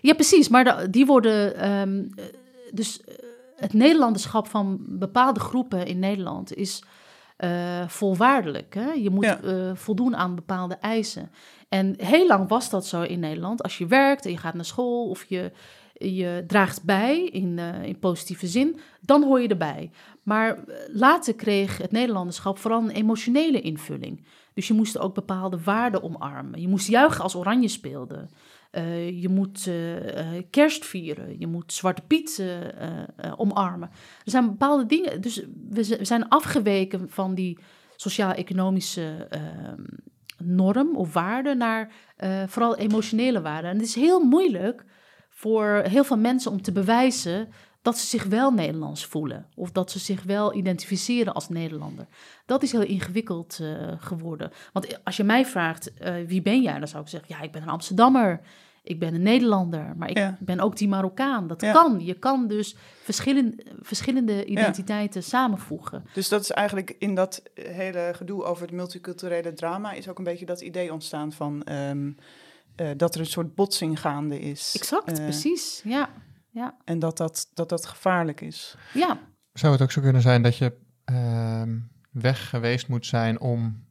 ja, 0.00 0.14
precies. 0.14 0.48
Maar 0.48 0.64
de, 0.64 0.90
die 0.90 1.06
worden. 1.06 1.70
Um, 1.70 2.08
dus 2.70 3.00
het 3.56 3.72
Nederlanderschap 3.72 4.46
van 4.46 4.78
bepaalde 4.88 5.40
groepen 5.40 5.86
in 5.86 5.98
Nederland 5.98 6.54
is 6.54 6.82
uh, 7.38 7.88
volwaardelijk. 7.88 8.74
Hè? 8.74 8.92
Je 8.92 9.10
moet 9.10 9.24
ja. 9.24 9.42
uh, 9.42 9.70
voldoen 9.74 10.16
aan 10.16 10.34
bepaalde 10.34 10.74
eisen. 10.74 11.30
En 11.68 11.94
heel 11.96 12.26
lang 12.26 12.48
was 12.48 12.70
dat 12.70 12.86
zo 12.86 13.02
in 13.02 13.20
Nederland. 13.20 13.62
Als 13.62 13.78
je 13.78 13.86
werkt 13.86 14.24
en 14.24 14.30
je 14.30 14.36
gaat 14.36 14.54
naar 14.54 14.64
school 14.64 15.08
of 15.08 15.24
je, 15.24 15.52
je 15.92 16.44
draagt 16.46 16.84
bij 16.84 17.24
in, 17.24 17.58
uh, 17.58 17.84
in 17.84 17.98
positieve 17.98 18.46
zin, 18.46 18.78
dan 19.00 19.22
hoor 19.22 19.40
je 19.40 19.48
erbij. 19.48 19.90
Maar 20.22 20.58
later 20.92 21.34
kreeg 21.34 21.78
het 21.78 21.90
Nederlanderschap 21.90 22.58
vooral 22.58 22.82
een 22.82 22.90
emotionele 22.90 23.60
invulling. 23.60 24.24
Dus 24.54 24.68
je 24.68 24.74
moest 24.74 24.98
ook 24.98 25.14
bepaalde 25.14 25.58
waarden 25.64 26.02
omarmen. 26.02 26.60
Je 26.60 26.68
moest 26.68 26.88
juichen 26.88 27.22
als 27.22 27.34
Oranje 27.34 27.68
speelde. 27.68 28.28
Uh, 28.76 29.22
je 29.22 29.28
moet 29.28 29.66
uh, 29.66 30.42
kerst 30.50 30.84
vieren, 30.84 31.38
je 31.38 31.46
moet 31.46 31.72
Zwarte 31.72 32.02
Piet 32.06 32.42
omarmen. 33.36 33.90
Er 34.24 34.30
zijn 34.30 34.46
bepaalde 34.46 34.86
dingen, 34.86 35.20
dus 35.20 35.36
we, 35.68 35.96
we 35.98 36.04
zijn 36.04 36.28
afgeweken 36.28 37.10
van 37.10 37.34
die 37.34 37.58
sociaal-economische 37.96 39.26
ehm, 39.30 39.82
norm 40.38 40.96
of 40.96 41.12
waarde 41.12 41.54
naar 41.54 41.92
vooral 42.46 42.76
emotionele 42.76 43.40
waarden. 43.40 43.70
En 43.70 43.76
het 43.76 43.86
is 43.86 43.94
heel 43.94 44.20
moeilijk 44.20 44.84
voor 45.30 45.82
heel 45.88 46.04
veel 46.04 46.18
mensen 46.18 46.50
om 46.50 46.62
te 46.62 46.72
bewijzen 46.72 47.48
dat 47.82 47.98
ze 47.98 48.06
zich 48.06 48.24
wel 48.24 48.50
Nederlands 48.50 49.04
voelen 49.04 49.46
of 49.54 49.72
dat 49.72 49.90
ze 49.90 49.98
zich 49.98 50.22
wel 50.22 50.54
identificeren 50.54 51.34
als 51.34 51.48
Nederlander. 51.48 52.06
Dat 52.46 52.62
is 52.62 52.72
heel 52.72 52.82
ingewikkeld 52.82 53.60
geworden. 53.98 54.50
Want 54.72 55.04
als 55.04 55.16
je 55.16 55.24
mij 55.24 55.46
vraagt, 55.46 55.92
wie 56.26 56.42
ben 56.42 56.62
jij? 56.62 56.78
Dan 56.78 56.88
zou 56.88 57.02
ik 57.02 57.08
zeggen, 57.08 57.34
ja, 57.36 57.42
ik 57.42 57.52
ben 57.52 57.62
een 57.62 57.68
Amsterdammer 57.68 58.40
ik 58.84 58.98
ben 58.98 59.14
een 59.14 59.22
Nederlander, 59.22 59.96
maar 59.96 60.10
ik 60.10 60.18
ja. 60.18 60.36
ben 60.40 60.60
ook 60.60 60.76
die 60.76 60.88
Marokkaan. 60.88 61.46
Dat 61.46 61.60
ja. 61.60 61.72
kan. 61.72 62.04
Je 62.04 62.14
kan 62.14 62.48
dus 62.48 62.76
verschillende, 63.02 63.64
verschillende 63.80 64.44
identiteiten 64.44 65.20
ja. 65.20 65.26
samenvoegen. 65.26 66.04
Dus 66.14 66.28
dat 66.28 66.40
is 66.40 66.50
eigenlijk 66.50 66.96
in 66.98 67.14
dat 67.14 67.42
hele 67.54 68.10
gedoe 68.14 68.44
over 68.44 68.62
het 68.62 68.74
multiculturele 68.74 69.52
drama... 69.52 69.92
is 69.92 70.08
ook 70.08 70.18
een 70.18 70.24
beetje 70.24 70.46
dat 70.46 70.60
idee 70.60 70.92
ontstaan 70.92 71.32
van... 71.32 71.66
Um, 71.70 72.16
uh, 72.76 72.90
dat 72.96 73.14
er 73.14 73.20
een 73.20 73.26
soort 73.26 73.54
botsing 73.54 74.00
gaande 74.00 74.40
is. 74.40 74.74
Exact, 74.78 75.18
uh, 75.18 75.24
precies, 75.24 75.80
ja. 75.84 76.08
ja. 76.50 76.76
En 76.84 76.98
dat 76.98 77.16
dat, 77.16 77.50
dat 77.54 77.68
dat 77.68 77.86
gevaarlijk 77.86 78.40
is. 78.40 78.76
Ja. 78.94 79.18
Zou 79.52 79.72
het 79.72 79.82
ook 79.82 79.92
zo 79.92 80.00
kunnen 80.00 80.22
zijn 80.22 80.42
dat 80.42 80.56
je 80.56 80.72
uh, 81.12 81.62
weg 82.10 82.48
geweest 82.48 82.88
moet 82.88 83.06
zijn 83.06 83.40
om 83.40 83.83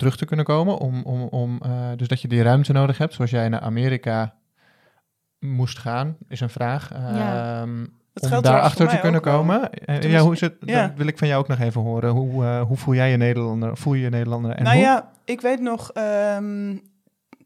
terug 0.00 0.16
te 0.16 0.24
kunnen 0.24 0.44
komen. 0.44 0.78
Om, 0.78 1.02
om, 1.02 1.22
om, 1.22 1.60
uh, 1.66 1.88
dus 1.96 2.08
dat 2.08 2.20
je 2.20 2.28
die 2.28 2.42
ruimte 2.42 2.72
nodig 2.72 2.98
hebt, 2.98 3.14
zoals 3.14 3.30
jij 3.30 3.48
naar 3.48 3.60
Amerika 3.60 4.34
moest 5.38 5.78
gaan, 5.78 6.16
is 6.28 6.40
een 6.40 6.50
vraag. 6.50 6.90
Ja. 6.92 7.62
Um, 7.62 7.98
om 8.14 8.42
daarachter 8.42 8.88
te 8.88 8.98
kunnen 8.98 9.20
komen. 9.20 9.70
Uh, 9.86 10.02
ja, 10.02 10.20
hoe 10.20 10.32
is 10.32 10.40
het? 10.40 10.56
Ja. 10.60 10.86
Dat 10.86 10.96
wil 10.96 11.06
ik 11.06 11.18
van 11.18 11.28
jou 11.28 11.40
ook 11.40 11.48
nog 11.48 11.58
even 11.58 11.80
horen. 11.80 12.10
Hoe, 12.10 12.44
uh, 12.44 12.62
hoe 12.62 12.76
voel 12.76 12.94
jij 12.94 13.10
je 13.10 13.16
Nederlander? 13.16 13.76
Voel 13.76 13.94
je 13.94 14.02
je 14.02 14.08
Nederlander? 14.08 14.50
En 14.50 14.62
nou 14.62 14.76
hoe? 14.76 14.84
ja, 14.84 15.10
ik 15.24 15.40
weet 15.40 15.60
nog, 15.60 15.90
um, 16.36 16.82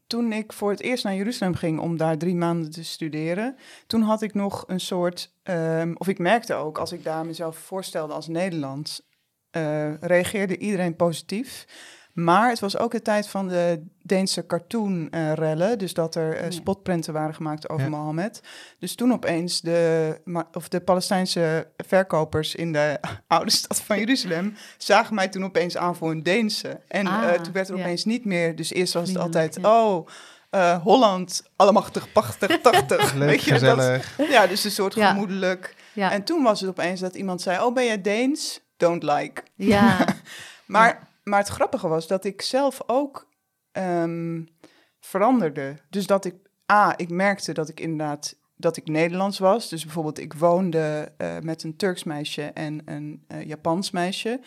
toen 0.07 0.31
ik 0.31 0.53
voor 0.53 0.71
het 0.71 0.81
eerst 0.81 1.03
naar 1.03 1.15
Jeruzalem 1.15 1.55
ging 1.55 1.79
om 1.79 1.97
daar 1.97 2.17
drie 2.17 2.35
maanden 2.35 2.71
te 2.71 2.83
studeren, 2.83 3.55
toen 3.87 4.01
had 4.01 4.21
ik 4.21 4.33
nog 4.33 4.63
een 4.67 4.79
soort, 4.79 5.31
um, 5.43 5.95
of 5.97 6.07
ik 6.07 6.19
merkte 6.19 6.53
ook 6.53 6.77
als 6.77 6.91
ik 6.91 7.03
daar 7.03 7.25
mezelf 7.25 7.57
voorstelde 7.57 8.13
als 8.13 8.27
Nederlands, 8.27 9.01
uh, 9.57 9.93
reageerde 10.01 10.57
iedereen 10.57 10.95
positief. 10.95 11.65
Maar 12.15 12.49
het 12.49 12.59
was 12.59 12.77
ook 12.77 12.91
de 12.91 13.01
tijd 13.01 13.27
van 13.27 13.47
de 13.47 13.83
Deense 14.01 14.45
cartoonrellen. 14.45 15.71
Uh, 15.71 15.77
dus 15.77 15.93
dat 15.93 16.15
er 16.15 16.43
uh, 16.43 16.45
spotprenten 16.49 17.13
waren 17.13 17.35
gemaakt 17.35 17.69
over 17.69 17.83
ja. 17.83 17.89
Mohammed. 17.89 18.41
Dus 18.79 18.95
toen 18.95 19.13
opeens 19.13 19.61
de, 19.61 20.17
of 20.53 20.67
de 20.67 20.79
Palestijnse 20.79 21.67
verkopers 21.77 22.55
in 22.55 22.71
de 22.71 22.99
oude 23.27 23.51
stad 23.51 23.81
van 23.81 23.99
Jeruzalem... 23.99 24.55
zagen 24.77 25.15
mij 25.15 25.27
toen 25.27 25.43
opeens 25.43 25.77
aan 25.77 25.95
voor 25.95 26.11
een 26.11 26.23
Deense. 26.23 26.79
En 26.87 27.07
ah, 27.07 27.23
uh, 27.23 27.31
toen 27.31 27.53
werd 27.53 27.69
er 27.69 27.75
ja. 27.75 27.81
opeens 27.81 28.05
niet 28.05 28.25
meer... 28.25 28.55
Dus 28.55 28.73
eerst 28.73 28.93
was 28.93 29.09
het 29.09 29.17
altijd... 29.17 29.57
Oh, 29.61 30.07
uh, 30.51 30.81
Holland, 30.81 31.43
allemachtig, 31.55 32.11
pachtig, 32.11 32.61
tachtig. 32.71 33.13
Leuk, 33.13 33.29
Weet 33.29 33.43
je, 33.43 33.51
gezellig. 33.51 34.15
Dat, 34.15 34.27
ja, 34.27 34.47
dus 34.47 34.63
een 34.63 34.71
soort 34.71 34.93
gemoedelijk. 34.93 35.75
Ja. 35.93 36.11
En 36.11 36.23
toen 36.23 36.43
was 36.43 36.59
het 36.59 36.69
opeens 36.69 36.99
dat 36.99 37.15
iemand 37.15 37.41
zei... 37.41 37.63
Oh, 37.63 37.73
ben 37.73 37.85
jij 37.85 38.01
Deens? 38.01 38.61
Don't 38.77 39.03
like. 39.03 39.43
Ja. 39.55 40.05
maar 40.65 41.13
maar 41.25 41.39
het 41.39 41.47
grappige 41.47 41.87
was 41.87 42.07
dat 42.07 42.25
ik 42.25 42.41
zelf 42.41 42.81
ook 42.85 43.29
um, 43.71 44.47
veranderde. 44.99 45.75
Dus 45.89 46.07
dat 46.07 46.25
ik, 46.25 46.35
A, 46.71 46.97
ik 46.97 47.09
merkte 47.09 47.53
dat 47.53 47.69
ik 47.69 47.79
inderdaad 47.79 48.35
dat 48.55 48.77
ik 48.77 48.87
Nederlands 48.87 49.39
was. 49.39 49.69
Dus 49.69 49.83
bijvoorbeeld, 49.83 50.19
ik 50.19 50.33
woonde 50.33 51.11
uh, 51.17 51.39
met 51.39 51.63
een 51.63 51.75
Turks 51.75 52.03
meisje 52.03 52.43
en 52.43 52.81
een 52.85 53.25
uh, 53.27 53.43
Japans 53.43 53.91
meisje. 53.91 54.39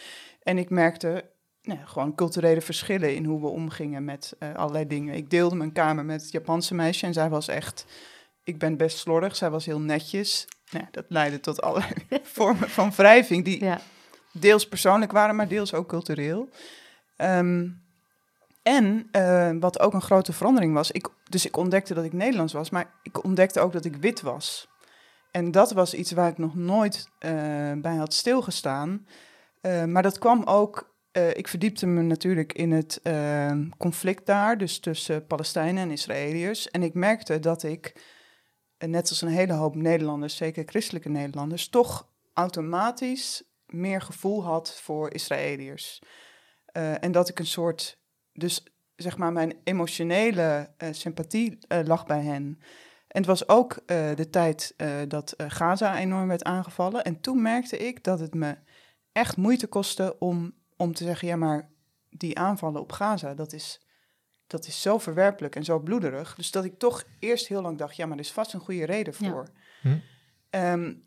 En 0.42 0.58
ik 0.58 0.70
merkte 0.70 1.30
nou, 1.62 1.78
gewoon 1.84 2.14
culturele 2.14 2.60
verschillen 2.60 3.14
in 3.14 3.24
hoe 3.24 3.40
we 3.40 3.46
omgingen 3.46 4.04
met 4.04 4.36
uh, 4.38 4.54
allerlei 4.54 4.86
dingen. 4.86 5.14
Ik 5.14 5.30
deelde 5.30 5.56
mijn 5.56 5.72
kamer 5.72 6.04
met 6.04 6.22
het 6.22 6.30
Japanse 6.30 6.74
meisje 6.74 7.06
en 7.06 7.12
zij 7.12 7.28
was 7.28 7.48
echt... 7.48 7.86
Ik 8.44 8.58
ben 8.58 8.76
best 8.76 8.98
slordig, 8.98 9.36
zij 9.36 9.50
was 9.50 9.66
heel 9.66 9.80
netjes. 9.80 10.46
Nou, 10.70 10.84
dat 10.90 11.04
leidde 11.08 11.40
tot 11.40 11.62
allerlei 11.62 11.94
vormen 12.22 12.70
van 12.70 12.90
wrijving 12.90 13.44
die 13.44 13.64
ja. 13.64 13.80
Deels 14.32 14.68
persoonlijk 14.68 15.12
waren, 15.12 15.36
maar 15.36 15.48
deels 15.48 15.74
ook 15.74 15.88
cultureel. 15.88 16.48
Um, 17.16 17.86
en 18.62 19.08
uh, 19.12 19.50
wat 19.60 19.80
ook 19.80 19.92
een 19.92 20.00
grote 20.00 20.32
verandering 20.32 20.74
was, 20.74 20.90
ik, 20.90 21.08
dus 21.28 21.46
ik 21.46 21.56
ontdekte 21.56 21.94
dat 21.94 22.04
ik 22.04 22.12
Nederlands 22.12 22.52
was, 22.52 22.70
maar 22.70 22.94
ik 23.02 23.24
ontdekte 23.24 23.60
ook 23.60 23.72
dat 23.72 23.84
ik 23.84 23.96
wit 23.96 24.20
was. 24.20 24.68
En 25.30 25.50
dat 25.50 25.72
was 25.72 25.94
iets 25.94 26.12
waar 26.12 26.30
ik 26.30 26.38
nog 26.38 26.54
nooit 26.54 27.08
uh, 27.20 27.30
bij 27.76 27.96
had 27.96 28.14
stilgestaan. 28.14 29.06
Uh, 29.62 29.84
maar 29.84 30.02
dat 30.02 30.18
kwam 30.18 30.42
ook, 30.44 30.96
ik 31.32 31.48
verdiepte 31.48 31.86
me 31.86 32.02
natuurlijk 32.02 32.52
in 32.52 32.72
het 32.72 33.00
conflict 33.78 34.26
daar, 34.26 34.58
dus 34.58 34.78
tussen 34.78 35.26
Palestijnen 35.26 35.82
en 35.82 35.90
Israëliërs. 35.90 36.70
En 36.70 36.82
ik 36.82 36.94
merkte 36.94 37.40
dat 37.40 37.62
ik, 37.62 38.00
net 38.78 39.08
als 39.08 39.22
een 39.22 39.28
hele 39.28 39.52
hoop 39.52 39.74
Nederlanders, 39.74 40.36
zeker 40.36 40.64
christelijke 40.66 41.08
Nederlanders, 41.08 41.68
toch 41.68 42.08
automatisch 42.34 43.42
meer 43.68 44.00
gevoel 44.00 44.44
had 44.44 44.80
voor 44.80 45.12
Israëliërs. 45.12 46.02
en 46.72 47.12
dat 47.12 47.28
ik 47.28 47.38
een 47.38 47.46
soort 47.46 47.98
dus 48.32 48.62
zeg 48.96 49.16
maar, 49.16 49.32
mijn 49.32 49.56
emotionele 49.64 50.70
uh, 50.78 50.88
sympathie 50.92 51.58
uh, 51.68 51.78
lag 51.84 52.06
bij 52.06 52.22
hen. 52.22 52.60
En 53.08 53.20
het 53.20 53.26
was 53.26 53.48
ook 53.48 53.82
de 53.86 54.28
tijd 54.30 54.74
dat 55.08 55.34
Gaza 55.36 55.98
enorm 55.98 56.28
werd 56.28 56.44
aangevallen. 56.44 57.04
En 57.04 57.20
toen 57.20 57.42
merkte 57.42 57.78
ik 57.78 58.04
dat 58.04 58.20
het 58.20 58.34
me 58.34 58.56
echt 59.12 59.36
moeite 59.36 59.66
kostte 59.66 60.16
om, 60.18 60.54
om 60.76 60.94
te 60.94 61.04
zeggen: 61.04 61.28
ja, 61.28 61.36
maar 61.36 61.70
die 62.10 62.38
aanvallen 62.38 62.80
op 62.80 62.92
Gaza, 62.92 63.34
dat 63.34 63.52
is, 63.52 63.86
dat 64.46 64.66
is 64.66 64.82
zo 64.82 64.98
verwerpelijk 64.98 65.56
en 65.56 65.64
zo 65.64 65.78
bloederig. 65.78 66.34
Dus 66.34 66.50
dat 66.50 66.64
ik 66.64 66.78
toch 66.78 67.04
eerst 67.18 67.48
heel 67.48 67.62
lang 67.62 67.78
dacht: 67.78 67.96
ja, 67.96 68.06
maar 68.06 68.16
er 68.16 68.24
is 68.24 68.32
vast 68.32 68.52
een 68.52 68.60
goede 68.60 68.86
reden 68.86 69.14
voor. 69.14 69.48
Ja. 69.82 69.90
Hm. 69.90 69.98
Um, 70.50 71.04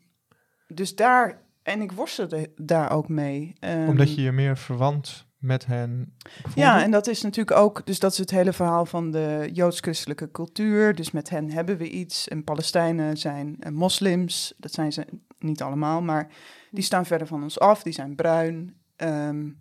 dus 0.68 0.94
daar, 0.94 1.42
en 1.62 1.80
ik 1.80 1.92
worstelde 1.92 2.52
daar 2.56 2.90
ook 2.90 3.08
mee. 3.08 3.52
Um, 3.60 3.88
Omdat 3.88 4.14
je 4.14 4.22
je 4.22 4.32
meer 4.32 4.56
verwant 4.56 5.26
met 5.38 5.66
hen. 5.66 6.16
Ja, 6.54 6.82
en 6.82 6.90
dat 6.90 7.06
is 7.06 7.22
natuurlijk 7.22 7.56
ook, 7.56 7.86
dus 7.86 7.98
dat 7.98 8.12
is 8.12 8.18
het 8.18 8.30
hele 8.30 8.52
verhaal 8.52 8.86
van 8.86 9.10
de 9.10 9.48
joods-christelijke 9.52 10.30
cultuur. 10.30 10.94
Dus 10.94 11.10
met 11.10 11.30
hen 11.30 11.50
hebben 11.50 11.76
we 11.76 11.90
iets. 11.90 12.28
En 12.28 12.44
Palestijnen 12.44 13.16
zijn 13.16 13.58
moslims, 13.70 14.54
dat 14.58 14.72
zijn 14.72 14.92
ze 14.92 15.06
niet 15.38 15.62
allemaal, 15.62 16.02
maar 16.02 16.28
die 16.70 16.84
staan 16.84 17.06
verder 17.06 17.26
van 17.26 17.42
ons 17.42 17.60
af, 17.60 17.82
die 17.82 17.92
zijn 17.92 18.14
bruin. 18.14 18.80
Um, 18.96 19.58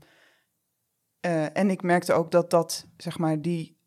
uh, 1.26 1.58
en 1.58 1.70
ik 1.70 1.82
merkte 1.82 2.14
ook 2.14 2.32
dat 2.32 2.50
dat, 2.50 2.88
zeg 2.98 3.18
maar, 3.18 3.42
die, 3.42 3.80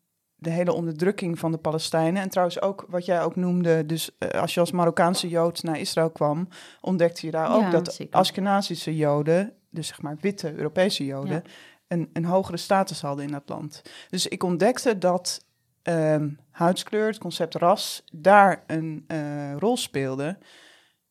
de 0.45 0.51
hele 0.51 0.73
onderdrukking 0.73 1.39
van 1.39 1.51
de 1.51 1.57
Palestijnen. 1.57 2.21
En 2.21 2.29
trouwens 2.29 2.61
ook 2.61 2.85
wat 2.89 3.05
jij 3.05 3.23
ook 3.23 3.35
noemde, 3.35 3.85
dus 3.85 4.11
uh, 4.19 4.41
als 4.41 4.53
je 4.53 4.59
als 4.59 4.71
Marokkaanse 4.71 5.27
Jood 5.27 5.63
naar 5.63 5.79
Israël 5.79 6.09
kwam, 6.09 6.47
ontdekte 6.81 7.25
je 7.25 7.31
daar 7.31 7.55
ook 7.55 7.61
ja, 7.61 7.69
dat 7.69 8.07
Ashkenazische 8.09 8.95
Joden, 8.95 9.53
dus 9.69 9.87
zeg 9.87 10.01
maar 10.01 10.17
witte 10.21 10.55
Europese 10.55 11.05
Joden, 11.05 11.33
ja 11.33 11.41
een, 11.87 12.09
een 12.13 12.25
hogere 12.25 12.57
status 12.57 13.01
hadden 13.01 13.25
in 13.25 13.31
dat 13.31 13.49
land. 13.49 13.81
Dus 14.09 14.27
ik 14.27 14.43
ontdekte 14.43 14.97
dat 14.97 15.45
um, 15.83 16.39
huidskleur, 16.51 17.07
het 17.07 17.17
concept 17.17 17.55
ras, 17.55 18.03
daar 18.11 18.63
een 18.67 19.05
uh, 19.07 19.55
rol 19.57 19.77
speelde. 19.77 20.37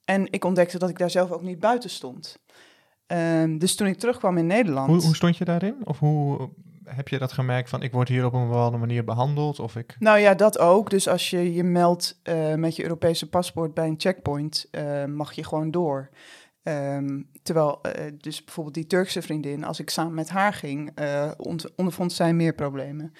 En 0.05 0.33
ik 0.33 0.45
ontdekte 0.45 0.79
dat 0.79 0.89
ik 0.89 0.99
daar 0.99 1.11
zelf 1.11 1.31
ook 1.31 1.43
niet 1.43 1.61
buiten 1.61 1.91
stond. 1.91 2.39
Um, 3.07 3.59
dus 3.59 3.75
toen 3.75 3.87
ik 3.87 3.99
terugkwam 3.99 4.39
in 4.39 4.47
Nederland. 4.47 4.91
Hoe, 4.91 5.03
hoe, 5.03 5.15
stond 5.15 5.37
je 5.37 5.45
daarin? 5.45 5.77
Of 5.85 5.99
hoe 5.99 6.51
heb 6.85 7.09
je 7.09 7.19
dat 7.19 7.33
gemerkt 7.33 7.69
van 7.69 7.83
ik 7.83 7.93
word 7.93 8.09
hier 8.09 8.25
op 8.25 8.33
een 8.33 8.47
bepaalde 8.47 8.77
manier 8.77 9.05
behandeld? 9.05 9.59
Of 9.59 9.77
ik... 9.77 9.97
Nou 9.99 10.19
ja, 10.19 10.35
dat 10.35 10.59
ook. 10.59 10.91
Dus 10.91 11.09
als 11.09 11.31
je 11.31 11.55
je 11.55 11.65
meldt 11.65 12.21
uh, 12.25 12.55
met 12.55 12.77
je 12.77 12.83
Europese 12.83 13.29
paspoort 13.29 13.75
bij 13.75 13.87
een 13.87 14.01
checkpoint, 14.01 14.69
uh, 14.71 15.05
mag 15.05 15.33
je 15.33 15.45
gewoon 15.45 15.71
door. 15.71 16.11
Um, 16.63 17.31
terwijl, 17.43 17.81
uh, 17.87 17.93
dus 18.19 18.45
bijvoorbeeld 18.45 18.75
die 18.75 18.87
Turkse 18.87 19.23
vriendin, 19.23 19.65
als 19.65 19.81
ik 19.81 19.91
samen 19.91 20.15
met 20.15 20.29
haar 20.29 20.53
ging, 20.53 21.01
uh, 21.01 21.31
ondervond 21.77 22.13
zij 22.13 22.35
meer 22.35 22.55
problemen. 22.55 23.13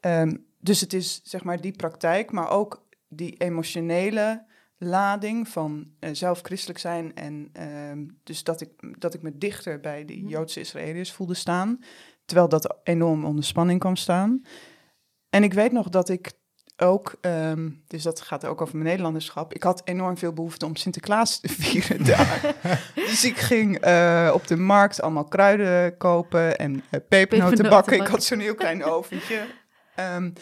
Um, 0.00 0.46
dus 0.60 0.80
het 0.80 0.92
is 0.92 1.20
zeg 1.24 1.44
maar 1.44 1.60
die 1.60 1.76
praktijk, 1.76 2.30
maar 2.30 2.50
ook 2.50 2.86
die 3.08 3.36
emotionele 3.36 4.44
lading 4.78 5.48
van 5.48 5.86
uh, 6.00 6.10
zelf 6.12 6.40
christelijk 6.40 6.78
zijn. 6.78 7.14
En 7.14 7.50
um, 7.90 8.18
dus 8.22 8.44
dat 8.44 8.60
ik, 8.60 9.00
dat 9.00 9.14
ik 9.14 9.22
me 9.22 9.38
dichter 9.38 9.80
bij 9.80 10.04
die 10.04 10.22
mhm. 10.22 10.28
Joodse 10.28 10.60
Israëliërs 10.60 11.12
voelde 11.12 11.34
staan. 11.34 11.80
Terwijl 12.24 12.48
dat 12.48 12.76
enorm 12.82 13.24
onder 13.24 13.44
spanning 13.44 13.80
kwam 13.80 13.96
staan. 13.96 14.42
En 15.30 15.42
ik 15.42 15.52
weet 15.52 15.72
nog 15.72 15.88
dat 15.88 16.08
ik 16.08 16.32
ook, 16.76 17.14
um, 17.20 17.82
dus 17.86 18.02
dat 18.02 18.20
gaat 18.20 18.46
ook 18.46 18.60
over 18.60 18.74
mijn 18.74 18.88
Nederlanderschap. 18.88 19.54
Ik 19.54 19.62
had 19.62 19.82
enorm 19.84 20.16
veel 20.16 20.32
behoefte 20.32 20.66
om 20.66 20.76
Sinterklaas 20.76 21.40
te 21.40 21.48
vieren 21.62 22.04
daar. 22.04 22.54
dus 22.94 23.24
ik 23.24 23.36
ging 23.36 23.86
uh, 23.86 24.30
op 24.34 24.46
de 24.46 24.56
markt 24.56 25.02
allemaal 25.02 25.24
kruiden 25.24 25.96
kopen 25.96 26.58
en 26.58 26.74
uh, 26.74 27.00
pepernoten 27.08 27.70
bakken. 27.70 28.00
Ik 28.00 28.06
had 28.06 28.24
zo'n 28.24 28.38
heel 28.38 28.54
klein 28.54 28.84
oventje. 28.94 29.46
Um, 30.14 30.32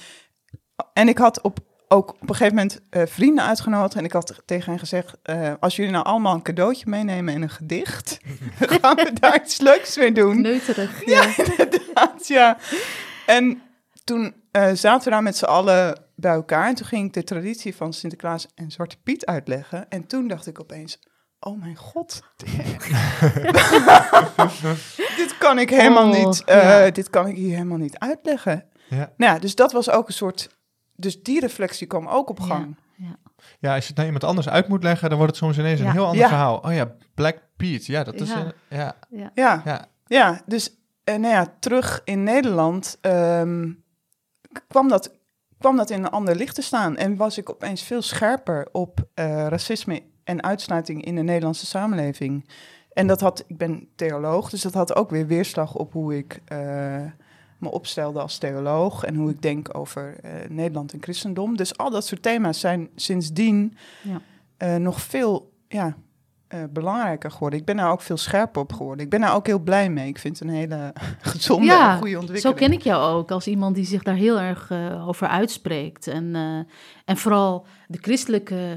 en 0.93 1.09
ik 1.09 1.19
had 1.19 1.41
op, 1.41 1.59
ook 1.93 2.11
op 2.11 2.29
een 2.29 2.35
gegeven 2.35 2.55
moment 2.55 2.81
uh, 2.91 3.03
vrienden 3.07 3.45
uitgenodigd. 3.45 3.95
En 3.95 4.05
ik 4.05 4.13
had 4.13 4.43
tegen 4.45 4.71
hen 4.71 4.79
gezegd: 4.79 5.17
Als 5.61 5.77
jullie 5.77 5.93
nou 5.93 6.05
allemaal 6.05 6.35
een 6.35 6.43
cadeautje 6.43 6.85
meenemen 6.89 7.35
en 7.35 7.43
een 7.43 7.51
gedicht, 7.51 8.19
gaan 8.81 8.97
we 8.97 9.13
daar 9.21 9.41
iets 9.43 9.61
leuks 9.61 9.97
mee 9.97 10.13
doen. 10.13 10.41
Neuterig. 10.41 11.07
Ja, 11.07 11.23
ja 11.23 11.57
inderdaad. 11.57 12.27
Ja. 12.27 12.59
En 13.27 13.63
toen 14.05 14.35
zaten 14.73 15.05
we 15.05 15.11
daar 15.11 15.23
met 15.23 15.37
z'n 15.37 15.45
allen 15.45 16.01
bij 16.15 16.33
elkaar. 16.33 16.69
En 16.69 16.75
toen 16.75 16.87
ging 16.87 17.07
ik 17.07 17.13
de 17.13 17.25
traditie 17.25 17.77
van 17.77 17.93
Sinterklaas 17.93 18.47
en 18.55 18.71
Zwarte 18.71 18.97
Piet 19.03 19.27
uitleggen. 19.27 19.89
En 19.89 20.07
toen 20.07 20.29
dacht 20.29 20.47
ik 20.47 20.61
opeens, 20.61 20.99
oh 21.41 21.61
mijn 21.61 21.77
god. 21.77 22.23
dit 25.17 25.39
kan 25.39 25.59
ik 25.59 25.71
helemaal 25.71 26.11
oh, 26.11 26.25
niet, 26.25 26.43
uh, 26.49 26.85
dit 26.93 27.11
kan 27.11 27.27
ik 27.27 27.37
hier 27.37 27.53
helemaal 27.53 27.79
niet 27.79 27.99
uitleggen. 27.99 28.65
Ja. 28.89 29.13
Nou 29.17 29.35
ja, 29.35 29.39
dus 29.39 29.55
dat 29.55 29.73
was 29.73 29.91
ook 29.91 30.09
een 30.09 30.15
soort, 30.15 30.49
dus 30.97 31.23
die 31.23 31.41
reflectie 31.41 31.87
kwam 31.87 32.09
ook 32.09 32.29
op 32.31 32.41
gang. 32.41 32.77
Ja, 32.97 33.17
ja. 33.59 33.75
als 33.75 33.83
je 33.83 33.89
het 33.89 33.97
naar 33.97 34.07
iemand 34.07 34.25
anders 34.25 34.49
uit 34.49 34.69
moet 34.69 34.83
leggen, 34.83 35.09
dan 35.09 35.19
wordt 35.19 35.33
het 35.33 35.43
soms 35.43 35.59
ineens 35.59 35.81
een 35.81 35.91
heel 35.91 36.07
ander 36.07 36.27
verhaal. 36.27 36.57
Oh 36.57 36.75
ja, 36.75 36.95
Black 37.15 37.39
Pete, 37.57 37.93
ja, 37.93 38.05
dat 38.05 38.21
is 38.21 38.31
een, 38.31 38.53
ja. 38.69 38.97
Ja. 39.11 39.31
Ja. 39.35 39.89
ja, 40.07 40.41
dus 40.47 40.71
uh, 41.05 41.15
nou 41.17 41.35
ja, 41.35 41.55
terug 41.59 42.01
in 42.05 42.23
Nederland 42.23 42.99
um, 43.03 43.85
kwam 44.69 44.89
dat 44.89 45.21
kwam 45.63 45.77
dat 45.77 45.91
in 45.91 46.05
een 46.05 46.11
ander 46.11 46.37
licht 46.37 46.55
te 46.55 46.63
staan. 46.63 46.97
En 46.97 47.17
was 47.17 47.39
ik 47.39 47.51
opeens 47.51 47.83
veel 47.83 48.03
scherper 48.03 48.69
op 48.73 49.01
uh, 49.15 49.47
racisme 49.47 50.03
en 50.25 50.43
uitsluiting 50.43 51.05
in 51.05 51.15
de 51.15 51.23
Nederlandse 51.23 51.67
samenleving. 51.67 52.49
En 52.93 53.07
dat 53.07 53.21
had, 53.21 53.45
ik 53.47 53.57
ben 53.57 53.89
theoloog, 53.97 54.51
dus 54.51 54.63
dat 54.63 54.75
had 54.75 54.95
ook 54.95 55.11
weer 55.11 55.27
weerslag 55.27 55.75
op 55.75 55.93
hoe 55.93 56.17
ik 56.17 56.41
uh, 56.53 57.03
me 57.63 57.71
opstelde 57.71 58.21
als 58.21 58.39
theoloog 58.39 59.05
en 59.05 59.15
hoe 59.15 59.31
ik 59.31 59.43
denk 59.43 59.77
over 59.77 60.17
uh, 60.25 60.31
Nederland 60.49 60.93
en 60.93 61.03
christendom. 61.03 61.57
Dus 61.57 61.77
al 61.77 61.91
dat 61.91 62.07
soort 62.07 62.23
thema's 62.23 62.61
zijn 62.61 62.89
sindsdien 62.95 63.77
ja. 64.59 64.79
nog 64.79 65.01
veel 65.01 65.53
ja, 65.69 65.97
uh, 66.55 66.61
belangrijker 66.71 67.31
geworden. 67.31 67.59
Ik 67.59 67.65
ben 67.65 67.77
daar 67.77 67.91
ook 67.91 68.01
veel 68.01 68.17
scherper 68.17 68.63
op 68.63 68.73
geworden. 68.73 69.05
Ik 69.05 69.11
ben 69.11 69.21
daar 69.21 69.35
ook 69.35 69.47
heel 69.47 69.59
blij 69.59 69.91
mee. 69.91 70.09
Ik 70.09 70.19
vind 70.19 70.39
het 70.39 70.49
een 70.49 70.55
hele 70.55 70.93
gezonde 71.21 71.67
ja, 71.67 71.93
en 71.93 71.99
goede 71.99 72.19
ontwikkeling. 72.19 72.59
Zo 72.59 72.67
ken 72.67 72.73
ik 72.73 72.83
jou 72.83 73.15
ook 73.15 73.31
als 73.31 73.47
iemand 73.47 73.75
die 73.75 73.85
zich 73.85 74.03
daar 74.03 74.15
heel 74.15 74.41
erg 74.41 74.71
uh, 74.71 75.09
over 75.09 75.27
uitspreekt. 75.27 76.07
En, 76.07 76.25
uh, 76.25 76.59
en 77.05 77.17
vooral 77.17 77.67
de 77.87 77.99
christelijke 78.01 78.77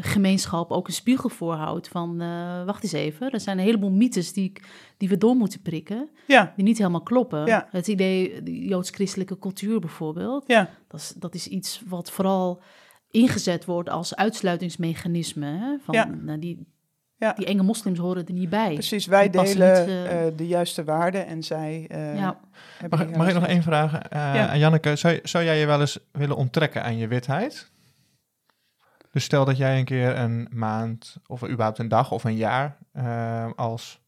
gemeenschap 0.00 0.70
ook 0.70 0.86
een 0.86 0.92
spiegel 0.92 1.28
voorhoudt 1.28 1.88
van... 1.88 2.18
wacht 2.66 2.82
eens 2.82 2.92
even, 2.92 3.30
er 3.30 3.40
zijn 3.40 3.58
een 3.58 3.64
heleboel 3.64 3.90
mythes 3.90 4.32
die, 4.32 4.52
die 4.96 5.08
we 5.08 5.18
door 5.18 5.34
moeten 5.34 5.62
prikken... 5.62 6.08
Ja. 6.26 6.52
die 6.56 6.64
niet 6.64 6.78
helemaal 6.78 7.02
kloppen. 7.02 7.46
Ja. 7.46 7.68
Het 7.70 7.88
idee, 7.88 8.42
de 8.42 8.64
joods-christelijke 8.64 9.38
cultuur 9.38 9.80
bijvoorbeeld... 9.80 10.44
Ja. 10.46 10.70
Dat, 10.88 11.00
is, 11.00 11.12
dat 11.16 11.34
is 11.34 11.46
iets 11.46 11.82
wat 11.86 12.10
vooral 12.10 12.62
ingezet 13.10 13.64
wordt 13.64 13.88
als 13.88 14.16
uitsluitingsmechanisme. 14.16 15.46
Hè? 15.46 15.76
Van. 15.84 16.24
Nou, 16.24 16.38
die, 16.38 16.66
ja. 17.20 17.32
Die 17.32 17.46
enge 17.46 17.62
moslims 17.62 17.98
horen 17.98 18.26
er 18.26 18.32
niet 18.32 18.50
bij. 18.50 18.72
Precies, 18.72 19.06
wij 19.06 19.30
delen 19.30 19.88
uh, 19.88 20.36
de 20.36 20.46
juiste 20.46 20.84
waarden 20.84 21.26
en 21.26 21.42
zij. 21.42 21.86
Uh, 21.92 22.18
ja. 22.18 22.40
Mag, 22.88 23.10
mag 23.10 23.28
ik 23.28 23.34
nog 23.34 23.46
één 23.46 23.62
vraag 23.62 23.92
uh, 23.92 24.00
ja. 24.10 24.48
aan 24.48 24.58
Janneke? 24.58 24.96
Zou, 24.96 25.18
zou 25.22 25.44
jij 25.44 25.58
je 25.58 25.66
wel 25.66 25.80
eens 25.80 25.98
willen 26.12 26.36
onttrekken 26.36 26.82
aan 26.82 26.96
je 26.96 27.08
witheid? 27.08 27.70
Dus 29.10 29.24
stel 29.24 29.44
dat 29.44 29.56
jij 29.56 29.78
een 29.78 29.84
keer 29.84 30.16
een 30.16 30.48
maand, 30.50 31.16
of 31.26 31.44
überhaupt 31.44 31.78
een 31.78 31.88
dag 31.88 32.10
of 32.10 32.24
een 32.24 32.36
jaar, 32.36 32.78
als 33.56 34.00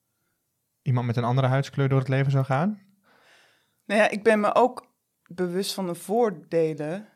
iemand 0.82 1.06
met 1.06 1.16
een 1.16 1.24
andere 1.24 1.46
huidskleur 1.46 1.88
door 1.88 1.98
het 1.98 2.08
leven 2.08 2.32
zou 2.32 2.44
gaan? 2.44 2.80
Nou 3.86 4.00
ja, 4.00 4.10
ik 4.10 4.22
ben 4.22 4.40
me 4.40 4.54
ook 4.54 4.86
bewust 5.26 5.74
van 5.74 5.86
de 5.86 5.94
voordelen 5.94 7.08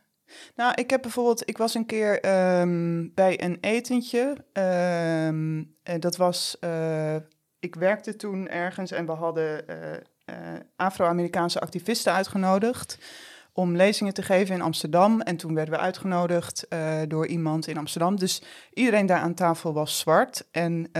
Nou, 0.55 0.73
ik 0.75 0.91
heb 0.91 1.03
bijvoorbeeld, 1.03 1.49
ik 1.49 1.59
was 1.59 1.75
een 1.75 1.87
keer 1.87 2.21
ehm, 2.21 3.09
bij 3.15 3.43
een 3.43 3.59
etentje. 3.61 4.37
Ehm, 4.53 5.63
en 5.83 6.01
dat 6.01 6.17
was, 6.17 6.57
uh, 6.61 7.15
ik 7.59 7.75
werkte 7.75 8.17
toen 8.17 8.49
ergens 8.49 8.91
en 8.91 9.07
we 9.07 9.13
hadden 9.13 9.65
uh, 9.71 10.37
Afro-Amerikaanse 10.77 11.61
activisten 11.61 12.13
uitgenodigd 12.13 12.99
om 13.53 13.77
lezingen 13.77 14.15
te 14.15 14.23
geven 14.23 14.55
in 14.55 14.63
Amsterdam. 14.63 15.21
En 15.21 15.37
toen 15.37 15.55
werden 15.55 15.75
we 15.75 15.81
uitgenodigd 15.81 16.67
door 17.09 17.27
iemand 17.27 17.67
in 17.67 17.77
Amsterdam. 17.77 18.17
Dus 18.19 18.43
iedereen 18.73 19.07
daar 19.07 19.21
aan 19.21 19.35
tafel 19.35 19.73
was 19.73 19.99
zwart 19.99 20.49
en, 20.51 20.93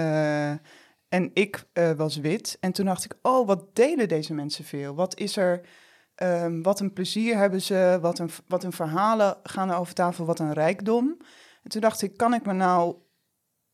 en 1.09 1.31
ik 1.33 1.65
was 1.97 2.17
wit. 2.17 2.57
En 2.61 2.73
toen 2.73 2.85
dacht 2.85 3.05
ik, 3.05 3.15
oh, 3.23 3.47
wat 3.47 3.77
delen 3.77 4.09
deze 4.09 4.35
mensen 4.35 4.65
veel? 4.65 4.95
Wat 4.95 5.19
is 5.19 5.37
er 5.37 5.61
Ehm, 6.17 6.63
wat 6.63 6.81
een 6.81 6.93
plezier 6.93 7.37
hebben 7.37 7.63
ze, 7.63 7.99
wat 8.01 8.19
een, 8.19 8.31
wat 8.47 8.65
een 8.65 8.73
verhalen 8.73 9.37
gaan 9.43 9.71
er 9.71 9.77
over 9.77 9.95
tafel, 9.95 10.25
wat 10.25 10.39
een 10.39 10.53
rijkdom. 10.53 11.17
En 11.63 11.71
toen 11.71 11.81
dacht 11.81 12.03
ik, 12.03 12.17
kan 12.17 12.35
ik 12.35 12.47
me 12.47 12.53
nou 12.53 12.97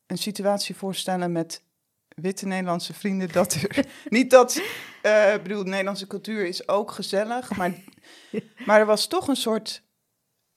een 0.07 0.17
situatie 0.17 0.75
voorstellen 0.75 1.31
met 1.31 1.63
witte 2.07 2.45
Nederlandse 2.45 2.93
vrienden, 2.93 3.31
dat 3.31 3.53
er, 3.53 3.85
niet 4.09 4.29
dat, 4.29 4.61
uh, 5.03 5.33
ik 5.33 5.43
bedoel, 5.43 5.63
Nederlandse 5.63 6.07
cultuur 6.07 6.45
is 6.45 6.67
ook 6.67 6.91
gezellig, 6.91 7.55
maar, 7.55 7.73
maar 8.65 8.79
er 8.79 8.85
was 8.85 9.07
toch 9.07 9.27
een 9.27 9.35
soort, 9.35 9.83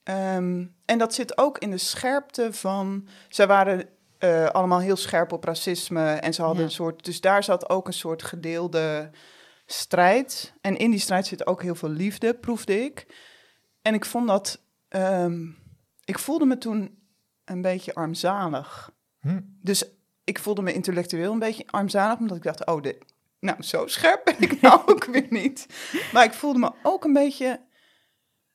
ehm, 0.03 0.65
en 0.85 0.97
dat 0.97 1.13
zit 1.13 1.37
ook 1.37 1.57
in 1.57 1.71
de 1.71 1.77
scherpte 1.77 2.53
van, 2.53 3.07
zij 3.29 3.47
waren 3.47 3.89
uh, 4.19 4.45
allemaal 4.45 4.79
heel 4.79 4.95
scherp 4.95 5.31
op 5.31 5.43
racisme 5.43 6.11
en 6.11 6.33
ze 6.33 6.41
hadden 6.41 6.63
een 6.63 6.71
soort, 6.71 7.05
dus 7.05 7.21
daar 7.21 7.43
zat 7.43 7.69
ook 7.69 7.87
een 7.87 7.93
soort 7.93 8.23
gedeelde 8.23 9.09
strijd. 9.67 10.53
En 10.61 10.77
in 10.77 10.91
die 10.91 10.99
strijd 10.99 11.27
zit 11.27 11.47
ook 11.47 11.61
heel 11.61 11.75
veel 11.75 11.89
liefde, 11.89 12.33
proefde 12.33 12.83
ik. 12.83 13.07
En 13.81 13.93
ik 13.93 14.05
vond 14.05 14.27
dat. 14.27 14.61
Ehm, 14.87 15.47
ik 16.03 16.19
voelde 16.19 16.45
me 16.45 16.57
toen 16.57 16.99
een 17.45 17.61
beetje 17.61 17.93
armzalig. 17.93 18.91
Hm. 19.19 19.41
Dus 19.61 19.83
ik 20.23 20.39
voelde 20.39 20.61
me 20.61 20.73
intellectueel 20.73 21.31
een 21.31 21.39
beetje 21.39 21.67
armzalig, 21.67 22.19
omdat 22.19 22.37
ik 22.37 22.43
dacht: 22.43 22.65
oh, 22.65 22.81
dit, 22.81 22.97
nou, 23.39 23.63
zo 23.63 23.87
scherp 23.87 24.23
ben 24.23 24.39
ik 24.39 24.61
nou 24.61 24.81
ook 24.85 25.05
weer 25.13 25.27
niet. 25.29 25.67
Maar 26.13 26.23
ik 26.23 26.33
voelde 26.33 26.59
me 26.59 26.71
ook 26.83 27.03
een 27.03 27.13
beetje 27.13 27.61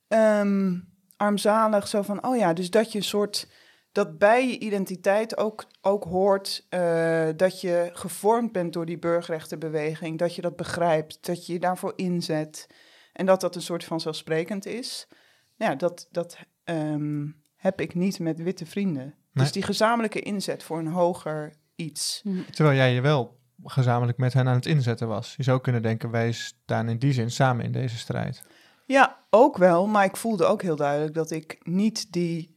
ehm, 0.09 0.79
armzalig, 1.17 1.89
zo 1.89 2.03
van: 2.03 2.27
oh 2.27 2.37
ja, 2.37 2.53
dus 2.53 2.71
dat 2.71 2.93
je 2.93 2.99
een 2.99 3.05
soort 3.05 3.49
dat 3.93 4.19
bij 4.19 4.49
je 4.49 4.59
identiteit 4.59 5.37
ook, 5.37 5.67
ook 5.81 6.05
hoort 6.05 6.67
uh, 6.71 7.29
dat 7.37 7.61
je 7.61 7.91
gevormd 7.93 8.53
bent 8.53 8.73
door 8.73 8.87
die 8.87 8.99
burgerrechtenbeweging, 8.99 10.19
dat 10.19 10.35
je 10.35 10.43
dat 10.43 10.57
begrijpt, 10.57 11.27
dat 11.27 11.47
je 11.47 11.53
je 11.53 11.59
daarvoor 11.59 11.93
inzet 11.97 12.67
en 13.13 13.27
dat 13.27 13.41
dat 13.41 13.55
een 13.55 13.63
soort 13.63 13.85
van 13.85 14.01
zelfsprekend 14.01 14.67
is. 14.67 15.09
Ja, 15.57 15.75
dat, 15.75 16.09
dat 16.11 16.39
um, 16.65 17.43
heb 17.57 17.81
ik 17.81 17.95
niet 17.95 18.19
met 18.19 18.43
witte 18.43 18.67
vrienden. 18.67 19.15
Dus 19.33 19.53
die 19.53 19.63
gezamenlijke 19.63 20.21
inzet 20.21 20.63
voor 20.63 20.79
een 20.79 20.87
hoger 20.87 21.53
iets. 21.75 22.21
Mhm. 22.25 22.51
Terwijl 22.51 22.77
jij 22.77 22.95
je 22.95 23.01
wel 23.01 23.41
gezamenlijk 23.65 24.19
met 24.19 24.33
hen 24.33 24.49
aan 24.49 24.55
het 24.55 24.67
inzetten 24.67 25.09
was. 25.09 25.35
Je 25.37 25.43
zou 25.43 25.61
kunnen 25.61 25.83
denken, 25.83 26.11
wij 26.11 26.33
staan 26.33 26.89
in 26.89 26.99
die 26.99 27.13
zin 27.13 27.31
samen 27.31 27.65
in 27.65 27.73
deze 27.73 27.99
strijd. 27.99 28.43
Ja, 28.87 29.25
ook 29.31 29.57
wel, 29.57 29.87
maar 29.87 30.05
ik 30.05 30.17
voelde 30.17 30.45
ook 30.45 30.63
heel 30.63 30.77
duidelijk 30.77 31.15
dat 31.15 31.31
ik 31.31 31.59
niet 31.63 32.13
die 32.13 32.52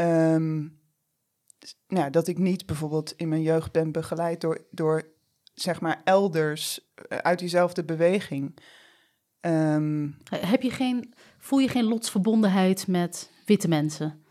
Um, 0.00 0.80
nou, 1.88 2.10
dat 2.10 2.28
ik 2.28 2.38
niet 2.38 2.66
bijvoorbeeld 2.66 3.12
in 3.16 3.28
mijn 3.28 3.42
jeugd 3.42 3.72
ben 3.72 3.92
begeleid 3.92 4.40
door, 4.40 4.66
door 4.70 5.08
zeg 5.54 5.80
maar 5.80 6.00
elders 6.04 6.80
eh, 7.08 7.18
uit 7.18 7.38
diezelfde 7.38 7.84
beweging. 7.84 8.58
Um, 9.40 10.16
Heb 10.30 10.62
je 10.62 10.70
geen, 10.70 11.14
voel 11.38 11.58
je 11.58 11.68
geen 11.68 11.84
lotsverbondenheid 11.84 12.86
met 12.86 13.30
witte 13.46 13.68
mensen? 13.68 14.22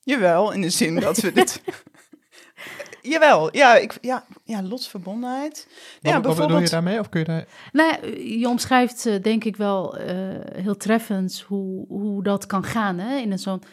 Jawel, 0.00 0.52
in 0.52 0.60
de 0.60 0.70
zin 0.70 1.00
dat 1.00 1.16
we 1.16 1.32
dit. 1.32 1.62
Jawel, 3.02 3.56
ja, 3.56 3.76
ik, 3.76 3.98
ja, 4.00 4.24
ja, 4.44 4.62
lotsverbondenheid. 4.62 5.66
Wat, 6.02 6.12
ja, 6.12 6.20
bijvoorbeeld... 6.20 6.48
bedoel 6.48 6.62
je 6.62 6.68
daarmee? 6.70 6.98
Of 6.98 7.08
kun 7.08 7.20
je 7.20 7.26
daar... 7.26 7.46
Nou, 7.72 8.20
je 8.22 8.48
omschrijft 8.48 9.22
denk 9.22 9.44
ik 9.44 9.56
wel 9.56 10.00
uh, 10.00 10.06
heel 10.52 10.76
treffend 10.76 11.44
hoe, 11.46 11.86
hoe 11.88 12.22
dat 12.22 12.46
kan 12.46 12.64
gaan 12.64 12.98
hè? 12.98 13.16
in 13.16 13.38
zo'n 13.38 13.62
eh, 13.62 13.68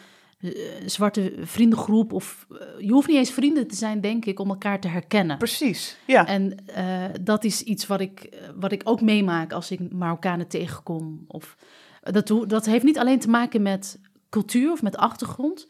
zwarte 0.86 1.32
vriendengroep. 1.40 2.12
Of 2.12 2.46
uh, 2.50 2.58
je 2.78 2.92
hoeft 2.92 3.08
niet 3.08 3.16
eens 3.16 3.30
vrienden 3.30 3.66
te 3.66 3.74
zijn, 3.74 4.00
denk 4.00 4.24
ik, 4.24 4.38
om 4.38 4.48
elkaar 4.48 4.80
te 4.80 4.88
herkennen. 4.88 5.38
Precies, 5.38 5.96
ja. 6.06 6.26
En 6.26 6.56
uh, 6.76 7.04
dat 7.20 7.44
is 7.44 7.62
iets 7.62 7.86
wat 7.86 8.00
ik, 8.00 8.28
wat 8.56 8.72
ik 8.72 8.82
ook 8.84 9.00
meemaak 9.00 9.52
als 9.52 9.70
ik 9.70 9.92
Marokkanen 9.92 10.48
tegenkom. 10.48 11.24
Of, 11.28 11.56
dat, 12.02 12.32
dat 12.46 12.66
heeft 12.66 12.84
niet 12.84 12.98
alleen 12.98 13.20
te 13.20 13.30
maken 13.30 13.62
met 13.62 13.98
cultuur 14.28 14.72
of 14.72 14.82
met 14.82 14.96
achtergrond. 14.96 15.68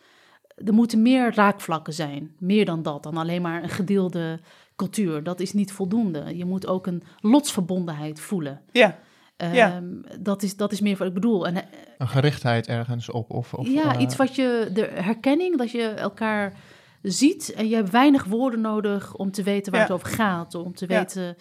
Er 0.65 0.75
moeten 0.75 1.03
meer 1.03 1.35
raakvlakken 1.35 1.93
zijn. 1.93 2.35
Meer 2.39 2.65
dan 2.65 2.83
dat, 2.83 3.03
dan 3.03 3.17
alleen 3.17 3.43
maar 3.43 3.63
een 3.63 3.69
gedeelde 3.69 4.41
cultuur. 4.77 5.23
Dat 5.23 5.41
is 5.41 5.53
niet 5.53 5.73
voldoende. 5.73 6.37
Je 6.37 6.45
moet 6.45 6.67
ook 6.67 6.87
een 6.87 7.03
lotsverbondenheid 7.21 8.21
voelen. 8.21 8.61
Ja 8.73 8.99
ja. 9.37 9.75
Ehm, 9.75 9.85
dat, 10.21 10.43
is, 10.43 10.57
dat 10.57 10.73
is 10.73 10.81
meer 10.81 10.97
wat 10.97 11.07
ik 11.07 11.15
bedoel. 11.15 11.47
En, 11.47 11.57
eh, 11.57 11.63
een 11.99 12.09
gerichtheid 12.09 12.67
ergens 12.67 13.11
op? 13.11 13.31
Of, 13.31 13.55
of 13.55 13.69
ja, 13.69 13.95
uh... 13.95 14.01
iets 14.01 14.17
wat 14.17 14.35
je, 14.35 14.71
de 14.73 14.91
herkenning, 14.95 15.59
dat 15.59 15.71
je 15.71 15.89
elkaar 15.89 16.53
ziet 17.03 17.53
en 17.53 17.69
je 17.69 17.75
hebt 17.75 17.91
weinig 17.91 18.25
woorden 18.25 18.61
nodig 18.61 19.15
om 19.15 19.31
te 19.31 19.43
weten 19.43 19.73
waar 19.73 19.81
het 19.81 19.91
over 19.91 20.09
gaat, 20.09 20.55
om 20.55 20.75
te 20.75 20.87
weten 20.87 21.37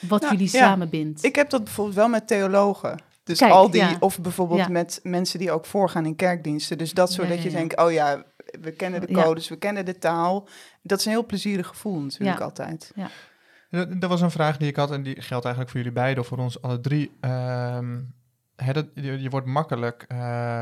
wat 0.00 0.20
nou, 0.20 0.32
jullie 0.32 0.48
samen 0.48 0.88
bindt. 0.88 1.24
Ik 1.24 1.34
heb 1.34 1.50
dat 1.50 1.64
bijvoorbeeld 1.64 1.96
wel 1.96 2.08
met 2.08 2.26
theologen. 2.26 3.00
Dus 3.24 3.42
al 3.42 3.70
die, 3.70 3.96
of 4.00 4.20
bijvoorbeeld 4.20 4.68
met 4.68 5.00
mensen 5.02 5.38
die 5.38 5.50
ook 5.50 5.66
voorgaan 5.66 6.06
in 6.06 6.16
kerkdiensten. 6.16 6.78
Dus 6.78 6.92
dat 6.92 7.12
soort 7.12 7.28
dat 7.28 7.42
je 7.42 7.50
denkt, 7.50 7.76
oh 7.76 7.92
ja, 7.92 8.24
we 8.60 8.72
kennen 8.72 9.00
de 9.00 9.12
codes, 9.12 9.48
we 9.48 9.56
kennen 9.56 9.84
de 9.84 9.98
taal. 9.98 10.48
Dat 10.82 10.98
is 10.98 11.04
een 11.04 11.10
heel 11.10 11.26
plezierig 11.26 11.66
gevoel 11.66 12.00
natuurlijk 12.00 12.40
altijd. 12.40 12.92
Ja. 12.94 13.10
Dat 13.70 14.10
was 14.10 14.20
een 14.20 14.30
vraag 14.30 14.56
die 14.56 14.68
ik 14.68 14.76
had 14.76 14.90
en 14.90 15.02
die 15.02 15.20
geldt 15.20 15.44
eigenlijk 15.44 15.68
voor 15.74 15.80
jullie 15.80 16.00
beiden 16.00 16.22
of 16.22 16.28
voor 16.28 16.38
ons 16.38 16.62
alle 16.62 16.80
drie. 16.80 17.10
Um, 17.20 18.14
dat, 18.72 18.86
je, 18.94 19.30
wordt 19.30 19.46
makkelijk 19.46 20.06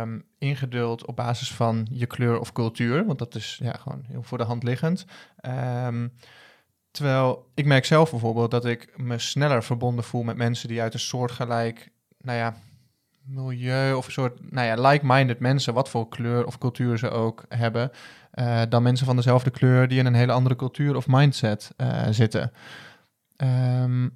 um, 0.00 0.24
ingeduld 0.38 1.06
op 1.06 1.16
basis 1.16 1.52
van 1.52 1.86
je 1.90 2.06
kleur 2.06 2.38
of 2.38 2.52
cultuur, 2.52 3.06
want 3.06 3.18
dat 3.18 3.34
is 3.34 3.58
ja, 3.62 3.72
gewoon 3.72 4.04
heel 4.06 4.22
voor 4.22 4.38
de 4.38 4.44
hand 4.44 4.62
liggend. 4.62 5.04
Um, 5.86 6.12
terwijl 6.90 7.50
ik 7.54 7.66
merk 7.66 7.84
zelf 7.84 8.10
bijvoorbeeld 8.10 8.50
dat 8.50 8.64
ik 8.64 8.92
me 8.96 9.18
sneller 9.18 9.64
verbonden 9.64 10.04
voel 10.04 10.22
met 10.22 10.36
mensen 10.36 10.68
die 10.68 10.82
uit 10.82 10.94
een 10.94 11.00
soortgelijk, 11.00 11.90
nou 12.20 12.38
ja, 12.38 12.54
milieu 13.22 13.94
of 13.94 14.06
een 14.06 14.12
soort, 14.12 14.52
nou 14.52 14.66
ja, 14.66 14.88
like-minded 14.88 15.40
mensen, 15.40 15.74
wat 15.74 15.88
voor 15.88 16.08
kleur 16.08 16.46
of 16.46 16.58
cultuur 16.58 16.98
ze 16.98 17.10
ook 17.10 17.44
hebben, 17.48 17.90
uh, 18.34 18.62
dan 18.68 18.82
mensen 18.82 19.06
van 19.06 19.16
dezelfde 19.16 19.50
kleur 19.50 19.88
die 19.88 19.98
in 19.98 20.06
een 20.06 20.14
hele 20.14 20.32
andere 20.32 20.56
cultuur 20.56 20.96
of 20.96 21.06
mindset 21.06 21.70
uh, 21.76 22.06
zitten. 22.10 22.52
Um, 23.42 24.12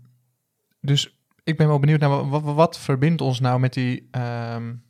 dus 0.81 1.17
ik 1.45 1.57
ben 1.57 1.69
wel 1.69 1.79
benieuwd 1.79 2.01
naar 2.01 2.29
wat, 2.29 2.43
wat, 2.43 2.79
verbindt 2.79 3.21
ons 3.21 3.41
nou 3.41 3.61
met 3.61 3.73
die, 3.73 4.09
um, 4.11 4.85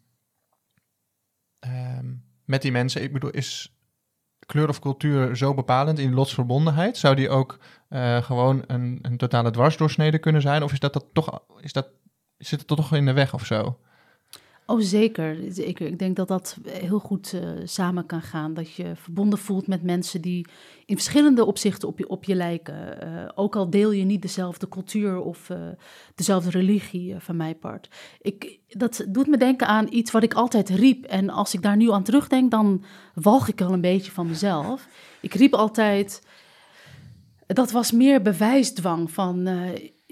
um, 1.60 2.24
met 2.44 2.62
die 2.62 2.72
mensen. 2.72 3.02
Ik 3.02 3.12
bedoel, 3.12 3.30
is 3.30 3.76
kleur 4.46 4.68
of 4.68 4.78
cultuur 4.78 5.36
zo 5.36 5.54
bepalend 5.54 5.98
in 5.98 6.14
lotsverbondenheid? 6.14 6.96
Zou 6.96 7.14
die 7.14 7.28
ook 7.28 7.58
uh, 7.90 8.22
gewoon 8.22 8.64
een, 8.66 8.98
een 9.02 9.16
totale 9.16 9.50
dwarsdoorsnede 9.50 10.18
kunnen 10.18 10.42
zijn? 10.42 10.62
Of 10.62 10.72
is 10.72 10.80
dat, 10.80 10.92
dat 10.92 11.06
toch, 11.12 11.42
is 11.60 11.72
dat, 11.72 11.88
zit 12.36 12.58
het 12.58 12.68
toch 12.68 12.94
in 12.94 13.04
de 13.04 13.12
weg 13.12 13.34
of 13.34 13.46
zo? 13.46 13.78
Oh, 14.66 14.80
zeker. 14.80 15.36
zeker. 15.48 15.86
Ik 15.86 15.98
denk 15.98 16.16
dat 16.16 16.28
dat 16.28 16.56
heel 16.68 16.98
goed 16.98 17.32
uh, 17.34 17.40
samen 17.64 18.06
kan 18.06 18.22
gaan. 18.22 18.54
Dat 18.54 18.72
je 18.72 18.92
verbonden 18.94 19.38
voelt 19.38 19.66
met 19.66 19.82
mensen 19.82 20.20
die 20.20 20.46
in 20.86 20.94
verschillende 20.94 21.44
opzichten 21.44 21.88
op 21.88 21.98
je, 21.98 22.08
op 22.08 22.24
je 22.24 22.34
lijken. 22.34 23.04
Uh, 23.04 23.28
ook 23.34 23.56
al 23.56 23.70
deel 23.70 23.92
je 23.92 24.04
niet 24.04 24.22
dezelfde 24.22 24.68
cultuur 24.68 25.20
of 25.20 25.50
dezelfde 26.14 26.50
religie 26.50 27.14
van 27.18 27.36
mijn 27.36 27.58
part. 27.58 27.88
Ik, 28.20 28.58
dat 28.68 29.04
doet 29.08 29.26
me 29.26 29.36
denken 29.36 29.66
aan 29.66 29.86
iets 29.90 30.10
wat 30.10 30.22
ik 30.22 30.34
altijd 30.34 30.68
riep. 30.68 31.04
En 31.04 31.30
als 31.30 31.54
ik 31.54 31.62
daar 31.62 31.76
nu 31.76 31.90
aan 31.90 32.02
terugdenk, 32.02 32.50
dan 32.50 32.84
walg 33.14 33.48
ik 33.48 33.60
al 33.60 33.72
een 33.72 33.80
beetje 33.80 34.12
van 34.12 34.26
mezelf. 34.26 34.88
Ik 35.20 35.34
riep 35.34 35.54
altijd. 35.54 36.26
Dat 37.46 37.70
was 37.70 37.92
meer 37.92 38.22
bewijsdwang 38.22 39.10
van 39.10 39.48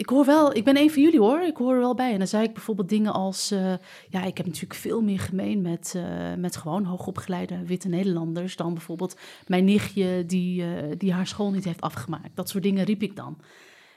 ik 0.00 0.08
hoor 0.08 0.24
wel, 0.24 0.56
ik 0.56 0.64
ben 0.64 0.76
een 0.76 0.90
van 0.90 1.02
jullie 1.02 1.20
hoor, 1.20 1.40
ik 1.40 1.56
hoor 1.56 1.74
er 1.74 1.78
wel 1.78 1.94
bij. 1.94 2.12
En 2.12 2.18
dan 2.18 2.26
zei 2.26 2.44
ik 2.44 2.54
bijvoorbeeld 2.54 2.88
dingen 2.88 3.12
als, 3.12 3.52
uh, 3.52 3.72
ja, 4.08 4.24
ik 4.24 4.36
heb 4.36 4.46
natuurlijk 4.46 4.74
veel 4.74 5.00
meer 5.00 5.18
gemeen 5.18 5.62
met, 5.62 5.94
uh, 5.96 6.02
met 6.36 6.56
gewoon 6.56 6.84
hoogopgeleide 6.84 7.64
witte 7.64 7.88
Nederlanders 7.88 8.56
dan 8.56 8.74
bijvoorbeeld 8.74 9.16
mijn 9.46 9.64
nichtje 9.64 10.26
die, 10.26 10.62
uh, 10.62 10.68
die 10.98 11.12
haar 11.12 11.26
school 11.26 11.50
niet 11.50 11.64
heeft 11.64 11.80
afgemaakt. 11.80 12.30
Dat 12.36 12.48
soort 12.48 12.62
dingen 12.62 12.84
riep 12.84 13.02
ik 13.02 13.16
dan. 13.16 13.38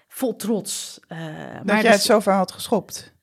Vol 0.08 0.36
trots. 0.36 1.00
dat 1.08 1.18
maar 1.66 1.76
jij 1.76 1.82
dus, 1.82 1.92
het 1.92 2.02
zover 2.02 2.34
had 2.34 2.52
geschopt? 2.52 3.14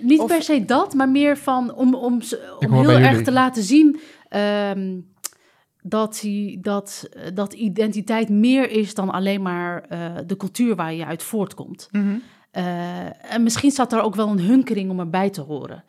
Niet 0.00 0.26
per 0.26 0.42
se 0.42 0.64
dat, 0.64 0.94
maar 0.94 1.08
meer 1.08 1.36
van 1.36 1.74
om, 1.74 1.94
om, 1.94 2.20
om 2.58 2.72
heel 2.72 2.90
erg 2.90 3.22
te 3.22 3.32
laten 3.32 3.62
zien... 3.62 4.00
Um, 4.30 5.16
dat, 5.88 6.18
die, 6.20 6.60
dat, 6.60 7.08
eh, 7.12 7.22
dat 7.34 7.52
identiteit 7.52 8.28
meer 8.28 8.70
is 8.70 8.94
dan 8.94 9.10
alleen 9.10 9.42
maar 9.42 9.84
uh, 9.92 10.14
de 10.26 10.36
cultuur 10.36 10.74
waar 10.74 10.94
je 10.94 11.06
uit 11.06 11.22
voortkomt. 11.22 11.88
Mm 11.90 12.02
-hmm. 12.02 12.22
uh, 12.64 13.32
en 13.34 13.42
misschien 13.42 13.70
zat 13.70 13.92
er 13.92 14.02
ook 14.02 14.14
wel 14.14 14.28
een 14.28 14.40
hunkering 14.40 14.90
om 14.90 15.00
erbij 15.00 15.30
te 15.30 15.40
horen. 15.40 15.84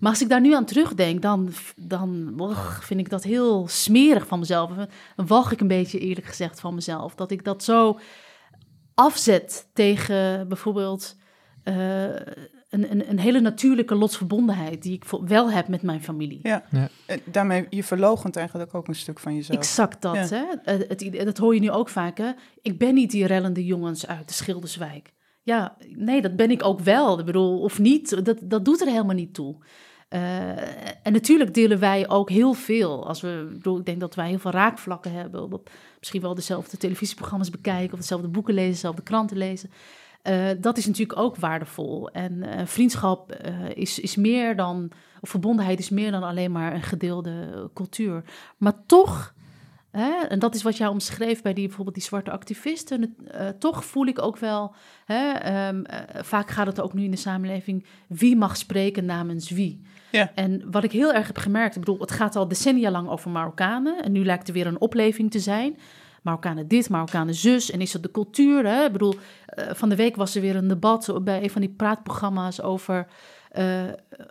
Maar 0.00 0.10
als 0.10 0.22
ik 0.22 0.28
daar 0.28 0.40
nu 0.40 0.54
aan 0.54 0.64
terugdenk, 0.64 1.22
dan, 1.22 1.50
dan 1.76 2.36
vind 2.80 3.00
ik 3.00 3.10
dat 3.10 3.22
heel 3.22 3.68
smerig 3.68 4.26
van 4.26 4.38
mezelf. 4.38 4.70
Dan 5.16 5.26
walg 5.26 5.52
ik 5.52 5.60
een 5.60 5.68
beetje 5.68 5.98
eerlijk 5.98 6.26
gezegd 6.26 6.60
van 6.60 6.74
mezelf. 6.74 7.14
Dat 7.14 7.30
ik 7.30 7.44
dat 7.44 7.64
zo 7.64 7.98
afzet 8.94 9.68
tegen 9.72 10.48
bijvoorbeeld 10.48 11.16
uh, 11.64 12.04
een, 12.72 12.90
een, 12.90 13.10
een, 13.10 13.18
hele 13.18 13.40
natuurlijke 13.40 13.94
lotsverbondenheid 13.94 14.82
die 14.82 14.92
ik 14.92 15.04
wel 15.24 15.50
heb 15.50 15.68
met 15.68 15.82
mijn 15.82 16.02
familie. 16.02 16.40
Ja, 16.42 16.64
ja. 16.70 16.88
daarmee 17.24 17.66
je 17.70 17.84
verlogent 17.84 18.36
eigenlijk 18.36 18.74
ook 18.74 18.88
een 18.88 18.94
stuk 18.94 19.18
van 19.18 19.34
jezelf. 19.34 19.58
Exact 19.58 20.02
dat. 20.02 20.30
Hè? 20.30 20.44
Het, 20.64 21.24
dat 21.24 21.38
hoor 21.38 21.54
je 21.54 21.60
nu 21.60 21.70
ook 21.70 21.88
vaak. 21.88 22.18
Hè? 22.18 22.30
Ik 22.62 22.78
ben 22.78 22.94
niet 22.94 23.10
die 23.10 23.26
rellende 23.26 23.64
jongens 23.64 24.06
uit 24.06 24.28
de 24.28 24.34
Schilderswijk. 24.34 25.12
Ja, 25.42 25.76
nee, 25.94 26.22
dat 26.22 26.36
ben 26.36 26.50
ik 26.50 26.64
ook 26.64 26.80
wel. 26.80 27.18
Ik 27.18 27.24
bedoel, 27.24 27.60
of 27.60 27.78
niet, 27.78 28.24
dat, 28.24 28.38
dat 28.42 28.64
doet 28.64 28.80
er 28.80 28.86
helemaal 28.86 29.14
niet 29.14 29.34
toe. 29.34 29.56
Uh, 30.10 30.50
en 31.02 31.12
natuurlijk 31.12 31.54
delen 31.54 31.78
wij 31.78 32.08
ook 32.08 32.30
heel 32.30 32.52
veel. 32.52 33.06
Als 33.06 33.20
we, 33.20 33.46
ik, 33.48 33.56
bedoel, 33.56 33.78
ik 33.78 33.86
denk 33.86 34.00
dat 34.00 34.14
wij 34.14 34.28
heel 34.28 34.38
veel 34.38 34.50
raakvlakken 34.50 35.12
hebben. 35.12 35.60
Misschien 35.98 36.20
wel 36.20 36.34
dezelfde 36.34 36.76
televisieprogramma's 36.76 37.50
bekijken, 37.50 37.92
of 37.92 37.98
dezelfde 37.98 38.28
boeken 38.28 38.54
lezen, 38.54 38.72
dezelfde 38.72 39.02
kranten 39.02 39.36
lezen. 39.36 39.70
Uh, 40.28 40.48
dat 40.60 40.76
is 40.76 40.86
natuurlijk 40.86 41.18
ook 41.18 41.36
waardevol. 41.36 42.10
En 42.10 42.32
uh, 42.32 42.60
vriendschap 42.64 43.32
is, 43.74 43.98
is 43.98 44.16
meer 44.16 44.56
dan, 44.56 44.90
of 45.20 45.30
verbondenheid 45.30 45.78
is 45.78 45.90
meer 45.90 46.10
dan 46.10 46.22
alleen 46.22 46.52
maar 46.52 46.74
een 46.74 46.82
gedeelde 46.82 47.70
cultuur. 47.74 48.24
Maar 48.56 48.74
toch 48.86 49.34
Hè? 49.92 50.10
En 50.28 50.38
dat 50.38 50.54
is 50.54 50.62
wat 50.62 50.76
jij 50.76 50.86
omschreef 50.86 51.42
bij 51.42 51.52
die, 51.52 51.66
bijvoorbeeld 51.66 51.96
die 51.96 52.04
zwarte 52.04 52.30
activisten. 52.30 53.16
Toch 53.58 53.84
voel 53.84 54.06
ik 54.06 54.22
ook 54.22 54.36
wel, 54.36 54.74
hè, 55.04 55.68
um, 55.68 55.84
uh, 55.90 55.96
vaak 56.22 56.50
gaat 56.50 56.66
het 56.66 56.80
ook 56.80 56.92
nu 56.92 57.04
in 57.04 57.10
de 57.10 57.16
samenleving, 57.16 57.86
wie 58.06 58.36
mag 58.36 58.56
spreken 58.56 59.04
namens 59.04 59.50
wie. 59.50 59.82
Ja. 60.10 60.32
En 60.34 60.70
wat 60.70 60.84
ik 60.84 60.92
heel 60.92 61.12
erg 61.12 61.26
heb 61.26 61.38
gemerkt, 61.38 61.74
ik 61.74 61.80
bedoel, 61.80 62.00
het 62.00 62.10
gaat 62.10 62.36
al 62.36 62.48
decennia 62.48 62.90
lang 62.90 63.08
over 63.08 63.30
Marokkanen. 63.30 64.02
En 64.02 64.12
nu 64.12 64.24
lijkt 64.24 64.48
er 64.48 64.54
weer 64.54 64.66
een 64.66 64.80
opleving 64.80 65.30
te 65.30 65.40
zijn. 65.40 65.76
Marokkanen 66.22 66.68
dit, 66.68 66.88
Marokkanen 66.88 67.34
zus. 67.34 67.70
En 67.70 67.80
is 67.80 67.92
het 67.92 68.02
de 68.02 68.10
cultuur? 68.10 68.66
Hè? 68.66 68.84
Ik 68.84 68.92
bedoel, 68.92 69.14
uh, 69.14 69.64
van 69.72 69.88
de 69.88 69.96
week 69.96 70.16
was 70.16 70.34
er 70.34 70.40
weer 70.40 70.56
een 70.56 70.68
debat 70.68 71.18
bij 71.22 71.42
een 71.42 71.50
van 71.50 71.60
die 71.60 71.70
praatprogramma's 71.70 72.60
over 72.60 73.06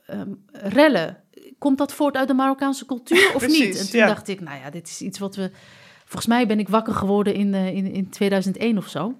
um, 0.08 0.46
rellen 0.52 1.24
komt 1.62 1.78
dat 1.78 1.94
voort 1.94 2.18
uit 2.18 2.28
de 2.28 2.34
Marokkaanse 2.34 2.86
cultuur 2.86 3.32
of 3.36 3.48
niet? 3.48 3.80
En 3.80 3.89
toen 3.89 4.00
dacht 4.00 4.28
ik, 4.28 4.42
nou 4.42 4.60
ja, 4.60 4.70
dit 4.70 4.88
is 4.88 5.02
iets 5.02 5.20
wat 5.20 5.36
we... 5.36 5.52
Volgens 6.00 6.26
mij 6.26 6.48
ben 6.48 6.60
ik 6.60 6.70
wakker 6.70 6.94
geworden 6.94 7.34
in, 7.34 7.54
uh, 7.54 7.68
in, 7.68 7.92
in 7.92 8.10
2001 8.10 8.78
of 8.78 8.88
zo. 8.88 9.16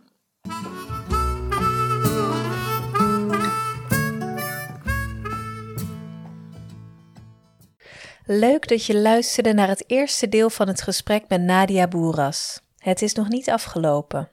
Leuk 8.34 8.68
dat 8.68 8.86
je 8.86 8.98
luisterde 8.98 9.54
naar 9.54 9.68
het 9.68 9.84
eerste 9.88 10.30
deel 10.30 10.50
van 10.50 10.68
het 10.68 10.82
gesprek 10.82 11.24
met 11.28 11.42
Nadia 11.42 11.88
Boeras. 11.88 12.62
Het 12.78 13.02
is 13.02 13.14
nog 13.14 13.30
niet 13.30 13.50
afgelopen. 13.50 14.30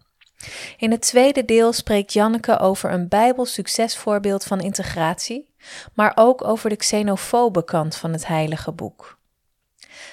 In 0.77 0.91
het 0.91 1.01
tweede 1.01 1.45
deel 1.45 1.73
spreekt 1.73 2.13
Janneke 2.13 2.59
over 2.59 2.93
een 2.93 3.09
bijbels 3.09 3.53
succesvoorbeeld 3.53 4.45
van 4.45 4.61
integratie, 4.61 5.55
maar 5.95 6.13
ook 6.15 6.45
over 6.45 6.71
de 6.71 6.77
xenofobe 6.77 7.65
kant 7.65 7.97
van 7.97 8.13
het 8.13 8.27
heilige 8.27 8.73
boek. 8.73 9.19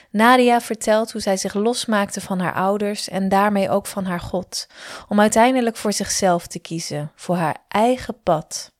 Nadia 0.09 0.61
vertelt 0.61 1.11
hoe 1.11 1.21
zij 1.21 1.37
zich 1.37 1.53
losmaakte 1.53 2.21
van 2.21 2.39
haar 2.39 2.53
ouders 2.53 3.09
en 3.09 3.29
daarmee 3.29 3.69
ook 3.69 3.85
van 3.87 4.05
haar 4.05 4.19
God, 4.19 4.67
om 5.07 5.19
uiteindelijk 5.19 5.75
voor 5.75 5.93
zichzelf 5.93 6.47
te 6.47 6.59
kiezen, 6.59 7.11
voor 7.15 7.35
haar 7.35 7.57
eigen 7.67 8.21
pad. 8.23 8.71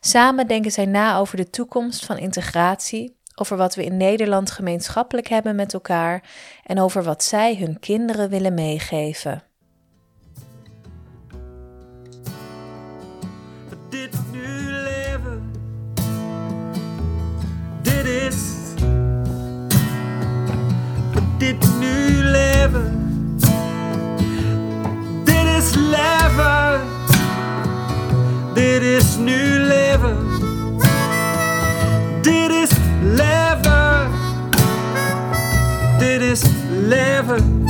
Samen 0.00 0.46
denken 0.46 0.70
zij 0.70 0.86
na 0.86 1.16
over 1.18 1.36
de 1.36 1.50
toekomst 1.50 2.04
van 2.04 2.18
integratie, 2.18 3.20
over 3.34 3.56
wat 3.56 3.74
we 3.74 3.84
in 3.84 3.96
Nederland 3.96 4.50
gemeenschappelijk 4.50 5.28
hebben 5.28 5.56
met 5.56 5.74
elkaar 5.74 6.22
en 6.64 6.80
over 6.80 7.02
wat 7.02 7.24
zij 7.24 7.56
hun 7.56 7.78
kinderen 7.78 8.28
willen 8.28 8.54
meegeven. 8.54 9.42
dit 21.42 21.66
nu 21.80 22.24
leven. 22.24 23.10
Dit 25.24 25.46
is 25.46 25.74
leven. 25.74 26.80
Dit 28.54 28.82
is 28.82 29.16
nu 29.16 29.58
leven. 29.58 30.21
Is 36.92 37.61